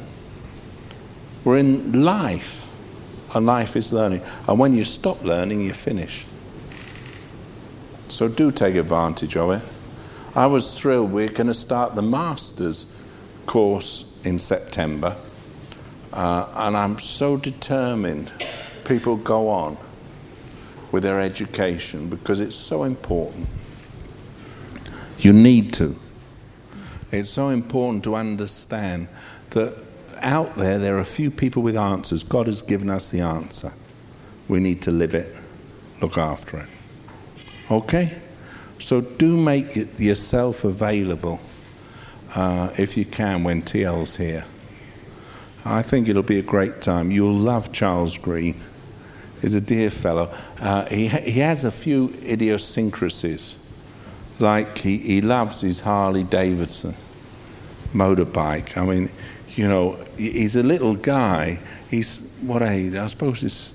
We're 1.45 1.59
in 1.59 2.05
life, 2.05 2.69
and 3.35 3.47
life 3.47 3.77
is 3.77 3.93
learning. 3.93 4.23
And 4.47 4.59
when 4.59 4.75
you 4.75 4.85
stop 4.85 5.23
learning, 5.25 5.65
you're 5.65 5.75
finished. 5.75 6.27
So 8.09 8.29
do 8.29 8.51
take 8.51 8.75
advantage 8.75 9.37
of 9.37 9.51
it. 9.51 9.63
I 10.35 10.47
was 10.47 10.71
thrilled 10.71 11.13
we're 11.13 11.29
going 11.29 11.47
to 11.47 11.55
start 11.55 11.95
the 11.95 12.03
master's 12.03 12.87
course 13.47 14.05
in 14.25 14.39
September. 14.39 15.17
Uh, 16.13 16.47
and 16.55 16.77
I'm 16.77 16.99
so 16.99 17.37
determined 17.37 18.31
people 18.85 19.17
go 19.17 19.49
on 19.49 19.77
with 20.93 21.05
their 21.05 21.21
education 21.21 22.09
because 22.09 22.41
it's 22.41 22.57
so 22.57 22.83
important. 22.85 23.49
You 25.19 25.33
need 25.33 25.73
to. 25.75 25.97
It's 27.13 27.31
so 27.31 27.49
important 27.49 28.05
to 28.05 28.15
understand 28.15 29.09
that 29.51 29.77
out 30.19 30.57
there, 30.57 30.79
there 30.79 30.97
are 30.97 31.01
a 31.01 31.05
few 31.05 31.31
people 31.31 31.63
with 31.63 31.77
answers. 31.77 32.23
God 32.23 32.47
has 32.47 32.63
given 32.63 32.91
us 32.91 33.09
the 33.09 33.21
answer. 33.21 33.73
We 34.49 34.61
need 34.61 34.83
to 34.83 34.91
live 34.91 35.15
it, 35.15 35.35
look 36.01 36.19
after 36.19 36.59
it. 36.59 36.69
Okay? 37.71 38.13
So 38.79 39.01
do 39.01 39.37
make 39.37 39.99
yourself 39.99 40.65
available 40.65 41.41
uh, 42.35 42.71
if 42.77 42.97
you 42.97 43.05
can 43.05 43.45
when 43.45 43.63
TL's 43.63 44.17
here. 44.17 44.45
I 45.65 45.83
think 45.83 46.09
it'll 46.09 46.23
be 46.23 46.39
a 46.39 46.43
great 46.43 46.81
time. 46.81 47.11
You'll 47.11 47.35
love 47.35 47.73
Charles 47.73 48.17
Green. 48.17 48.61
He's 49.43 49.55
a 49.55 49.61
dear 49.61 49.91
fellow. 49.91 50.35
Uh, 50.59 50.87
he, 50.87 51.09
he 51.09 51.41
has 51.41 51.65
a 51.65 51.71
few 51.71 52.15
idiosyncrasies, 52.23 53.55
like 54.41 54.79
he, 54.79 54.99
he 54.99 55.21
loves 55.21 55.61
his 55.61 55.81
Harley 55.81 56.25
Davidson 56.25 56.95
motorbike. 57.93 58.77
I 58.77 58.85
mean, 58.85 59.11
you 59.55 59.69
know, 59.69 59.99
he's 60.17 60.57
a 60.57 60.63
little 60.63 60.95
guy. 60.95 61.59
He's, 61.91 62.19
what 62.41 62.63
age? 62.63 62.95
I 62.95 63.07
suppose 63.07 63.41
he's 63.41 63.73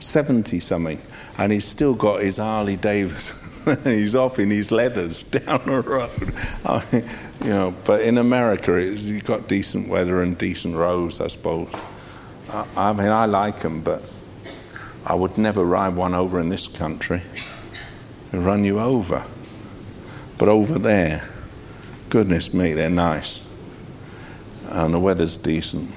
70 0.00 0.60
something, 0.60 1.00
and 1.38 1.52
he's 1.52 1.64
still 1.64 1.94
got 1.94 2.22
his 2.22 2.36
Harley 2.36 2.76
Davidson. 2.76 3.36
he's 3.84 4.14
off 4.14 4.38
in 4.38 4.50
his 4.50 4.70
leathers 4.70 5.22
down 5.30 5.62
the 5.64 5.82
road. 5.82 6.34
I 6.64 6.84
mean, 6.92 7.10
you 7.42 7.50
know, 7.50 7.74
but 7.84 8.02
in 8.02 8.18
America, 8.18 8.82
you've 8.82 9.24
got 9.24 9.48
decent 9.48 9.88
weather 9.88 10.22
and 10.22 10.36
decent 10.36 10.76
roads, 10.76 11.20
I 11.20 11.28
suppose. 11.28 11.68
I, 12.50 12.66
I 12.76 12.92
mean, 12.92 13.08
I 13.08 13.26
like 13.26 13.60
them, 13.60 13.80
but 13.80 14.02
I 15.06 15.14
would 15.14 15.36
never 15.38 15.64
ride 15.64 15.96
one 15.96 16.14
over 16.14 16.40
in 16.40 16.48
this 16.48 16.68
country. 16.68 17.22
Run 18.42 18.64
you 18.64 18.80
over. 18.80 19.24
But 20.38 20.48
over 20.48 20.78
there, 20.78 21.28
goodness 22.10 22.52
me, 22.52 22.72
they're 22.72 22.90
nice. 22.90 23.38
And 24.68 24.92
the 24.92 24.98
weather's 24.98 25.36
decent. 25.36 25.90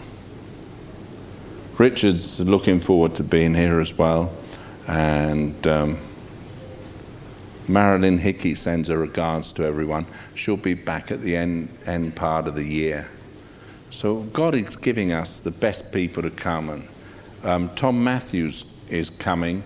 Richard's 1.77 2.39
looking 2.39 2.79
forward 2.79 3.15
to 3.15 3.23
being 3.23 3.53
here 3.53 3.79
as 3.79 3.97
well. 3.97 4.33
And 4.87 5.67
um, 5.67 5.97
Marilyn 7.67 8.17
Hickey 8.17 8.55
sends 8.55 8.89
her 8.89 8.97
regards 8.97 9.51
to 9.53 9.63
everyone. 9.63 10.05
She'll 10.35 10.57
be 10.57 10.73
back 10.73 11.11
at 11.11 11.21
the 11.21 11.35
end, 11.35 11.69
end 11.85 12.15
part 12.15 12.47
of 12.47 12.55
the 12.55 12.63
year. 12.63 13.09
So 13.89 14.21
God 14.23 14.55
is 14.55 14.75
giving 14.75 15.11
us 15.11 15.39
the 15.39 15.51
best 15.51 15.91
people 15.91 16.23
to 16.23 16.29
come. 16.29 16.69
And 16.69 16.87
um, 17.43 17.69
Tom 17.75 18.03
Matthews 18.03 18.65
is 18.89 19.09
coming 19.09 19.63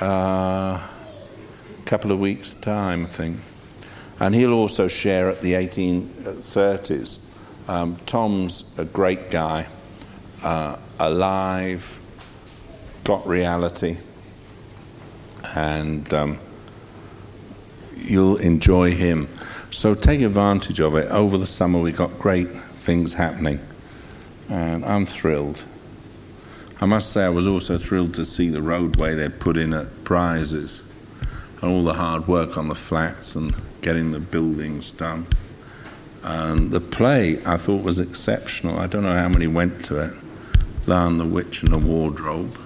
uh, 0.00 0.86
couple 1.86 2.10
of 2.10 2.18
weeks' 2.18 2.54
time, 2.54 3.04
I 3.04 3.08
think. 3.08 3.38
And 4.18 4.34
he'll 4.34 4.52
also 4.52 4.88
share 4.88 5.30
at 5.30 5.40
the 5.40 5.52
1830s. 5.52 7.18
Um, 7.68 7.96
Tom's 8.06 8.64
a 8.76 8.84
great 8.84 9.30
guy, 9.30 9.66
uh, 10.42 10.76
alive, 10.98 11.84
got 13.04 13.26
reality, 13.26 13.98
and 15.54 16.12
um, 16.12 16.40
you'll 17.96 18.36
enjoy 18.36 18.92
him. 18.92 19.28
So 19.70 19.94
take 19.94 20.22
advantage 20.22 20.80
of 20.80 20.96
it. 20.96 21.08
Over 21.10 21.38
the 21.38 21.46
summer, 21.46 21.80
we've 21.80 21.96
got 21.96 22.18
great 22.18 22.50
things 22.50 23.12
happening, 23.12 23.60
and 24.48 24.84
I'm 24.84 25.06
thrilled. 25.06 25.64
I 26.80 26.86
must 26.86 27.12
say, 27.12 27.24
I 27.24 27.28
was 27.28 27.46
also 27.46 27.78
thrilled 27.78 28.14
to 28.14 28.24
see 28.24 28.50
the 28.50 28.62
roadway 28.62 29.14
they'd 29.14 29.38
put 29.38 29.56
in 29.56 29.72
at 29.72 30.04
Prizes 30.04 30.82
and 31.60 31.70
all 31.70 31.84
the 31.84 31.94
hard 31.94 32.28
work 32.28 32.56
on 32.56 32.68
the 32.68 32.74
flats 32.74 33.34
and 33.34 33.54
getting 33.82 34.10
the 34.10 34.20
buildings 34.20 34.92
done. 34.92 35.26
And 36.22 36.70
the 36.70 36.80
play 36.80 37.40
I 37.44 37.56
thought 37.56 37.82
was 37.82 37.98
exceptional. 37.98 38.78
I 38.78 38.86
don't 38.86 39.04
know 39.04 39.14
how 39.14 39.28
many 39.28 39.46
went 39.46 39.84
to 39.86 39.98
it. 39.98 40.12
Lion, 40.86 41.16
the 41.16 41.24
Witch, 41.24 41.62
and 41.62 41.72
the 41.72 41.78
Wardrobe. 41.78 42.58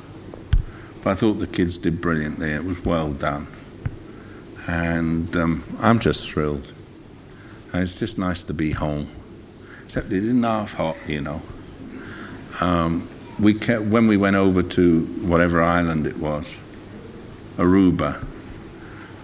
But 1.02 1.10
I 1.10 1.14
thought 1.14 1.34
the 1.34 1.46
kids 1.46 1.78
did 1.78 2.00
brilliantly. 2.00 2.50
It 2.50 2.64
was 2.64 2.82
well 2.84 3.12
done. 3.12 3.46
And 4.66 5.34
um, 5.36 5.64
I'm 5.80 5.98
just 5.98 6.30
thrilled. 6.30 6.72
And 7.72 7.82
it's 7.82 7.98
just 7.98 8.18
nice 8.18 8.42
to 8.44 8.54
be 8.54 8.72
home. 8.72 9.08
Except 9.84 10.06
it 10.06 10.24
isn't 10.24 10.42
half 10.42 10.74
hot, 10.74 10.96
you 11.06 11.20
know. 11.20 11.42
Um, 12.60 13.08
we 13.38 13.54
kept, 13.54 13.84
when 13.84 14.06
we 14.06 14.16
went 14.16 14.36
over 14.36 14.62
to 14.62 15.00
whatever 15.22 15.62
island 15.62 16.06
it 16.06 16.18
was, 16.18 16.54
Aruba, 17.56 18.24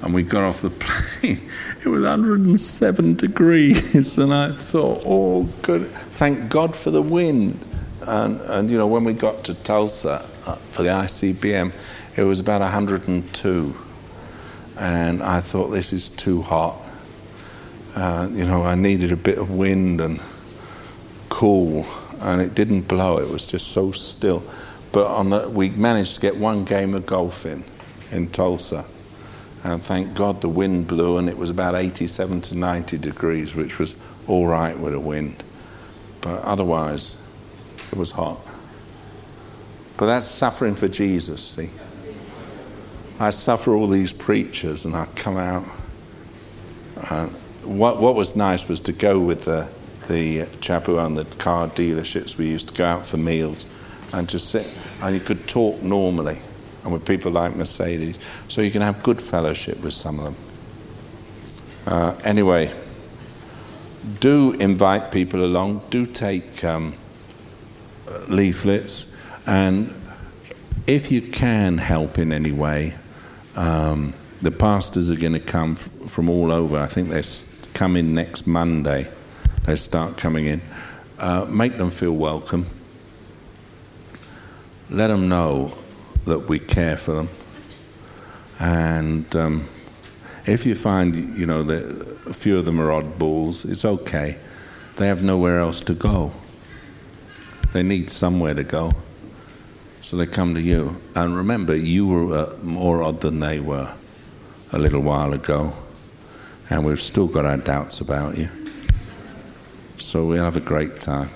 and 0.02 0.14
we 0.14 0.23
got 0.23 0.44
off 0.44 0.62
the 0.62 0.70
plane, 1.20 1.40
it 1.85 1.89
was 1.89 2.02
107 2.02 3.14
degrees, 3.14 4.18
and 4.18 4.32
I 4.32 4.52
thought, 4.52 5.02
oh, 5.06 5.44
good, 5.62 5.90
thank 6.12 6.48
God 6.51 6.77
for 6.77 6.90
the 6.90 7.02
wind. 7.02 7.59
And, 8.02 8.40
and 8.43 8.70
you 8.70 8.78
know, 8.78 8.86
when 8.86 9.05
we 9.05 9.14
got 9.14 9.44
to 9.44 9.55
Tulsa 9.55 10.28
uh, 10.47 10.55
for 10.73 10.82
the 10.82 10.90
ICBM, 10.90 11.73
it 12.16 12.23
was 12.23 12.40
about 12.40 12.60
102 12.60 13.74
and 14.77 15.23
I 15.23 15.40
thought 15.40 15.68
this 15.68 15.93
is 15.93 16.09
too 16.10 16.43
hot. 16.43 16.81
Uh, 17.94 18.28
you 18.31 18.44
know, 18.44 18.62
I 18.62 18.74
needed 18.74 19.10
a 19.10 19.16
bit 19.16 19.39
of 19.39 19.51
wind 19.51 20.01
and 20.01 20.20
cool, 21.31 21.86
and 22.20 22.40
it 22.43 22.55
didn't 22.55 22.82
blow. 22.82 23.18
It 23.18 23.28
was 23.28 23.47
just 23.47 23.68
so 23.68 23.93
still. 23.93 24.43
But 24.93 25.06
on 25.06 25.31
the, 25.31 25.48
we 25.48 25.70
managed 25.70 26.16
to 26.16 26.20
get 26.20 26.36
one 26.36 26.64
game 26.64 26.94
of 26.94 27.06
golf 27.06 27.47
in 27.47 27.64
in 28.10 28.28
Tulsa, 28.31 28.85
and 29.64 29.82
thank 29.82 30.14
God 30.14 30.40
the 30.40 30.48
wind 30.48 30.86
blew, 30.86 31.18
and 31.18 31.28
it 31.28 31.36
was 31.36 31.50
about 31.50 31.74
87 31.74 32.40
to 32.42 32.56
90 32.56 32.98
degrees, 32.98 33.54
which 33.54 33.78
was 33.78 33.96
all 34.26 34.46
right 34.46 34.78
with 34.78 34.94
a 34.94 35.00
wind. 35.00 35.42
But 36.20 36.42
otherwise, 36.42 37.16
it 37.90 37.98
was 37.98 38.10
hot. 38.10 38.40
But 39.96 40.06
that's 40.06 40.26
suffering 40.26 40.74
for 40.74 40.88
Jesus, 40.88 41.42
see. 41.42 41.70
I 43.18 43.30
suffer 43.30 43.74
all 43.74 43.86
these 43.86 44.12
preachers 44.12 44.84
and 44.84 44.94
I 44.94 45.06
come 45.14 45.38
out. 45.38 45.64
Uh, 46.98 47.26
what, 47.62 47.98
what 48.00 48.14
was 48.14 48.36
nice 48.36 48.68
was 48.68 48.80
to 48.82 48.92
go 48.92 49.18
with 49.18 49.46
the, 49.46 49.68
the 50.08 50.46
chap 50.60 50.84
who 50.84 50.98
owned 50.98 51.16
the 51.16 51.24
car 51.36 51.68
dealerships. 51.68 52.36
We 52.36 52.48
used 52.48 52.68
to 52.68 52.74
go 52.74 52.84
out 52.84 53.06
for 53.06 53.16
meals 53.16 53.64
and 54.12 54.28
just 54.28 54.50
sit, 54.50 54.68
and 55.00 55.14
you 55.14 55.20
could 55.20 55.48
talk 55.48 55.82
normally, 55.82 56.40
and 56.86 56.94
with 56.94 57.04
people 57.04 57.32
like 57.32 57.56
Mercedes. 57.56 58.16
So 58.48 58.62
you 58.62 58.70
can 58.70 58.80
have 58.80 59.02
good 59.02 59.20
fellowship 59.20 59.80
with 59.80 59.92
some 59.92 60.20
of 60.20 60.24
them. 60.24 60.36
Uh, 61.86 62.14
anyway, 62.22 62.72
do 64.20 64.52
invite 64.52 65.10
people 65.10 65.44
along, 65.44 65.82
do 65.90 66.06
take 66.06 66.62
um, 66.64 66.94
leaflets, 68.28 69.06
and 69.46 69.92
if 70.86 71.10
you 71.10 71.20
can 71.20 71.78
help 71.78 72.18
in 72.18 72.32
any 72.32 72.52
way, 72.52 72.94
um, 73.56 74.14
the 74.42 74.52
pastors 74.52 75.10
are 75.10 75.16
going 75.16 75.32
to 75.32 75.40
come 75.40 75.72
f- 75.72 75.90
from 76.08 76.28
all 76.28 76.52
over. 76.52 76.78
I 76.78 76.86
think 76.86 77.08
they're 77.08 77.24
coming 77.74 78.14
next 78.14 78.46
Monday. 78.46 79.08
They 79.64 79.74
start 79.74 80.16
coming 80.16 80.46
in. 80.46 80.60
Uh, 81.18 81.46
make 81.46 81.78
them 81.78 81.90
feel 81.90 82.12
welcome. 82.12 82.66
Let 84.88 85.08
them 85.08 85.28
know 85.28 85.72
that 86.27 86.48
we 86.48 86.59
care 86.59 86.97
for 86.97 87.15
them. 87.15 87.28
And 88.59 89.35
um, 89.36 89.69
if 90.47 90.66
you 90.66 90.74
find, 90.74 91.36
you 91.36 91.47
know, 91.47 91.62
that 91.65 92.19
a 92.27 92.35
few 92.35 92.59
of 92.59 92.65
them 92.65 92.81
are 92.81 92.89
oddballs, 92.89 93.69
it's 93.69 93.85
okay. 93.85 94.36
They 94.97 95.09
have 95.09 95.23
nowhere 95.23 95.59
else 95.59 95.81
to 95.82 95.94
go. 95.94 96.32
They 97.73 97.82
need 97.82 98.11
somewhere 98.11 98.55
to 98.55 98.65
go. 98.65 98.93
So 100.03 100.16
they 100.16 100.27
come 100.27 100.55
to 100.55 100.61
you. 100.61 100.97
And 101.15 101.36
remember, 101.36 101.74
you 101.74 102.07
were 102.07 102.35
uh, 102.35 102.57
more 102.62 103.03
odd 103.03 103.20
than 103.20 103.40
they 103.40 103.61
were 103.61 103.93
a 104.73 104.78
little 104.78 105.01
while 105.01 105.32
ago. 105.32 105.73
And 106.70 106.85
we've 106.85 107.03
still 107.03 107.27
got 107.27 107.44
our 107.44 107.57
doubts 107.57 108.01
about 108.01 108.39
you. 108.39 108.48
So 109.98 110.24
we'll 110.24 110.44
have 110.44 110.57
a 110.57 110.61
great 110.61 111.01
time. 111.01 111.31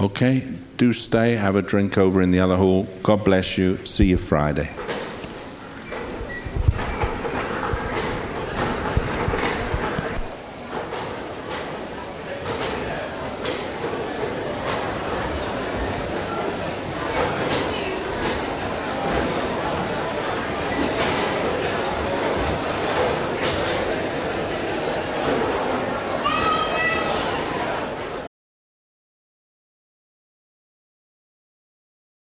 Okay, 0.00 0.46
do 0.82 0.92
stay, 0.92 1.36
have 1.36 1.54
a 1.54 1.62
drink 1.62 1.96
over 1.96 2.20
in 2.20 2.32
the 2.32 2.40
other 2.40 2.56
hall. 2.56 2.88
God 3.04 3.22
bless 3.24 3.56
you. 3.56 3.78
See 3.86 4.06
you 4.06 4.16
Friday. 4.16 4.68